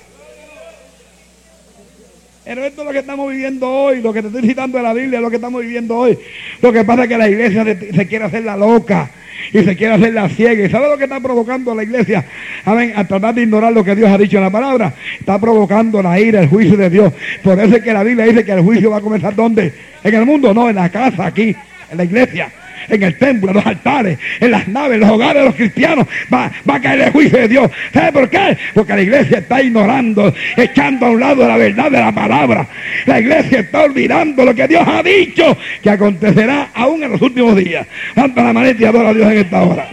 Pero 2.44 2.64
esto 2.64 2.82
es 2.82 2.86
lo 2.88 2.94
que 2.94 3.00
estamos 3.00 3.32
viviendo 3.32 3.68
hoy, 3.70 4.02
lo 4.02 4.14
que 4.14 4.22
te 4.22 4.28
estoy 4.28 4.44
citando 4.48 4.78
de 4.78 4.84
la 4.84 4.94
Biblia, 4.94 5.20
lo 5.20 5.30
que 5.32 5.38
estamos 5.38 5.62
viviendo 5.62 5.98
hoy. 5.98 6.18
Lo 6.62 6.72
que 6.72 6.84
pasa 6.84 7.04
es 7.04 7.10
que 7.10 7.18
la 7.18 7.28
iglesia 7.28 7.64
se, 7.64 8.08
quiere 8.08 8.26
hacer 8.26 8.44
la 8.44 8.56
loca 8.56 9.10
y 9.52 9.64
se 9.64 9.76
quiere 9.76 9.96
hacer 9.96 10.14
la 10.14 10.30
ciega. 10.30 10.64
¿Y 10.66 10.70
sabe 10.70 10.88
lo 10.90 10.98
que 10.98 11.06
está 11.06 11.20
provocando 11.20 11.74
la 11.74 11.82
iglesia? 11.82 12.24
Amén, 12.64 12.94
a 12.96 13.04
tratar 13.08 13.34
de 13.34 13.42
ignorar 13.44 13.74
lo 13.74 13.84
que 13.84 13.96
Dios 13.96 14.10
ha 14.12 14.18
dicho 14.20 14.38
en 14.38 14.44
la 14.44 14.52
palabra. 14.52 14.94
Está 15.20 15.40
provocando 15.40 16.04
la 16.04 16.20
ira, 16.20 16.42
el 16.42 16.48
juicio 16.48 16.78
de 16.78 16.90
Dios. 16.92 17.14
Por 17.44 17.60
eso 17.60 17.78
es 17.78 17.84
que 17.84 17.94
la 17.94 18.04
Biblia 18.04 18.26
dice 18.26 18.46
que 18.46 18.52
el 18.52 18.62
juicio 18.62 18.92
va 18.92 18.98
a 18.98 19.02
comenzar 19.02 19.36
¿dónde? 19.36 19.74
En 20.06 20.14
el 20.14 20.26
mundo, 20.26 20.54
no, 20.54 20.70
en 20.70 20.76
la 20.76 20.88
casa, 20.90 21.26
aquí, 21.26 21.56
en 21.92 21.98
la 21.98 22.04
iglesia. 22.04 22.50
En 22.88 23.02
el 23.02 23.18
templo, 23.18 23.50
en 23.50 23.56
los 23.56 23.66
altares, 23.66 24.20
en 24.40 24.52
las 24.52 24.68
naves, 24.68 24.94
en 24.94 25.00
los 25.00 25.10
hogares 25.10 25.42
de 25.42 25.46
los 25.48 25.56
cristianos, 25.56 26.06
va, 26.32 26.52
va 26.70 26.76
a 26.76 26.80
caer 26.80 27.02
el 27.02 27.12
juicio 27.12 27.40
de 27.40 27.48
Dios. 27.48 27.72
¿Sabe 27.92 28.12
por 28.12 28.30
qué? 28.30 28.56
Porque 28.76 28.94
la 28.94 29.02
iglesia 29.02 29.40
está 29.40 29.60
ignorando, 29.64 30.32
echando 30.56 31.08
a 31.08 31.10
un 31.10 31.20
lado 31.20 31.48
la 31.48 31.58
verdad 31.58 31.90
de 31.90 32.00
la 32.00 32.14
palabra. 32.14 32.68
La 33.08 33.20
iglesia 33.20 33.62
está 33.62 33.86
olvidando 33.86 34.46
lo 34.46 34.54
que 34.54 34.68
Dios 34.68 34.84
ha 34.86 35.02
dicho 35.02 35.58
que 35.82 35.90
acontecerá 35.90 36.70
aún 36.76 37.02
en 37.02 37.14
los 37.14 37.22
últimos 37.24 37.56
días. 37.56 37.88
Santa 38.14 38.44
la 38.44 38.54
maneta 38.54 38.80
y 38.80 38.86
adora 38.86 39.10
a 39.10 39.14
Dios 39.16 39.32
en 39.32 39.38
esta 39.40 39.64
hora. 39.64 39.88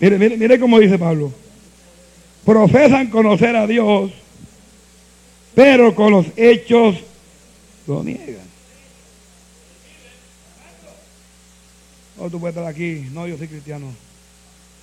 Mire, 0.00 0.18
mire, 0.18 0.36
mire 0.38 0.58
cómo 0.58 0.78
dice 0.78 0.98
Pablo. 0.98 1.30
Profesan 2.46 3.08
conocer 3.08 3.54
a 3.54 3.66
Dios, 3.66 4.10
pero 5.54 5.94
con 5.94 6.12
los 6.12 6.26
hechos 6.36 6.96
lo 7.86 8.02
niegan. 8.04 8.48
No, 12.16 12.28
tú 12.28 12.40
puedes 12.40 12.56
estar 12.56 12.68
aquí. 12.68 13.08
No, 13.12 13.26
yo 13.26 13.38
soy 13.38 13.48
cristiano. 13.48 13.92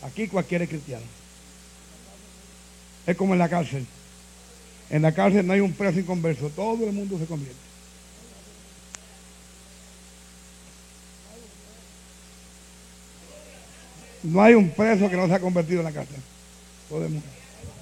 Aquí 0.01 0.27
cualquiera 0.27 0.63
es 0.63 0.69
cristiano. 0.69 1.03
Es 3.05 3.15
como 3.15 3.33
en 3.33 3.39
la 3.39 3.49
cárcel. 3.49 3.85
En 4.89 5.01
la 5.01 5.13
cárcel 5.13 5.45
no 5.45 5.53
hay 5.53 5.59
un 5.59 5.73
preso 5.73 5.99
inconverso. 5.99 6.49
Todo 6.49 6.85
el 6.85 6.93
mundo 6.93 7.19
se 7.19 7.25
convierte. 7.25 7.59
No 14.23 14.41
hay 14.41 14.55
un 14.55 14.69
preso 14.69 15.09
que 15.09 15.17
no 15.17 15.27
se 15.27 15.33
ha 15.33 15.39
convertido 15.39 15.79
en 15.79 15.85
la 15.85 15.91
cárcel. 15.91 16.17
Todo 16.89 17.05
el 17.05 17.11
mundo. 17.11 17.27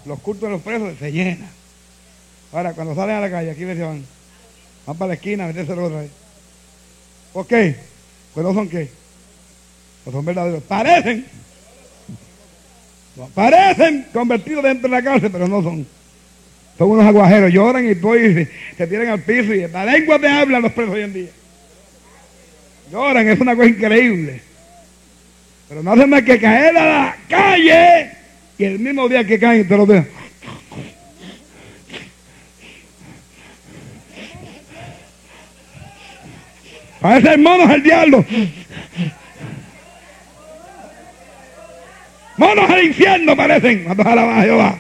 Los 0.05 0.19
cultos 0.19 0.43
de 0.43 0.49
los 0.49 0.61
presos 0.61 0.97
se 0.99 1.11
llenan. 1.11 1.62
Ahora, 2.54 2.74
cuando 2.74 2.93
salen 2.93 3.16
a 3.16 3.22
la 3.22 3.32
calle, 3.32 3.51
aquí 3.51 3.66
les 3.66 3.80
van. 3.80 4.06
Van 4.86 4.97
para 4.97 5.10
la 5.10 5.14
esquina 5.16 5.47
meterse 5.47 5.74
otra 5.74 6.01
vez. 6.01 6.12
¿Por 7.34 7.47
qué? 7.47 7.76
Pues 8.34 8.45
no 8.45 8.54
son 8.54 8.70
qué. 8.70 8.89
No 10.06 10.12
son 10.12 10.24
verdaderos. 10.24 10.62
Parecen. 10.64 11.26
Parecen 13.34 14.08
convertidos 14.14 14.64
dentro 14.64 14.88
de 14.88 14.95
la 14.95 15.04
cárcel, 15.04 15.32
pero 15.32 15.47
no 15.47 15.64
son. 15.64 15.86
Son 16.78 16.91
unos 16.91 17.06
aguajeros. 17.06 17.51
Lloran 17.51 17.89
y 17.89 17.95
tú 17.95 18.16
y 18.16 18.34
se, 18.34 18.51
se 18.78 18.88
tiran 18.88 19.08
al 19.08 19.22
piso 19.22 19.54
y 19.54 19.68
la 19.68 19.86
lengua 19.86 20.20
te 20.20 20.28
habla 20.28 20.60
los 20.60 20.72
presos 20.74 20.93
hoy 20.93 21.01
en 21.01 21.14
día. 21.14 21.30
Lloran, 22.91 23.28
es 23.28 23.39
una 23.39 23.56
cosa 23.56 23.70
increíble. 23.70 24.41
Pero 25.70 25.82
no 25.82 25.93
hacen 25.93 26.10
más 26.10 26.22
que 26.22 26.39
caer 26.39 26.78
a 26.78 26.86
la 26.86 27.18
calle 27.28 28.12
y 28.60 28.64
el 28.64 28.78
mismo 28.78 29.10
día 29.10 29.26
que 29.26 29.39
caen 29.39 29.68
te 29.68 29.76
lo 29.76 29.88
dejan. 29.88 30.22
Parecen 37.04 37.43
monos 37.43 37.70
el 37.70 37.84
diablo. 37.84 38.24
Monos 42.38 42.70
al 42.70 42.84
infierno 42.86 43.36
parecen. 43.36 43.84
Cuando 43.84 44.04
alaban 44.08 44.39
a 44.39 44.41
Jehová. 44.43 44.76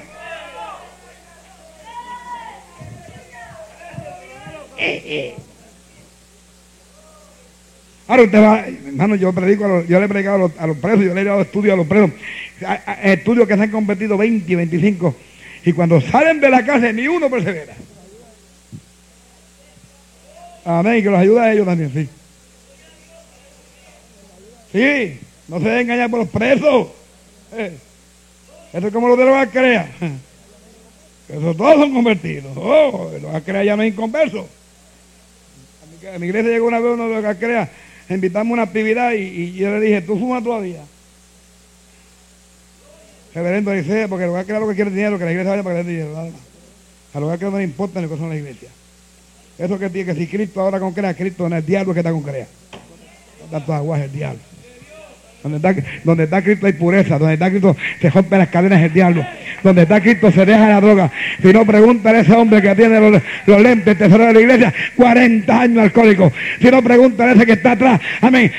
Ahora 8.07 8.23
usted 8.23 8.41
va, 8.41 8.65
hermano, 8.67 9.15
yo 9.15 9.31
predico, 9.33 9.65
a 9.65 9.83
yo 9.85 9.99
le 9.99 10.05
he 10.05 10.09
predicado 10.09 10.35
a 10.35 10.67
los, 10.67 10.77
a 10.77 10.81
presos, 10.81 11.05
yo 11.05 11.13
le 11.13 11.21
he 11.21 11.23
dado 11.23 11.41
estudios 11.41 11.73
a 11.73 11.77
los 11.77 11.87
presos, 11.87 12.11
a- 12.65 12.81
a- 12.85 13.13
estudios 13.13 13.47
que 13.47 13.55
se 13.55 13.63
han 13.63 13.71
convertido 13.71 14.17
20 14.17 14.51
y 14.51 14.55
25, 14.55 15.15
y 15.65 15.71
cuando 15.71 16.01
salen 16.01 16.39
de 16.41 16.49
la 16.49 16.65
cárcel 16.65 16.95
ni 16.95 17.07
uno 17.07 17.29
persevera. 17.29 17.73
Amén, 20.65 21.03
que 21.03 21.09
los 21.09 21.19
ayuda 21.19 21.43
a 21.43 21.53
ellos 21.53 21.65
también, 21.65 21.91
sí. 21.93 22.09
Sí, 24.71 25.19
no 25.47 25.59
se 25.59 25.65
dejen 25.65 25.81
engañar 25.81 26.09
por 26.09 26.19
los 26.19 26.29
presos. 26.29 26.87
Eh, 27.53 27.77
Eso 28.73 28.87
es 28.87 28.93
como 28.93 29.07
los 29.07 29.17
de 29.17 29.25
los 29.25 29.47
crea. 29.49 29.91
Esos 31.29 31.57
todos 31.57 31.75
son 31.75 31.93
convertidos. 31.93 32.51
Oh, 32.55 33.11
los 33.21 33.43
crea 33.43 33.63
ya 33.63 33.75
no 33.75 33.83
hay 33.83 33.89
inconversos. 33.89 34.45
A 36.13 36.19
mi, 36.19 36.27
iglesia 36.27 36.51
llegó 36.51 36.67
una 36.67 36.79
vez 36.79 36.93
uno 36.93 37.07
de 37.07 37.21
los 37.21 37.37
crea, 37.37 37.69
invitamos 38.09 38.51
a 38.51 38.53
una 38.53 38.63
actividad 38.63 39.13
y, 39.13 39.53
yo 39.53 39.71
le 39.71 39.79
dije, 39.79 40.01
¿tú 40.01 40.19
fumas 40.19 40.43
todavía? 40.43 40.81
Reverendo 43.33 43.71
dice, 43.71 44.07
porque 44.07 44.25
los 44.25 44.45
crea 44.45 44.59
lo 44.59 44.67
que 44.67 44.75
quiere 44.75 44.89
es 44.89 44.95
dinero, 44.95 45.17
que 45.17 45.25
la 45.25 45.31
iglesia 45.31 45.51
vaya 45.51 45.63
para 45.63 45.77
que 45.77 45.83
le 45.83 45.89
dinero. 45.91 46.31
A 47.13 47.19
los 47.19 47.37
crea 47.37 47.51
no 47.51 47.57
le 47.57 47.63
importa 47.63 48.01
lo 48.01 48.09
que 48.09 48.17
son 48.17 48.29
la 48.29 48.35
iglesia. 48.35 48.69
Eso 49.63 49.79
que 49.79 49.89
tiene 49.89 50.13
que 50.13 50.19
si 50.19 50.27
Cristo 50.27 50.59
ahora 50.59 50.77
con 50.77 50.91
crea, 50.91 51.13
Cristo 51.13 51.47
no 51.47 51.55
es 51.55 51.61
el 51.61 51.65
diablo 51.65 51.93
que 51.93 52.01
está 52.01 52.11
con 52.11 52.21
crea. 52.21 52.45
Tanto 53.49 53.73
aguas 53.73 54.01
el 54.01 54.11
diablo. 54.11 54.52
Donde 55.43 56.23
está, 56.23 56.41
Cristo 56.41 56.65
hay 56.67 56.73
pureza, 56.73 57.19
donde 57.19 57.33
está 57.33 57.49
Cristo 57.49 57.75
se 57.99 58.09
rompe 58.09 58.37
las 58.37 58.47
cadenas 58.47 58.81
del 58.81 58.93
diablo, 58.93 59.25
donde 59.61 59.81
está 59.81 59.99
Cristo 59.99 60.31
se 60.31 60.45
deja 60.45 60.69
la 60.69 60.79
droga. 60.79 61.11
Si 61.41 61.51
no, 61.51 61.65
pregúntale 61.65 62.19
a 62.19 62.21
ese 62.21 62.31
hombre 62.31 62.61
que 62.61 62.73
tiene 62.75 62.97
los, 62.99 63.21
los 63.45 63.61
lentes, 63.61 63.97
tesoro 63.97 64.25
de 64.25 64.33
la 64.33 64.39
iglesia, 64.39 64.73
40 64.95 65.59
años 65.59 65.79
alcohólico. 65.79 66.31
Si 66.61 66.71
no, 66.71 66.81
pregúntale 66.81 67.31
a 67.31 67.33
ese 67.33 67.45
que 67.45 67.51
está 67.53 67.73
atrás, 67.73 67.99
amén, 68.21 68.51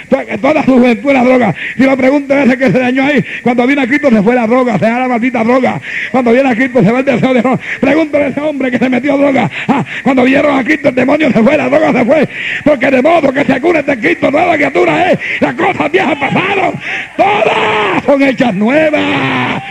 toda 0.43 0.63
su 0.63 0.73
juventud 0.73 1.13
la 1.13 1.25
droga. 1.25 1.55
Si 1.75 1.83
no, 1.85 1.97
pregúntale 1.97 2.41
a 2.43 2.45
ese 2.45 2.59
que 2.59 2.71
se 2.71 2.79
dañó 2.79 3.05
ahí, 3.05 3.25
cuando 3.43 3.67
viene 3.67 3.83
a 3.83 3.87
Cristo 3.87 4.11
se 4.11 4.23
fue 4.23 4.35
la 4.35 4.47
droga, 4.47 4.79
se 4.79 4.85
da 4.85 5.01
la 5.01 5.09
maldita 5.09 5.43
droga. 5.43 5.81
Cuando 6.11 6.33
viene 6.33 6.51
a 6.51 6.55
Cristo 6.55 6.83
se 6.83 6.93
va 6.93 6.99
el 6.99 7.05
deseo 7.07 7.33
de 7.33 7.41
droga. 7.41 7.61
Pregúntale 7.81 8.25
a 8.25 8.29
ese 8.29 8.41
hombre 8.41 8.71
que 8.71 8.79
se 8.79 8.89
metió 8.91 9.17
droga. 9.17 9.51
Ah, 9.69 9.85
cuando 10.03 10.25
vieron 10.25 10.59
a 10.59 10.63
Cristo 10.63 10.91
el 10.91 10.95
demonio 10.95 11.33
se 11.33 11.43
fue, 11.43 11.57
la 11.57 11.69
droga 11.69 11.93
se 11.93 12.05
fue. 12.05 12.29
Porque 12.63 12.91
de 12.91 13.03
modo 13.03 13.33
que 13.33 13.45
se 13.45 13.61
cure 13.61 13.83
de 13.83 13.99
Cristo, 13.99 14.31
nueva 14.31 14.55
criatura 14.55 15.11
es. 15.11 15.19
Las 15.41 15.55
cosas 15.55 15.91
viejas 15.91 16.17
pasaron. 16.19 16.74
Todas 17.17 18.05
son 18.05 18.23
hechas 18.23 18.55
nuevas. 18.55 19.63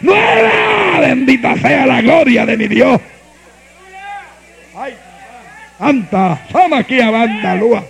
Nuevas. 0.00 1.00
Bendita 1.00 1.56
sea 1.56 1.86
la 1.86 2.00
gloria 2.00 2.46
de 2.46 2.56
mi 2.56 2.68
Dios. 2.68 3.00
Ay, 4.76 4.94
Santa, 5.78 6.38
sama 6.52 6.78
aquí 6.78 6.98
banda 6.98 7.54
lua. 7.54 7.84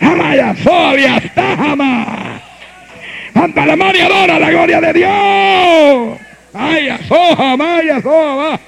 Amaya 0.00 0.54
solia 0.62 1.16
está 1.18 1.56
jamás. 1.56 2.42
Santa 3.32 3.66
la 3.66 3.92
y 3.94 4.00
adora 4.00 4.38
la 4.38 4.50
gloria 4.50 4.80
de 4.80 4.92
Dios. 4.92 6.18
Ay, 6.54 6.88
asoja, 6.88 7.56
maya, 7.56 8.00
soja, 8.00 8.58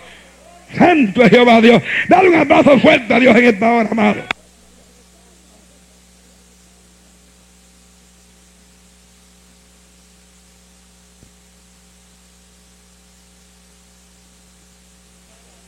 Santo 0.77 1.23
es 1.23 1.31
Jehová 1.31 1.61
Dios. 1.61 1.83
Dale 2.09 2.29
un 2.29 2.35
abrazo 2.35 2.79
fuerte 2.79 3.15
a 3.15 3.19
Dios 3.19 3.35
en 3.37 3.45
esta 3.47 3.73
hora, 3.73 3.89
amado. 3.91 4.38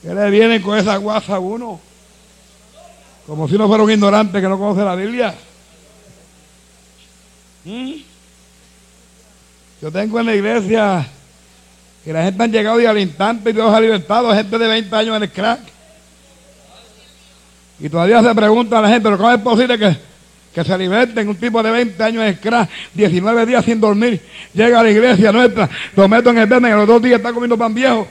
¿Qué 0.02 0.14
le 0.14 0.30
vienen 0.30 0.62
con 0.62 0.78
esa 0.78 0.96
guasa 0.96 1.36
a 1.36 1.38
uno? 1.38 1.78
Como 3.26 3.48
si 3.48 3.58
no 3.58 3.68
fuera 3.68 3.84
un 3.84 3.90
ignorante 3.90 4.40
que 4.40 4.48
no 4.48 4.58
conoce 4.58 4.82
la 4.82 4.94
Biblia. 4.94 5.34
¿Mm? 7.64 7.92
Yo 9.82 9.92
tengo 9.92 10.20
en 10.20 10.26
la 10.26 10.34
iglesia 10.34 11.06
Y 12.06 12.12
la 12.12 12.24
gente 12.24 12.42
han 12.42 12.52
llegado 12.52 12.80
y 12.80 12.86
al 12.86 12.98
instante 12.98 13.52
Dios 13.52 13.72
ha 13.72 13.80
libertado 13.80 14.34
gente 14.34 14.58
de 14.58 14.66
20 14.66 14.96
años 14.96 15.16
en 15.16 15.22
el 15.22 15.30
crack. 15.30 15.60
Y 17.78 17.88
todavía 17.88 18.22
se 18.22 18.34
pregunta 18.34 18.78
a 18.78 18.82
la 18.82 18.88
gente, 18.88 19.02
¿pero 19.02 19.18
cómo 19.18 19.30
es 19.30 19.40
posible 19.40 19.78
que, 19.78 19.96
que 20.54 20.64
se 20.64 20.78
liberten 20.78 21.28
un 21.28 21.36
tipo 21.36 21.62
de 21.62 21.70
20 21.70 22.02
años 22.02 22.24
en 22.24 22.34
crack, 22.34 22.68
19 22.94 23.46
días 23.46 23.64
sin 23.64 23.80
dormir, 23.80 24.20
llega 24.52 24.80
a 24.80 24.82
la 24.82 24.90
iglesia 24.90 25.32
nuestra, 25.32 25.68
lo 25.96 26.08
meto 26.08 26.30
en 26.30 26.38
el 26.38 26.46
viernes 26.46 26.70
y 26.70 26.72
a 26.72 26.76
los 26.76 26.86
dos 26.86 27.02
días 27.02 27.18
está 27.18 27.32
comiendo 27.32 27.56
pan 27.56 27.72
viejo? 27.72 28.06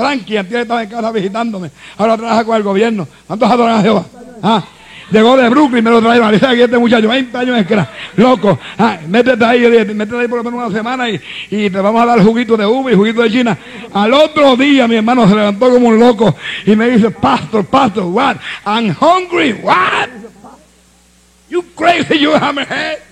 Frankie, 0.00 0.38
antes 0.38 0.54
estaba 0.54 0.82
en 0.82 0.88
casa 0.88 1.12
visitándome, 1.12 1.70
ahora 1.98 2.16
trabaja 2.16 2.44
con 2.44 2.56
el 2.56 2.62
gobierno. 2.62 3.06
¿Cuántos 3.26 3.50
adoran 3.50 3.78
a 3.78 3.82
Jehová? 3.82 4.04
¿Ah? 4.42 4.64
Llegó 5.10 5.36
de 5.36 5.48
Brooklyn, 5.48 5.82
me 5.82 5.90
lo 5.90 6.00
trajeron. 6.00 6.32
Dice 6.32 6.46
aquí 6.46 6.62
este 6.62 6.78
muchacho, 6.78 7.08
20 7.08 7.36
años 7.36 7.58
en 7.58 7.64
crack, 7.64 7.88
loco. 8.16 8.58
Ah, 8.78 8.98
métete 9.08 9.44
ahí, 9.44 9.60
métete 9.92 10.18
ahí 10.18 10.28
por 10.28 10.38
lo 10.38 10.44
menos 10.44 10.66
una 10.66 10.76
semana 10.76 11.10
y, 11.10 11.20
y 11.50 11.68
te 11.68 11.80
vamos 11.80 12.00
a 12.00 12.06
dar 12.06 12.22
juguito 12.22 12.56
de 12.56 12.64
uva 12.64 12.92
y 12.92 12.94
juguito 12.94 13.22
de 13.22 13.30
China. 13.30 13.58
Al 13.92 14.14
otro 14.14 14.56
día 14.56 14.86
mi 14.86 14.96
hermano 14.96 15.28
se 15.28 15.34
levantó 15.34 15.68
como 15.70 15.88
un 15.88 15.98
loco 15.98 16.34
y 16.64 16.76
me 16.76 16.88
dice, 16.90 17.10
Pastor, 17.10 17.64
Pastor, 17.66 18.04
what? 18.04 18.36
I'm 18.64 18.94
hungry, 19.00 19.52
what? 19.54 20.08
You 21.48 21.64
crazy, 21.74 22.18
you 22.18 22.32
hammerhead. 22.32 23.09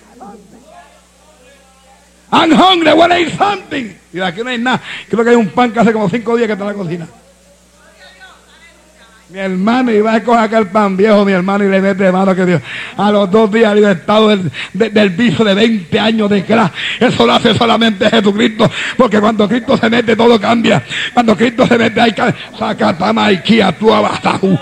I'm 2.31 2.51
hungry, 2.51 2.89
I 2.89 2.93
want 2.93 3.11
to 3.11 3.19
eat 3.19 3.37
something. 3.37 3.95
Y 4.13 4.19
aquí 4.19 4.41
no 4.43 4.49
hay 4.49 4.57
nada. 4.57 4.81
Creo 5.09 5.23
que 5.23 5.31
hay 5.31 5.35
un 5.35 5.49
pan 5.49 5.71
que 5.71 5.79
hace 5.79 5.93
como 5.93 6.09
cinco 6.09 6.35
días 6.35 6.47
que 6.47 6.53
está 6.53 6.65
en 6.65 6.69
la 6.69 6.75
cocina. 6.75 7.07
Mi 9.29 9.37
hermano 9.37 9.91
iba 9.91 10.11
a 10.11 10.23
coger 10.23 10.41
aquel 10.41 10.67
pan 10.67 10.97
viejo, 10.97 11.23
mi 11.23 11.33
hermano, 11.33 11.63
y 11.63 11.69
le 11.69 11.79
mete 11.79 12.11
mano 12.11 12.35
que 12.35 12.47
Dios. 12.47 12.61
A 12.97 13.11
los 13.11 13.29
dos 13.29 13.51
días 13.51 13.75
libertado 13.75 14.29
del, 14.29 14.51
de, 14.73 14.89
del 14.89 15.11
vicio 15.11 15.45
de 15.45 15.53
20 15.53 15.99
años 15.99 16.29
de 16.31 16.43
crack. 16.43 16.73
Eso 16.99 17.27
lo 17.27 17.33
hace 17.33 17.53
solamente 17.53 18.09
Jesucristo. 18.09 18.69
Porque 18.97 19.19
cuando 19.19 19.47
Cristo 19.47 19.77
se 19.77 19.87
mete, 19.87 20.15
todo 20.15 20.41
cambia. 20.41 20.83
Cuando 21.13 21.37
Cristo 21.37 21.67
se 21.67 21.77
mete, 21.77 22.01
hay 22.01 22.11
que 22.13 22.33
saca 22.57 22.97
tamaikia, 22.97 23.71
tú 23.71 23.93
abastajú. 23.93 24.57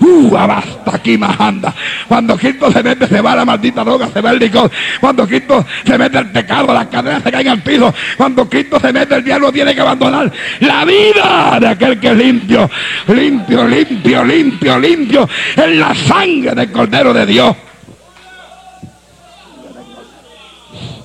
Uh, 0.00 0.36
abasta 0.36 0.96
aquí 0.96 1.16
más 1.16 1.38
anda. 1.40 1.74
Cuando 2.06 2.36
Cristo 2.36 2.70
se 2.70 2.82
mete, 2.82 3.06
se 3.06 3.20
va 3.20 3.34
la 3.34 3.44
maldita 3.44 3.82
droga, 3.82 4.08
se 4.12 4.20
va 4.20 4.30
el 4.30 4.38
licor. 4.38 4.70
Cuando 5.00 5.26
Cristo 5.26 5.64
se 5.84 5.96
mete 5.96 6.18
el 6.18 6.30
pecado, 6.30 6.72
las 6.72 6.86
cadenas 6.86 7.22
se 7.22 7.30
caen 7.32 7.48
al 7.48 7.62
piso. 7.62 7.92
Cuando 8.16 8.48
Cristo 8.48 8.78
se 8.78 8.92
mete, 8.92 9.14
el 9.14 9.24
diablo 9.24 9.50
tiene 9.52 9.74
que 9.74 9.80
abandonar 9.80 10.30
la 10.60 10.84
vida 10.84 11.58
de 11.60 11.68
aquel 11.68 11.98
que 11.98 12.08
es 12.08 12.16
limpio, 12.16 12.70
limpio, 13.08 13.66
limpio, 13.66 14.24
limpio, 14.24 14.78
limpio, 14.78 15.28
en 15.56 15.80
la 15.80 15.94
sangre 15.94 16.54
del 16.54 16.70
Cordero 16.70 17.14
de 17.14 17.26
Dios. 17.26 17.56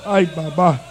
Ay, 0.05 0.25
papá. 0.25 0.81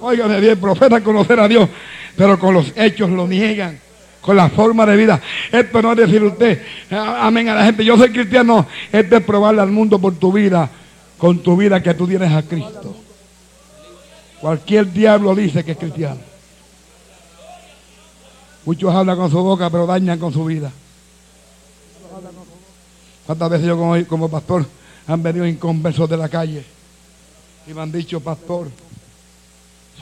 Óigame 0.00 0.38
bien, 0.38 0.60
profeta 0.60 1.00
conocer 1.02 1.40
a 1.40 1.48
Dios, 1.48 1.68
pero 2.16 2.38
con 2.38 2.54
los 2.54 2.72
hechos 2.76 3.10
lo 3.10 3.26
niegan, 3.26 3.78
con 4.20 4.36
la 4.36 4.48
forma 4.48 4.86
de 4.86 4.96
vida. 4.96 5.20
Esto 5.50 5.82
no 5.82 5.92
es 5.92 5.98
decir 5.98 6.22
usted, 6.22 6.62
amén 6.90 7.48
a 7.48 7.54
la 7.54 7.64
gente, 7.64 7.84
yo 7.84 7.96
soy 7.96 8.10
cristiano, 8.10 8.66
esto 8.92 9.16
es 9.16 9.24
probarle 9.24 9.60
al 9.60 9.70
mundo 9.70 9.98
por 9.98 10.14
tu 10.14 10.32
vida, 10.32 10.70
con 11.18 11.38
tu 11.40 11.56
vida 11.56 11.82
que 11.82 11.94
tú 11.94 12.06
tienes 12.06 12.32
a 12.32 12.42
Cristo. 12.42 12.96
Cualquier 14.40 14.92
diablo 14.92 15.34
dice 15.34 15.64
que 15.64 15.72
es 15.72 15.78
cristiano. 15.78 16.20
Muchos 18.64 18.94
hablan 18.94 19.16
con 19.16 19.30
su 19.30 19.42
boca, 19.42 19.68
pero 19.70 19.86
dañan 19.86 20.18
con 20.18 20.32
su 20.32 20.44
vida. 20.44 20.70
¿Cuántas 23.26 23.50
veces 23.50 23.66
yo 23.66 23.76
como, 23.76 24.06
como 24.06 24.28
pastor 24.28 24.66
han 25.06 25.22
venido 25.22 25.46
inconversos 25.46 26.08
de 26.08 26.16
la 26.16 26.28
calle 26.28 26.64
y 27.66 27.72
me 27.72 27.80
han 27.80 27.92
dicho, 27.92 28.20
pastor, 28.20 28.68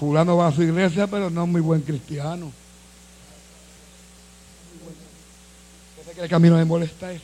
fulano 0.03 0.37
va 0.37 0.49
a 0.49 0.53
su 0.53 0.65
iglesia, 0.65 1.07
pero 1.07 1.31
no 1.31 1.45
es 1.45 1.49
muy 1.49 1.61
buen 1.61 1.81
cristiano. 1.81 2.51
¿Usted 6.01 6.29
que 6.29 6.35
a 6.35 6.41
mí 6.41 6.51
no 6.51 6.57
me 6.57 6.65
molesta 6.65 7.13
eso? 7.13 7.23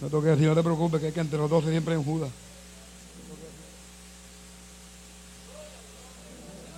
No 0.00 0.08
te 0.08 0.62
preocupes, 0.62 0.98
que, 0.98 1.08
es 1.08 1.14
que 1.14 1.20
entre 1.20 1.38
los 1.38 1.50
doce 1.50 1.70
siempre 1.70 1.94
un 1.94 2.04
Judas. 2.04 2.30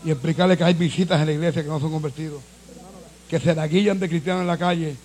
Y 0.05 0.11
explicarle 0.11 0.57
que 0.57 0.65
hay 0.65 0.75
visitas 0.75 1.21
en 1.21 1.27
la 1.27 1.33
iglesia 1.35 1.63
que 1.63 1.69
no 1.69 1.79
son 1.79 1.93
convertidos. 1.93 2.43
Que 3.31 3.39
se 3.39 3.55
la 3.55 3.69
guillan 3.69 4.01
de 4.01 4.09
cristianos 4.09 4.41
en 4.41 4.49
la 4.49 4.59
calle. 4.59 4.97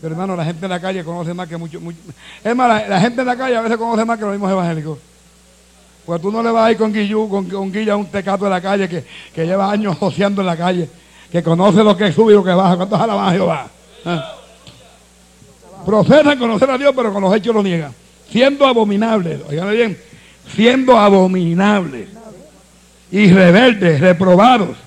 Pero 0.00 0.14
hermano, 0.14 0.36
la 0.36 0.44
gente 0.44 0.66
en 0.66 0.70
la 0.70 0.80
calle 0.80 1.02
conoce 1.02 1.34
más 1.34 1.48
que 1.48 1.56
mucho. 1.56 1.80
mucho. 1.80 1.98
Es 2.44 2.54
más, 2.54 2.68
la, 2.68 2.88
la, 2.88 3.00
gente 3.00 3.22
en 3.22 3.26
la 3.26 3.36
calle 3.36 3.56
a 3.56 3.60
veces 3.60 3.76
conoce 3.76 4.04
más 4.04 4.16
que 4.16 4.24
los 4.24 4.32
mismos 4.34 4.52
evangélicos. 4.52 4.98
Pues 6.08 6.22
tú 6.22 6.32
no 6.32 6.42
le 6.42 6.50
vas 6.50 6.68
a 6.68 6.72
ir 6.72 6.78
con 6.78 6.90
Guillú, 6.90 7.28
con, 7.28 7.44
con 7.50 7.70
Guilla 7.70 7.94
un 7.94 8.06
tecato 8.06 8.46
de 8.46 8.50
la 8.50 8.62
calle 8.62 8.88
que, 8.88 9.04
que 9.34 9.44
lleva 9.44 9.70
años 9.70 9.94
joseando 9.98 10.40
en 10.40 10.46
la 10.46 10.56
calle, 10.56 10.88
que 11.30 11.42
conoce 11.42 11.84
lo 11.84 11.94
que 11.94 12.10
sube 12.12 12.32
y 12.32 12.34
lo 12.34 12.42
que 12.42 12.50
baja. 12.50 12.76
¿Cuántos 12.76 12.98
alaban 12.98 13.28
a 13.28 13.32
Jehová? 13.32 13.66
¿Eh? 14.06 14.20
Profesan 15.84 16.38
conocer 16.38 16.70
a 16.70 16.78
Dios, 16.78 16.94
pero 16.96 17.12
con 17.12 17.22
los 17.22 17.34
hechos 17.36 17.54
lo 17.54 17.62
niegan. 17.62 17.92
Siendo 18.30 18.66
abominables, 18.66 19.42
oigan 19.50 19.70
bien, 19.70 19.98
siendo 20.56 20.96
abominables 20.96 22.08
y 23.10 23.30
rebeldes, 23.30 24.00
reprobados 24.00 24.78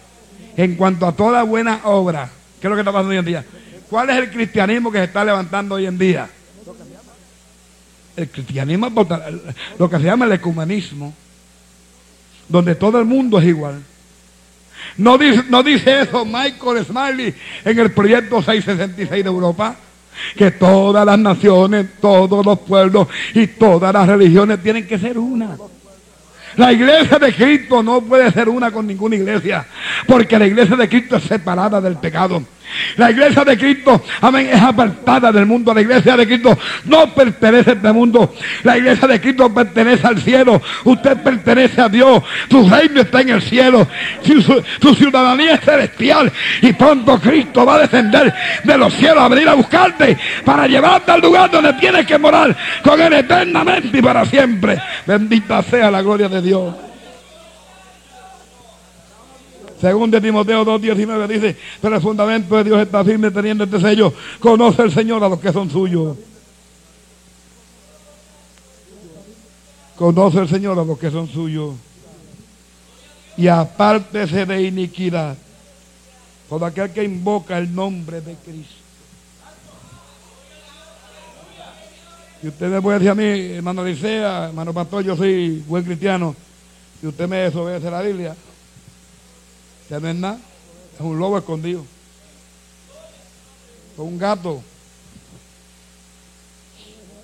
en 0.58 0.74
cuanto 0.74 1.06
a 1.06 1.12
toda 1.12 1.44
buena 1.44 1.82
obra. 1.84 2.32
¿Qué 2.60 2.66
es 2.66 2.70
lo 2.70 2.76
que 2.76 2.82
está 2.82 2.92
pasando 2.92 3.12
hoy 3.12 3.18
en 3.18 3.26
día? 3.26 3.46
¿Cuál 3.92 4.10
es 4.10 4.18
el 4.18 4.32
cristianismo 4.32 4.92
que 4.92 4.98
se 4.98 5.04
está 5.04 5.24
levantando 5.24 5.76
hoy 5.76 5.86
en 5.86 6.00
día? 6.00 6.28
El 8.16 8.30
cristianismo 8.30 8.90
lo 9.80 9.90
que 9.90 9.98
se 9.98 10.04
llama 10.04 10.26
el 10.26 10.34
ecumenismo, 10.34 11.14
donde 12.48 12.76
todo 12.76 13.00
el 13.00 13.06
mundo 13.06 13.40
es 13.40 13.46
igual. 13.46 13.82
No 14.98 15.18
dice, 15.18 15.44
no 15.50 15.64
dice 15.64 16.02
eso 16.02 16.26
Michael 16.26 16.86
Smiley 16.86 17.34
en 17.64 17.80
el 17.80 17.92
proyecto 17.92 18.42
666 18.42 19.24
de 19.24 19.30
Europa, 19.30 19.76
que 20.36 20.52
todas 20.52 21.06
las 21.06 21.18
naciones, 21.18 21.88
todos 22.02 22.46
los 22.46 22.60
pueblos 22.60 23.08
y 23.34 23.48
todas 23.48 23.94
las 23.94 24.08
religiones 24.08 24.62
tienen 24.62 24.86
que 24.86 25.00
ser 25.00 25.18
una. 25.18 25.58
La 26.58 26.74
iglesia 26.74 27.18
de 27.18 27.34
Cristo 27.34 27.82
no 27.82 28.02
puede 28.02 28.30
ser 28.32 28.50
una 28.50 28.72
con 28.72 28.86
ninguna 28.86 29.16
iglesia, 29.16 29.66
porque 30.06 30.38
la 30.38 30.48
iglesia 30.48 30.76
de 30.76 30.90
Cristo 30.90 31.16
es 31.16 31.24
separada 31.24 31.80
del 31.80 31.96
pecado. 31.96 32.44
La 32.98 33.12
iglesia 33.12 33.44
de 33.44 33.58
Cristo, 33.58 34.04
amén, 34.22 34.50
es 34.52 34.62
apartada 34.62 35.32
del 35.32 35.46
mundo. 35.46 35.74
La 35.74 35.82
iglesia 35.82 36.16
de 36.18 36.28
Cristo 36.28 36.58
no 36.86 37.14
pertenece 37.14 37.72
a 37.72 37.74
este 37.74 37.92
mundo. 37.92 38.34
La 38.64 38.78
iglesia 38.78 39.08
de 39.08 39.22
Cristo 39.22 39.54
pertenece 39.54 40.08
al 40.08 40.22
cielo. 40.22 40.62
Usted 40.84 41.18
pertenece 41.18 41.82
a 41.82 41.90
Dios. 41.90 42.24
Su 42.50 42.70
reino 42.70 43.02
está 43.02 43.22
en 43.22 43.30
el 43.30 43.42
cielo. 43.42 43.88
Su, 44.24 44.42
su, 44.82 44.96
ciudadanía 44.96 45.56
es 45.56 45.62
celestial. 45.62 46.32
Y 46.62 46.74
pronto 46.74 47.20
Cristo 47.20 47.66
va 47.66 47.76
a 47.76 47.80
descender 47.80 48.34
de 48.64 48.78
los 48.78 48.94
cielos 48.94 49.24
a 49.24 49.28
venir 49.28 49.48
a 49.50 49.54
buscarte 49.54 50.18
para 50.46 50.68
llevarte 50.68 51.12
al 51.12 51.22
lugar 51.22 51.50
donde 51.50 51.74
tienes 51.74 52.06
que 52.06 52.18
morar 52.18 52.56
con 52.84 53.02
Él 53.02 53.14
eternamente 53.14 53.98
y 53.98 54.02
para 54.02 54.26
siempre. 54.26 54.80
Bendita 55.06 55.64
sea 55.64 55.90
la 55.92 56.02
gloria 56.02 56.30
de 56.30 56.42
Dios. 56.42 56.91
Según 59.82 60.12
de 60.12 60.22
Timoteo 60.22 60.64
2.19 60.64 61.28
dice, 61.28 61.58
pero 61.82 61.96
el 61.96 62.02
fundamento 62.04 62.56
de 62.56 62.64
Dios 62.66 62.80
está 62.80 63.04
firme 63.04 63.32
teniendo 63.32 63.64
este 63.64 63.82
sello. 63.82 64.14
Conoce 64.40 64.84
el 64.84 64.92
Señor 64.92 65.24
a 65.24 65.30
los 65.30 65.40
que 65.40 65.52
son 65.52 65.72
suyos. 65.72 66.16
Conoce 69.96 70.38
el 70.38 70.48
Señor 70.48 70.78
a 70.78 70.86
los 70.86 71.00
que 71.00 71.10
son 71.10 71.28
suyos. 71.28 71.74
Y 73.38 73.48
apártese 73.48 74.46
de 74.46 74.62
iniquidad. 74.62 75.36
Todo 76.48 76.64
aquel 76.64 76.92
que 76.92 77.04
invoca 77.04 77.58
el 77.58 77.74
nombre 77.74 78.22
de 78.22 78.36
Cristo. 78.36 78.76
Y 82.44 82.50
usted 82.50 82.68
me 82.68 82.82
puede 82.82 83.00
decir 83.00 83.10
a 83.10 83.16
mí, 83.16 83.24
hermano 83.24 83.84
Licea, 83.84 84.46
hermano 84.46 84.74
Pastor, 84.74 85.04
yo 85.04 85.18
soy 85.18 85.64
buen 85.68 85.84
cristiano. 85.84 86.36
Y 87.02 87.08
usted 87.08 87.28
me 87.28 87.38
desobedece 87.38 87.90
la 87.90 88.02
Biblia. 88.04 88.36
No 90.00 90.08
es 90.08 90.16
nada. 90.16 90.40
Es 90.96 91.02
un 91.02 91.20
lobo 91.20 91.38
escondido. 91.38 91.84
Es 93.94 94.00
un 94.00 94.18
gato. 94.18 94.64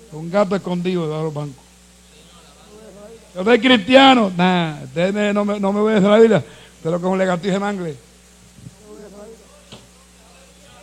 Es 0.08 0.12
un 0.12 0.30
gato 0.30 0.54
escondido 0.54 1.02
debajo 1.02 1.18
de 1.18 1.24
los 1.24 1.34
bancos. 1.34 1.64
Yo 3.34 3.44
soy 3.44 3.58
cristiano. 3.58 4.30
Nah, 4.36 4.80
no, 5.32 5.44
me, 5.44 5.58
no 5.58 5.72
me 5.72 5.80
obedece 5.80 6.08
la 6.08 6.18
Biblia. 6.18 6.44
Usted 6.76 6.90
lo 6.90 7.08
un 7.08 7.18
legatije 7.18 7.52
de 7.52 7.58
mangle. 7.58 7.96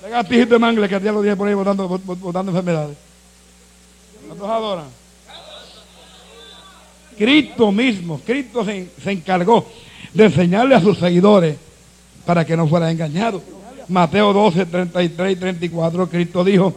Legatije 0.02 0.46
de 0.46 0.60
mangle 0.60 0.90
que 0.90 0.96
a 0.96 1.00
día 1.00 1.12
lo 1.12 1.22
dije 1.22 1.36
por 1.36 1.48
ahí 1.48 1.54
botando 1.54 2.52
enfermedades. 2.52 2.98
¿Cuántos 4.28 4.50
adoran? 4.50 4.88
Cristo 7.16 7.72
mismo, 7.72 8.20
Cristo 8.26 8.66
se, 8.66 8.90
se 9.02 9.12
encargó 9.12 9.66
de 10.14 10.26
enseñarle 10.26 10.76
a 10.76 10.82
sus 10.82 10.98
seguidores 10.98 11.58
para 12.26 12.46
que 12.46 12.58
no 12.58 12.68
fueran 12.68 12.90
engañados. 12.90 13.42
Mateo 13.88 14.34
12, 14.34 14.66
33 14.66 15.34
y 15.34 15.36
34, 15.36 16.10
Cristo 16.10 16.44
dijo, 16.44 16.74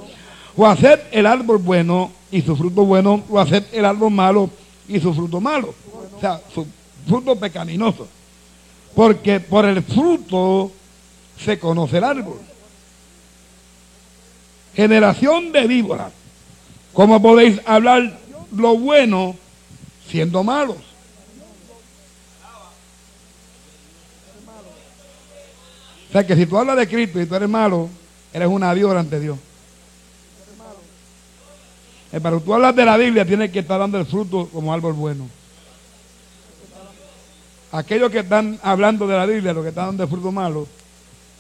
o 0.57 0.67
haced 0.67 1.01
el 1.11 1.27
árbol 1.27 1.59
bueno 1.59 2.11
y 2.31 2.43
su 2.43 2.57
fruto 2.57 2.85
bueno, 2.85 3.23
o 3.31 3.39
haced 3.39 3.65
el 3.73 3.85
árbol 3.85 4.11
malo 4.11 4.51
y 4.89 5.01
su 5.01 5.15
fruto 5.15 5.41
malo. 5.41 5.75
O 6.17 6.21
sea, 6.21 6.41
su 6.53 6.67
fruto 7.07 7.37
pecaminoso. 7.37 8.07
Porque 8.95 9.41
por 9.41 9.65
el 9.65 9.83
fruto 9.83 10.73
se 11.39 11.59
conoce 11.59 11.99
el 11.99 12.05
árbol. 12.05 12.39
Generación 14.75 15.53
de 15.53 15.67
víboras. 15.67 16.13
¿Cómo 16.93 17.23
podéis 17.23 17.61
hablar 17.65 18.19
lo 18.53 18.77
bueno 18.77 19.37
siendo 20.09 20.43
malos? 20.43 20.77
O 26.09 26.13
sea 26.13 26.27
que 26.27 26.35
si 26.35 26.47
tú 26.47 26.57
hablas 26.57 26.77
de 26.77 26.89
Cristo 26.89 27.21
y 27.21 27.27
tú 27.27 27.35
eres 27.35 27.49
malo, 27.49 27.89
eres 28.33 28.49
una 28.49 28.73
víbora 28.73 29.01
ante 29.01 29.21
Dios. 29.21 29.39
Eh, 32.13 32.21
pero 32.23 32.41
tú 32.41 32.55
hablas 32.55 32.75
de 32.75 32.85
la 32.85 32.97
Biblia, 32.97 33.27
tienes 33.27 33.51
que 33.51 33.59
estar 33.59 33.79
dando 33.79 33.99
el 33.99 34.07
fruto 34.07 34.49
como 34.49 34.73
árbol 34.73 34.95
bueno. 34.95 35.29
Aquellos 37.71 38.11
que 38.11 38.21
están 38.21 38.59
hablando 38.63 39.07
de 39.07 39.17
la 39.17 39.27
Biblia, 39.27 39.53
los 39.53 39.63
que 39.63 39.69
están 39.69 39.89
dando 39.89 40.05
el 40.05 40.09
fruto 40.09 40.33
malo, 40.33 40.67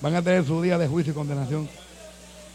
van 0.02 0.14
a 0.14 0.22
tener 0.22 0.44
su 0.44 0.60
día 0.60 0.76
de 0.76 0.86
juicio 0.86 1.12
y 1.12 1.16
condenación. 1.16 1.66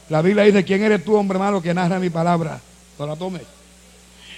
La 0.10 0.22
Biblia 0.22 0.44
dice, 0.44 0.64
¿quién 0.64 0.84
eres 0.84 1.04
tú, 1.04 1.16
hombre 1.16 1.40
malo, 1.40 1.62
que 1.62 1.74
narra 1.74 1.98
mi 1.98 2.12
palabra? 2.12 2.62
No 3.00 3.08
la 3.08 3.16
tome. 3.16 3.42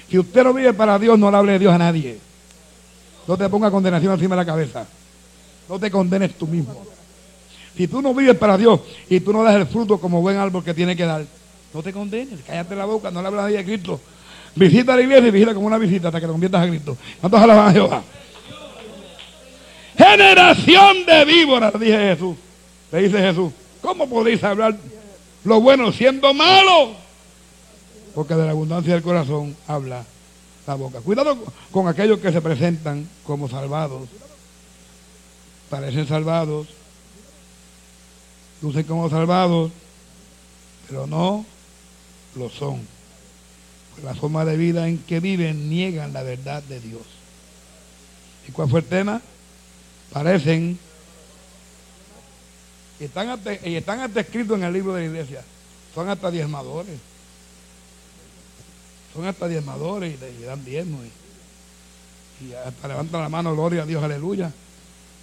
Si 0.10 0.18
usted 0.18 0.44
no 0.44 0.54
vive 0.54 0.74
para 0.74 0.98
Dios, 0.98 1.20
no 1.20 1.30
le 1.30 1.38
hable 1.38 1.52
de 1.54 1.60
Dios 1.60 1.74
a 1.74 1.78
nadie. 1.78 2.20
No 3.28 3.36
te 3.36 3.50
ponga 3.50 3.70
condenación 3.70 4.14
encima 4.14 4.36
de 4.36 4.42
la 4.42 4.46
cabeza. 4.46 4.86
No 5.68 5.78
te 5.78 5.92
condenes 5.92 6.36
tú 6.36 6.48
mismo. 6.48 6.95
Si 7.76 7.88
tú 7.88 8.02
no 8.02 8.14
vives 8.14 8.38
para 8.38 8.58
Dios 8.58 8.80
y 9.10 9.20
tú 9.20 9.34
no 9.34 9.44
das 9.44 9.56
el 9.56 9.68
fruto 9.68 10.00
como 10.00 10.22
buen 10.22 10.38
árbol 10.38 10.64
que 10.64 10.74
tiene 10.74 10.96
que 10.96 11.06
dar, 11.06 11.26
no 11.74 11.84
te 11.84 11.92
condenes, 11.92 12.40
cállate 12.46 12.76
la 12.76 12.86
boca, 12.86 13.12
no 13.12 13.22
le 13.22 13.28
hables 13.28 13.42
a 13.42 13.44
nadie 13.44 13.66
Cristo. 13.66 14.00
Visita 14.56 14.96
la 14.96 15.02
iglesia 15.02 15.28
y 15.28 15.32
visita 15.32 15.54
como 15.54 15.68
una 15.68 15.78
visita 15.78 16.08
hasta 16.08 16.22
que 16.22 16.26
te 16.26 16.32
conviertas 16.32 16.64
a 16.64 16.68
Cristo. 16.68 16.98
¿Cuántos 17.20 17.42
alaban 17.42 17.68
a 17.68 17.72
Jehová? 17.74 18.04
Generación 19.98 21.06
de 21.06 21.26
víboras, 21.26 21.80
dije 21.80 21.98
Jesús. 21.98 22.38
Le 22.92 23.02
dice 23.02 23.18
Jesús, 23.20 23.52
¿cómo 23.82 24.08
podéis 24.08 24.42
hablar 24.44 24.78
lo 25.44 25.60
bueno 25.60 25.92
siendo 25.92 26.34
malo? 26.34 26.94
Porque 28.14 28.36
de 28.36 28.46
la 28.46 28.52
abundancia 28.52 28.94
del 28.94 29.04
corazón 29.04 29.56
habla 29.68 30.06
la 30.66 30.76
boca. 30.76 31.02
Cuidado 31.02 31.38
con 31.72 31.90
aquellos 31.90 32.20
que 32.20 32.32
se 32.32 32.42
presentan 32.42 33.08
como 33.26 33.50
salvados. 33.50 34.08
Parecen 35.70 36.08
salvados, 36.08 36.68
lucen 38.66 38.84
como 38.84 39.10
salvados, 39.10 39.72
pero 40.88 41.06
no 41.06 41.46
lo 42.36 42.50
son. 42.50 42.82
la 44.04 44.14
forma 44.14 44.44
de 44.44 44.58
vida 44.58 44.88
en 44.88 44.98
que 44.98 45.20
viven 45.20 45.70
niegan 45.70 46.12
la 46.12 46.24
verdad 46.24 46.64
de 46.64 46.80
Dios. 46.80 47.04
¿Y 48.48 48.52
cuál 48.52 48.70
fue 48.70 48.80
el 48.82 48.86
tema? 48.86 49.22
Parecen 50.12 50.78
y 53.00 53.04
están 53.06 53.30
hasta, 53.30 53.54
y 53.68 53.76
están 53.76 54.00
hasta 54.00 54.22
escritos 54.22 54.58
en 54.58 54.64
el 54.64 54.74
libro 54.74 54.94
de 54.96 55.02
la 55.02 55.08
iglesia. 55.08 55.44
Son 55.94 56.10
hasta 56.10 56.32
diezmadores. 56.32 56.98
Son 59.14 59.26
hasta 59.26 59.48
diezmadores 59.48 60.16
y, 60.16 60.44
dan 60.44 60.66
diezmo. 60.66 61.00
Y, 62.42 62.54
hasta 62.54 62.88
levantan 62.88 63.22
la 63.22 63.30
mano, 63.30 63.54
gloria 63.54 63.84
a 63.84 63.86
Dios, 63.86 64.04
aleluya. 64.04 64.52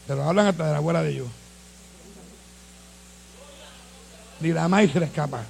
Pero 0.07 0.23
hablan 0.23 0.47
hasta 0.47 0.67
de 0.67 0.73
la 0.73 0.79
abuela 0.79 1.03
de 1.03 1.11
ellos. 1.11 1.29
Ni 4.43 4.53
la 4.53 4.69
maíz 4.69 4.93
se 4.93 4.99
le 4.99 5.07
escapa. 5.07 5.45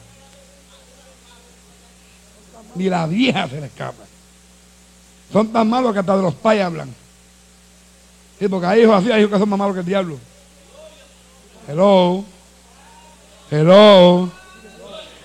Ni 2.75 2.85
la 2.85 3.07
vieja 3.07 3.49
se 3.49 3.59
le 3.59 3.67
escapa. 3.67 4.05
Son 5.33 5.51
tan 5.51 5.69
malos 5.69 5.95
que 5.95 6.01
hasta 6.01 6.17
de 6.17 6.23
los 6.23 6.35
payos 6.35 6.67
hablan. 6.67 6.95
Sí, 8.39 8.49
porque 8.49 8.67
hay 8.67 8.83
hijos 8.83 8.97
así, 8.97 9.11
hay 9.11 9.23
hijos 9.23 9.33
que 9.33 9.39
son 9.39 9.49
más 9.49 9.59
malos 9.59 9.75
que 9.75 9.81
el 9.81 9.87
diablo. 9.87 10.19
Hello. 11.67 12.25
Hello. 13.51 14.31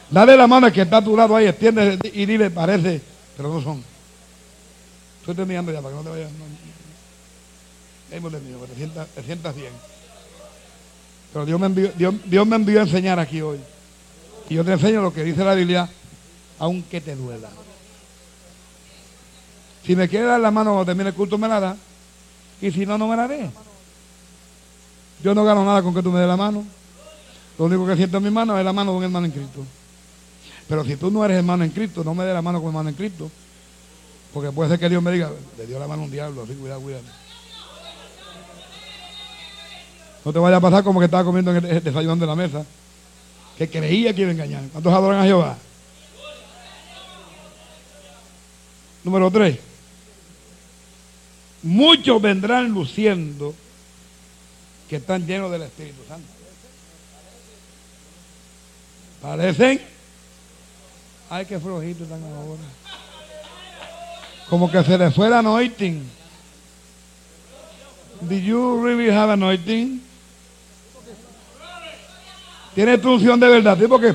Dale 0.10 0.38
la 0.38 0.48
mano 0.48 0.72
que 0.72 0.84
está 0.84 0.98
a 0.98 1.04
tu 1.04 1.18
lado 1.18 1.36
ahí, 1.36 1.48
extiende 1.48 2.00
y 2.14 2.26
dile, 2.26 2.50
parece, 2.50 3.02
pero 3.36 3.54
no 3.54 3.62
son. 3.62 3.84
Estoy 5.20 5.36
terminando 5.36 5.74
ya 5.74 5.82
para 5.82 5.90
que 5.90 5.98
no 5.98 6.04
te 6.04 6.10
vayas. 6.10 6.32
No, 6.32 6.46
no. 8.30 8.40
mío, 8.40 8.62
que 8.62 8.88
te 8.88 9.06
te 9.16 9.24
sientas 9.24 9.56
bien. 9.56 9.74
Pero 11.34 11.46
Dios 11.46 11.60
me, 11.60 11.68
envió, 11.68 11.92
Dios, 12.26 12.48
me 12.48 12.56
envió 12.56 12.80
a 12.80 12.84
enseñar 12.84 13.20
aquí 13.20 13.42
hoy. 13.42 13.60
Y 14.50 14.56
yo 14.56 14.64
te 14.64 14.74
enseño 14.74 15.02
lo 15.02 15.14
que 15.14 15.24
dice 15.24 15.44
la 15.44 15.54
Biblia, 15.54 15.90
aunque 16.60 17.02
te 17.02 17.16
duela. 17.16 17.50
Si 19.86 19.96
me 19.96 20.08
quieres 20.08 20.28
dar 20.28 20.40
la 20.40 20.52
mano 20.52 20.72
cuando 20.72 20.86
termine 20.86 21.10
el 21.10 21.16
culto, 21.16 21.38
me 21.38 21.48
la 21.48 21.60
da. 21.60 21.78
Y 22.62 22.72
si 22.72 22.86
no, 22.86 22.98
no 22.98 23.08
me 23.08 23.16
la 23.16 23.28
dé. 23.28 23.50
Yo 25.24 25.34
no 25.34 25.44
gano 25.44 25.66
nada 25.66 25.82
con 25.82 25.94
que 25.94 26.04
tú 26.04 26.12
me 26.12 26.20
des 26.20 26.28
la 26.28 26.38
mano. 26.38 26.64
Lo 27.58 27.66
único 27.66 27.86
que 27.88 27.96
siento 27.96 28.18
en 28.18 28.24
mi 28.24 28.32
mano 28.32 28.58
es 28.58 28.66
la 28.66 28.74
mano 28.74 28.92
de 28.92 28.98
un 28.98 29.04
hermano 29.04 29.26
en 29.26 29.32
Cristo. 29.32 29.66
Pero 30.68 30.84
si 30.84 30.96
tú 30.96 31.10
no 31.10 31.24
eres 31.24 31.38
hermano 31.38 31.64
en 31.64 31.72
Cristo, 31.72 32.04
no 32.04 32.14
me 32.14 32.24
des 32.24 32.34
la 32.34 32.42
mano 32.42 32.60
con 32.60 32.70
hermano 32.70 32.90
en 32.90 32.96
Cristo. 32.96 33.32
Porque 34.34 34.52
puede 34.52 34.70
ser 34.70 34.80
que 34.80 34.90
Dios 34.90 35.02
me 35.02 35.12
diga, 35.12 35.32
le 35.58 35.66
dio 35.66 35.80
la 35.80 35.88
mano 35.88 36.04
a 36.04 36.06
un 36.06 36.12
diablo, 36.12 36.44
así 36.44 36.54
cuidado, 36.54 36.82
cuidado. 36.82 37.04
No 40.28 40.34
te 40.34 40.40
vaya 40.40 40.58
a 40.58 40.60
pasar 40.60 40.84
como 40.84 41.00
que 41.00 41.06
estaba 41.06 41.24
comiendo 41.24 41.56
en 41.56 41.64
el 41.64 41.82
desayuno 41.82 42.18
de 42.18 42.26
la 42.28 42.36
mesa. 42.36 42.66
Que 43.58 43.70
creía 43.70 44.14
que 44.14 44.24
iba 44.24 44.30
a 44.30 44.34
engañar. 44.34 44.62
¿Cuántos 44.74 44.94
adoran 44.94 45.22
a 45.22 45.24
Jehová? 45.24 45.58
Número 49.06 49.32
tres. 49.32 49.58
Muchos 51.64 52.22
vendrán 52.22 52.68
luciendo 52.74 53.56
que 54.90 54.98
están 54.98 55.26
llenos 55.26 55.50
del 55.50 55.62
Espíritu 55.62 56.04
Santo. 56.10 56.28
Parecen. 59.22 59.80
Ay, 61.30 61.46
qué 61.46 61.58
flojito 61.58 62.04
están 62.04 62.22
ahora. 62.22 62.64
Como 64.50 64.70
que 64.70 64.84
se 64.84 64.98
les 64.98 65.16
fue 65.16 65.28
el 65.28 65.34
anointing. 65.36 66.04
Did 68.28 68.44
you 68.44 68.84
really 68.84 69.10
have 69.10 69.32
anointing? 69.32 70.02
Tienes 72.78 73.02
tu 73.02 73.12
unción 73.12 73.40
de 73.40 73.48
verdad. 73.48 73.76
¿sí? 73.76 73.88
Porque 73.88 74.14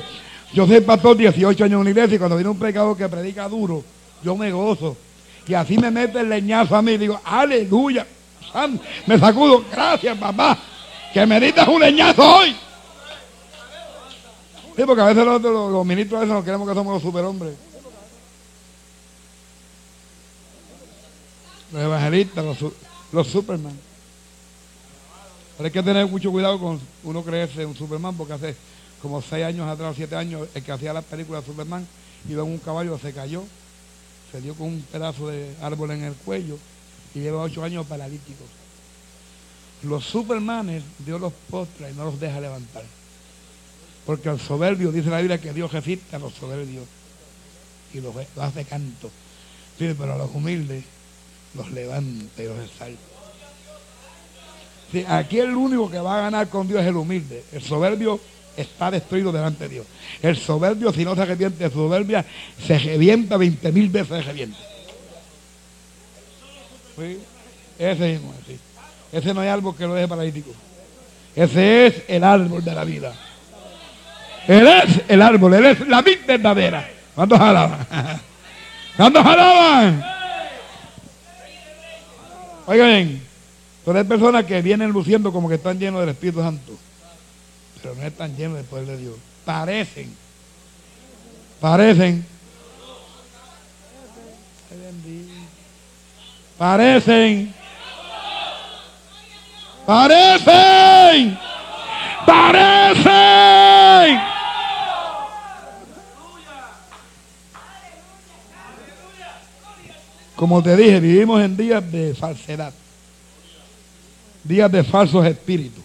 yo 0.53 0.69
soy 0.69 0.81
pastor 0.83 1.17
18 1.17 1.65
años 1.65 1.73
en 1.75 1.81
una 1.81 1.91
iglesia 1.91 2.15
y 2.15 2.19
cuando 2.19 2.37
viene 2.37 2.49
un 2.49 2.61
pecado 2.61 2.97
que 2.97 3.09
predica 3.09 3.49
duro, 3.49 3.83
yo 4.23 4.37
me 4.37 4.53
gozo. 4.53 4.97
Y 5.49 5.55
así 5.55 5.77
me 5.77 5.91
mete 5.91 6.21
el 6.21 6.29
leñazo 6.29 6.77
a 6.77 6.81
mí 6.81 6.97
digo, 6.97 7.21
aleluya. 7.25 8.07
Me 9.07 9.19
sacudo, 9.19 9.65
gracias 9.69 10.17
papá, 10.17 10.57
que 11.13 11.27
me 11.27 11.41
ditas 11.41 11.67
un 11.67 11.81
leñazo 11.81 12.23
hoy. 12.23 12.55
Sí, 14.77 14.83
porque 14.87 15.03
a 15.03 15.07
veces 15.07 15.25
los, 15.25 15.85
ministros 15.85 16.19
a 16.19 16.21
veces 16.21 16.33
nos 16.33 16.45
queremos 16.45 16.69
que 16.69 16.75
somos 16.75 16.95
los 16.95 17.03
superhombres. 17.03 17.55
Los 21.73 21.83
evangelistas, 21.83 22.45
los 23.11 23.27
superman. 23.27 23.77
Pero 25.63 25.69
hay 25.69 25.73
que 25.75 25.83
tener 25.85 26.09
mucho 26.09 26.33
cuidado 26.33 26.59
con 26.59 26.81
uno 27.05 27.23
creerse 27.23 27.65
un 27.65 27.77
Superman, 27.77 28.17
porque 28.17 28.33
hace 28.33 28.57
como 29.01 29.23
seis 29.23 29.45
años 29.45 29.69
atrás, 29.69 29.95
siete 29.97 30.17
años, 30.17 30.49
el 30.57 30.61
que 30.65 30.73
hacía 30.73 30.93
la 30.93 31.03
película 31.03 31.41
de 31.41 31.47
Superman 31.47 31.87
iba 32.29 32.43
en 32.43 32.49
un 32.49 32.59
caballo, 32.59 32.99
se 32.99 33.13
cayó, 33.13 33.45
se 34.33 34.41
dio 34.41 34.57
con 34.57 34.67
un 34.67 34.83
pedazo 34.91 35.29
de 35.29 35.55
árbol 35.63 35.93
en 35.93 36.03
el 36.03 36.15
cuello 36.15 36.59
y 37.15 37.21
lleva 37.21 37.43
ocho 37.43 37.63
años 37.63 37.87
paralítico. 37.87 38.43
Los 39.85 40.05
Supermanes 40.05 40.83
Dios 40.99 41.21
los 41.21 41.33
postra 41.49 41.89
y 41.89 41.95
no 41.95 42.07
los 42.07 42.19
deja 42.19 42.41
levantar. 42.41 42.83
Porque 44.05 44.31
al 44.31 44.41
soberbio 44.41 44.91
dice 44.91 45.11
la 45.11 45.19
Biblia 45.19 45.41
que 45.41 45.53
Dios 45.53 45.73
resiste 45.73 46.17
a 46.17 46.19
los 46.19 46.35
soberbios 46.35 46.87
y 47.95 48.01
los, 48.01 48.17
hace 48.37 48.65
canto. 48.65 49.13
pero 49.79 50.15
a 50.15 50.19
los 50.19 50.35
humildes 50.35 50.83
los 51.55 51.71
levanta 51.71 52.43
y 52.43 52.47
los 52.47 52.59
exalta 52.69 53.12
aquí 55.09 55.39
el 55.39 55.55
único 55.55 55.91
que 55.91 55.99
va 55.99 56.19
a 56.19 56.23
ganar 56.23 56.49
con 56.49 56.69
Dios 56.69 56.81
es 56.83 56.89
el 56.89 56.97
humilde. 56.97 57.45
El 57.53 57.63
soberbio 57.63 58.21
está 58.57 58.91
destruido 58.91 59.33
delante 59.33 59.65
de 59.65 59.75
Dios. 59.75 59.87
El 60.21 60.37
soberbio, 60.37 60.93
si 60.93 61.05
no 61.05 61.15
se 61.15 61.25
reviente 61.25 61.65
de 61.65 61.71
soberbia, 61.71 62.25
se 62.65 62.79
revienta 62.79 63.37
20 63.37 63.73
mil 63.73 63.89
veces 63.89 64.19
se 64.19 64.23
revienta. 64.23 64.59
Ese 67.79 68.13
mismo, 68.13 68.35
Ese 69.11 69.35
no 69.35 69.41
hay 69.41 69.49
árbol 69.49 69.75
que 69.77 69.87
lo 69.87 69.95
deje 69.95 70.09
paralítico. 70.09 70.51
Ese 71.35 71.87
es 71.87 72.03
el 72.09 72.23
árbol 72.23 72.63
de 72.63 72.75
la 72.75 72.85
vida. 72.85 73.15
Él 74.47 74.67
es 74.67 75.01
el 75.09 75.23
árbol, 75.23 75.55
él 75.55 75.67
es 75.67 75.89
la 75.89 76.03
vida 76.03 76.21
verdadera. 76.27 76.89
¿Cuántos 77.15 77.41
alaban? 77.41 77.87
¿Cuántos 78.97 79.25
alaban? 79.25 80.05
Oigan, 82.67 83.22
pero 83.85 83.99
hay 83.99 84.05
personas 84.05 84.45
que 84.45 84.63
vienen 84.63 84.91
luciendo 84.91 85.33
como 85.33 85.49
que 85.49 85.57
están 85.57 85.79
llenos 85.79 86.01
del 86.01 86.11
Espíritu 86.11 86.41
Santo. 86.41 86.73
pero 87.83 87.95
no 87.95 88.03
están 88.03 88.37
llenos 88.37 88.57
del 88.57 88.67
poder 88.67 88.87
de 88.87 88.97
Dios. 88.97 89.15
Parecen. 89.45 90.15
Parecen. 91.61 92.25
Parecen. 96.59 97.55
Parecen. 99.85 101.39
Parecen. 102.25 104.21
Como 110.37 110.63
te 110.63 110.77
dije, 110.77 111.01
vivimos 111.01 111.41
en 111.41 111.57
días 111.57 111.93
de 111.93 112.15
falsedad. 112.15 112.73
Días 114.45 114.71
de 114.71 114.85
falsos 114.85 115.25
espíritus. 115.27 115.85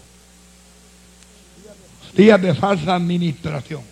Días 2.14 2.40
de 2.40 2.54
falsa 2.54 2.94
administración. 2.94 3.82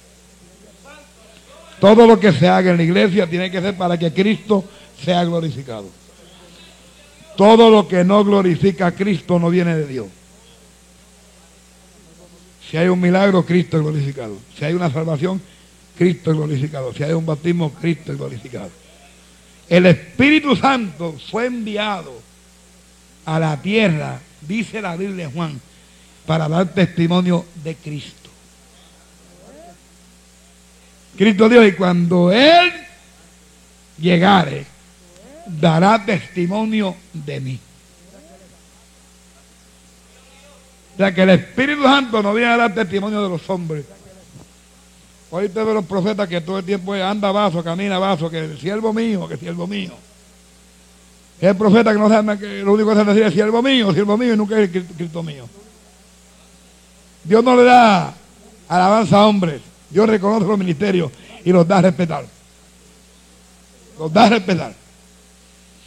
Todo 1.80 2.06
lo 2.06 2.18
que 2.18 2.32
se 2.32 2.48
haga 2.48 2.70
en 2.70 2.78
la 2.78 2.82
iglesia 2.82 3.28
tiene 3.28 3.50
que 3.50 3.60
ser 3.60 3.76
para 3.76 3.98
que 3.98 4.12
Cristo 4.12 4.64
sea 5.04 5.24
glorificado. 5.24 5.88
Todo 7.36 7.70
lo 7.70 7.86
que 7.86 8.02
no 8.02 8.24
glorifica 8.24 8.86
a 8.86 8.92
Cristo 8.92 9.38
no 9.38 9.50
viene 9.50 9.76
de 9.76 9.86
Dios. 9.86 10.06
Si 12.68 12.76
hay 12.76 12.88
un 12.88 13.00
milagro, 13.00 13.44
Cristo 13.44 13.76
es 13.76 13.82
glorificado. 13.82 14.36
Si 14.58 14.64
hay 14.64 14.74
una 14.74 14.90
salvación, 14.90 15.40
Cristo 15.96 16.30
es 16.30 16.36
glorificado. 16.36 16.92
Si 16.92 17.02
hay 17.02 17.12
un 17.12 17.24
bautismo, 17.24 17.72
Cristo 17.72 18.12
es 18.12 18.18
glorificado. 18.18 18.70
El 19.68 19.86
Espíritu 19.86 20.56
Santo 20.56 21.16
fue 21.30 21.46
enviado 21.46 22.12
a 23.24 23.38
la 23.38 23.60
tierra, 23.60 24.20
dice 24.40 24.80
la 24.80 24.96
Biblia 24.96 25.30
Juan, 25.32 25.60
para 26.26 26.48
dar 26.48 26.68
testimonio 26.68 27.44
de 27.62 27.74
Cristo. 27.76 28.30
Cristo 31.16 31.48
Dios, 31.48 31.66
y 31.66 31.72
cuando 31.72 32.30
Él 32.30 32.72
llegare, 33.98 34.66
dará 35.46 36.04
testimonio 36.04 36.96
de 37.12 37.40
mí. 37.40 37.60
O 40.94 40.96
sea 40.96 41.14
que 41.14 41.22
el 41.22 41.30
Espíritu 41.30 41.82
Santo 41.82 42.22
no 42.22 42.32
viene 42.32 42.52
a 42.52 42.56
dar 42.56 42.74
testimonio 42.74 43.22
de 43.22 43.28
los 43.28 43.48
hombres. 43.50 43.84
Hoy 45.30 45.48
te 45.48 45.64
los 45.64 45.84
profetas 45.84 46.28
que 46.28 46.40
todo 46.40 46.58
el 46.58 46.64
tiempo 46.64 46.94
anda 46.94 47.32
vaso, 47.32 47.62
camina 47.62 47.98
vaso, 47.98 48.30
que 48.30 48.38
el 48.38 48.58
siervo 48.58 48.92
mío, 48.92 49.28
que 49.28 49.36
siervo 49.36 49.66
mío. 49.66 49.92
Es 51.40 51.48
el 51.48 51.56
profeta 51.56 51.92
que 51.92 51.98
no 51.98 52.08
sabe 52.08 52.38
que 52.38 52.62
lo 52.62 52.72
único 52.72 52.90
que 52.90 52.96
sabe 52.96 53.12
decir 53.12 53.26
es 53.26 53.34
siervo 53.34 53.62
mío, 53.62 53.92
siervo 53.92 54.16
mío 54.16 54.32
y 54.32 54.36
nunca 54.36 54.58
es 54.58 54.70
Cristo 54.70 55.22
mío. 55.22 55.46
Dios 57.24 57.44
no 57.44 57.56
le 57.56 57.64
da 57.64 58.14
alabanza 58.68 59.18
a 59.18 59.26
hombres. 59.26 59.60
Dios 59.90 60.08
reconoce 60.08 60.46
los 60.46 60.58
ministerios 60.58 61.10
y 61.44 61.52
los 61.52 61.68
da 61.68 61.78
a 61.78 61.82
respetar. 61.82 62.24
Los 63.98 64.12
da 64.12 64.24
a 64.24 64.28
respetar. 64.30 64.74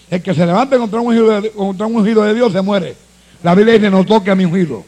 El 0.10 0.22
que 0.22 0.34
se 0.34 0.46
levante 0.46 0.78
contra 0.78 1.00
un 1.00 1.08
ungido 1.08 2.24
de, 2.24 2.34
Dios 2.34 2.52
se 2.52 2.62
muere. 2.62 2.96
La 3.42 3.56
Biblia 3.56 3.76
dice, 3.76 3.90
no 3.90 4.06
toque 4.06 4.32
a 4.32 4.36
mi 4.36 4.46
ungido. 4.46 4.84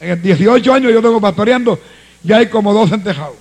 En 0.00 0.20
18 0.20 0.72
años 0.72 0.92
yo 0.92 1.00
tengo 1.00 1.20
pastoreando, 1.20 1.78
ya 2.22 2.38
hay 2.38 2.48
como 2.48 2.72
dos 2.72 2.90
entejados. 2.90 3.36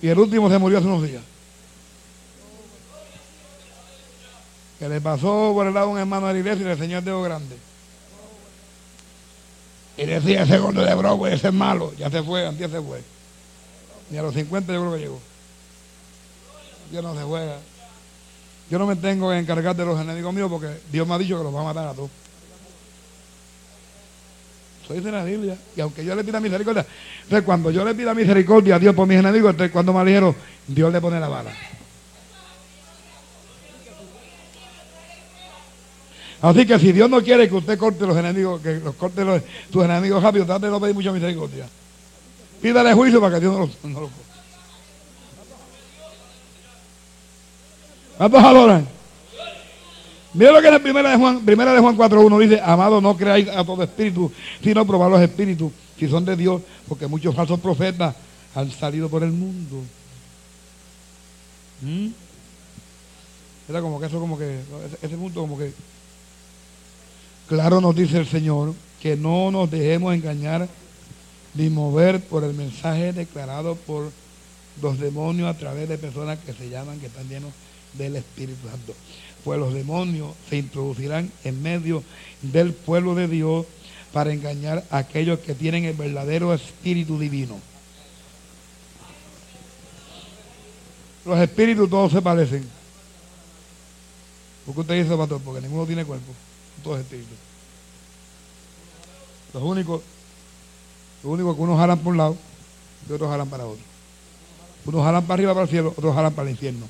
Y 0.00 0.08
el 0.08 0.18
último 0.18 0.50
se 0.50 0.58
murió 0.58 0.78
hace 0.78 0.86
unos 0.86 1.02
días. 1.02 1.22
Que 4.78 4.88
le 4.88 5.00
pasó 5.00 5.52
por 5.54 5.66
el 5.66 5.74
lado 5.74 5.86
a 5.86 5.90
un 5.90 5.98
hermano 5.98 6.26
de 6.26 6.34
la 6.34 6.38
iglesia 6.38 6.62
y 6.62 6.64
le 6.64 6.72
enseñó 6.72 6.98
el 6.98 7.04
dedo 7.04 7.22
grande. 7.22 7.56
Y 9.96 10.06
decía, 10.06 10.42
ese 10.42 10.58
gordo 10.58 10.84
de 10.84 10.94
broco, 10.94 11.26
ese 11.26 11.48
es 11.48 11.54
malo. 11.54 11.92
Ya 11.96 12.10
se 12.10 12.22
fue, 12.22 12.46
antes 12.46 12.70
se 12.70 12.80
fue. 12.80 13.02
Ni 14.10 14.18
a 14.18 14.22
los 14.22 14.34
50 14.34 14.72
yo 14.72 14.80
creo 14.80 14.92
que 14.94 15.00
llegó. 15.00 15.20
Dios 16.90 17.02
no 17.02 17.14
se 17.14 17.22
juega. 17.22 17.56
Yo 18.70 18.78
no 18.78 18.86
me 18.86 18.96
tengo 18.96 19.30
que 19.30 19.38
encargar 19.38 19.76
de 19.76 19.84
los 19.84 20.00
enemigos 20.00 20.34
míos 20.34 20.50
porque 20.50 20.68
Dios 20.90 21.06
me 21.06 21.14
ha 21.14 21.18
dicho 21.18 21.38
que 21.38 21.44
los 21.44 21.54
va 21.54 21.60
a 21.60 21.64
matar 21.64 21.88
a 21.88 21.94
todos. 21.94 22.10
Eso 24.84 24.94
dice 24.94 25.10
la 25.10 25.24
Biblia. 25.24 25.56
Y 25.76 25.80
aunque 25.80 26.04
yo 26.04 26.14
le 26.14 26.24
pida 26.24 26.40
misericordia, 26.40 26.84
entonces 27.22 27.44
cuando 27.44 27.70
yo 27.70 27.84
le 27.84 27.94
pida 27.94 28.14
misericordia 28.14 28.76
a 28.76 28.78
Dios 28.78 28.94
por 28.94 29.06
mis 29.06 29.18
enemigos, 29.18 29.50
entonces 29.52 29.72
cuando 29.72 29.92
me 29.92 30.04
dijeron, 30.04 30.34
Dios 30.66 30.92
le 30.92 31.00
pone 31.00 31.20
la 31.20 31.28
bala. 31.28 31.50
Así 36.44 36.66
que 36.66 36.78
si 36.78 36.92
Dios 36.92 37.08
no 37.08 37.22
quiere 37.22 37.48
que 37.48 37.54
usted 37.54 37.78
corte 37.78 38.06
los 38.06 38.14
enemigos, 38.18 38.60
que 38.60 38.74
los 38.74 38.94
corte 38.96 39.24
los, 39.24 39.40
sus 39.72 39.82
enemigos 39.82 40.22
rápido, 40.22 40.44
trate 40.44 40.66
de 40.66 40.72
no 40.72 40.78
pedir 40.78 40.94
mucha 40.94 41.10
misericordia. 41.10 41.66
Pídale 42.60 42.92
juicio 42.92 43.18
para 43.18 43.36
que 43.36 43.40
Dios 43.40 43.54
no 43.54 43.60
lo, 43.60 43.88
no 43.88 44.00
lo 44.02 44.10
¿Cuántos 48.18 48.44
adoran? 48.44 48.86
Mira 50.34 50.52
lo 50.52 50.60
que 50.60 50.66
en 50.66 50.74
la 50.74 50.80
primera 50.80 51.10
de 51.12 51.16
Juan, 51.16 51.40
primera 51.46 51.72
de 51.72 51.80
Juan 51.80 51.96
4.1 51.96 52.38
dice, 52.38 52.60
amado, 52.62 53.00
no 53.00 53.16
creáis 53.16 53.48
a 53.48 53.64
todo 53.64 53.82
espíritu, 53.82 54.30
sino 54.62 54.86
probar 54.86 55.10
los 55.10 55.22
espíritus, 55.22 55.72
si 55.98 56.08
son 56.08 56.26
de 56.26 56.36
Dios, 56.36 56.60
porque 56.86 57.06
muchos 57.06 57.34
falsos 57.34 57.58
profetas 57.58 58.14
han 58.54 58.70
salido 58.70 59.08
por 59.08 59.22
el 59.22 59.32
mundo. 59.32 59.82
¿Mm? 61.80 62.08
Era 63.66 63.80
como 63.80 63.98
que 63.98 64.06
eso, 64.08 64.20
como 64.20 64.38
que, 64.38 64.60
ese 65.00 65.16
punto 65.16 65.40
como 65.40 65.56
que 65.56 65.72
Claro 67.48 67.82
nos 67.82 67.94
dice 67.94 68.18
el 68.18 68.26
Señor 68.26 68.74
que 69.02 69.16
no 69.16 69.50
nos 69.50 69.70
dejemos 69.70 70.14
engañar 70.14 70.66
ni 71.54 71.68
mover 71.68 72.22
por 72.24 72.42
el 72.42 72.54
mensaje 72.54 73.12
declarado 73.12 73.76
por 73.76 74.10
los 74.80 74.98
demonios 74.98 75.54
a 75.54 75.58
través 75.58 75.88
de 75.88 75.98
personas 75.98 76.38
que 76.38 76.54
se 76.54 76.70
llaman, 76.70 76.98
que 77.00 77.06
están 77.06 77.28
llenos 77.28 77.52
del 77.92 78.16
Espíritu 78.16 78.66
Santo. 78.66 78.94
Pues 79.44 79.60
los 79.60 79.74
demonios 79.74 80.30
se 80.48 80.56
introducirán 80.56 81.30
en 81.44 81.62
medio 81.62 82.02
del 82.40 82.72
pueblo 82.72 83.14
de 83.14 83.28
Dios 83.28 83.66
para 84.14 84.32
engañar 84.32 84.82
a 84.90 84.98
aquellos 84.98 85.38
que 85.40 85.54
tienen 85.54 85.84
el 85.84 85.94
verdadero 85.94 86.54
Espíritu 86.54 87.18
Divino. 87.18 87.60
Los 91.26 91.38
espíritus 91.40 91.90
todos 91.90 92.12
se 92.12 92.22
parecen. 92.22 92.66
¿Por 94.64 94.74
qué 94.74 94.80
usted 94.80 95.02
dice, 95.02 95.16
pastor? 95.16 95.42
Porque 95.42 95.60
ninguno 95.60 95.84
tiene 95.86 96.06
cuerpo 96.06 96.32
todos 96.82 97.00
espíritus. 97.00 97.36
Los 99.52 99.62
únicos, 99.62 100.02
los 101.22 101.32
únicos 101.32 101.54
que 101.56 101.62
unos 101.62 101.78
jalan 101.78 101.98
por 101.98 102.12
un 102.12 102.18
lado 102.18 102.36
y 103.08 103.12
otros 103.12 103.30
jalan 103.30 103.48
para 103.48 103.66
otro. 103.66 103.84
Unos 104.84 105.02
jalan 105.02 105.24
para 105.24 105.34
arriba 105.34 105.54
para 105.54 105.64
el 105.64 105.70
cielo, 105.70 105.94
otros 105.96 106.14
jalan 106.14 106.34
para 106.34 106.48
el 106.48 106.54
infierno. 106.54 106.86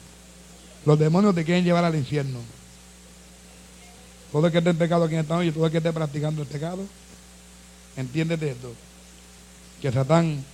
Los 0.84 0.98
demonios 0.98 1.34
te 1.34 1.44
quieren 1.44 1.64
llevar 1.64 1.84
al 1.84 1.94
infierno. 1.94 2.38
Todo 4.32 4.46
el 4.46 4.52
que 4.52 4.58
esté 4.58 4.70
en 4.70 4.78
pecado 4.78 5.04
aquí 5.04 5.14
en 5.14 5.20
esta 5.20 5.36
noche, 5.36 5.52
todo 5.52 5.66
el 5.66 5.72
que 5.72 5.78
esté 5.78 5.92
practicando 5.92 6.42
el 6.42 6.48
pecado, 6.48 6.84
entiéndete 7.96 8.50
esto. 8.50 8.72
Que 9.80 9.92
Satán 9.92 10.44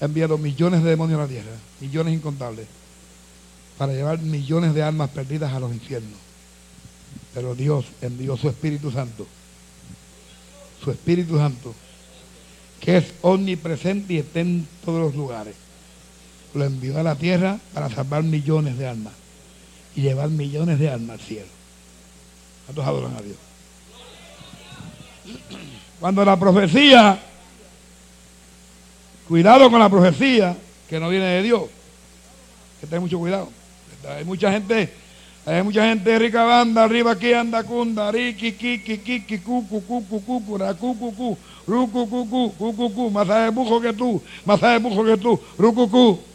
ha 0.00 0.04
enviado 0.04 0.38
millones 0.38 0.82
de 0.82 0.90
demonios 0.90 1.18
a 1.20 1.22
la 1.22 1.28
tierra, 1.28 1.52
millones 1.80 2.14
incontables, 2.14 2.66
para 3.76 3.92
llevar 3.92 4.18
millones 4.18 4.74
de 4.74 4.82
almas 4.82 5.10
perdidas 5.10 5.52
a 5.52 5.60
los 5.60 5.72
infiernos. 5.72 6.27
Pero 7.38 7.54
Dios 7.54 7.84
envió 8.02 8.36
su 8.36 8.48
Espíritu 8.48 8.90
Santo. 8.90 9.24
Su 10.82 10.90
Espíritu 10.90 11.36
Santo. 11.38 11.72
Que 12.80 12.96
es 12.96 13.14
omnipresente 13.22 14.14
y 14.14 14.18
está 14.18 14.40
en 14.40 14.66
todos 14.84 15.00
los 15.00 15.14
lugares. 15.14 15.54
Lo 16.52 16.64
envió 16.64 16.98
a 16.98 17.04
la 17.04 17.14
tierra 17.14 17.60
para 17.72 17.88
salvar 17.90 18.24
millones 18.24 18.76
de 18.76 18.88
almas. 18.88 19.12
Y 19.94 20.00
llevar 20.00 20.30
millones 20.30 20.80
de 20.80 20.90
almas 20.90 21.20
al 21.20 21.24
cielo. 21.24 21.46
¿Cuántos 22.66 22.84
adoran 22.84 23.16
a 23.16 23.22
Dios? 23.22 23.36
Cuando 26.00 26.24
la 26.24 26.36
profecía, 26.36 27.20
cuidado 29.28 29.70
con 29.70 29.78
la 29.78 29.88
profecía 29.88 30.56
que 30.88 30.98
no 30.98 31.08
viene 31.08 31.26
de 31.26 31.42
Dios. 31.44 31.62
Que 32.80 32.88
tenga 32.88 33.00
mucho 33.00 33.20
cuidado. 33.20 33.48
Hay 34.08 34.24
mucha 34.24 34.50
gente 34.50 34.92
hay 35.48 35.62
mucha 35.62 35.84
gente 35.88 36.18
rica 36.18 36.44
banda, 36.44 36.84
arriba 36.84 37.12
aquí 37.12 37.32
anda 37.32 37.64
cunda, 37.64 38.12
riki, 38.12 38.52
kiki, 38.52 38.98
kiki, 38.98 39.38
cucu, 39.38 39.82
cucu, 39.86 40.22
cucu, 40.24 40.58
racucu, 40.58 41.14
cu, 41.14 41.38
rucu, 41.66 42.06
cucu, 42.06 42.54
cucu, 42.58 42.94
cu, 42.94 43.10
más 43.10 43.54
bujo 43.54 43.80
que 43.80 43.92
tú, 43.94 44.22
más 44.44 44.60
bujo 44.82 45.04
que 45.04 45.16
tú, 45.16 45.40
rucu, 45.56 45.88
cu. 45.88 46.27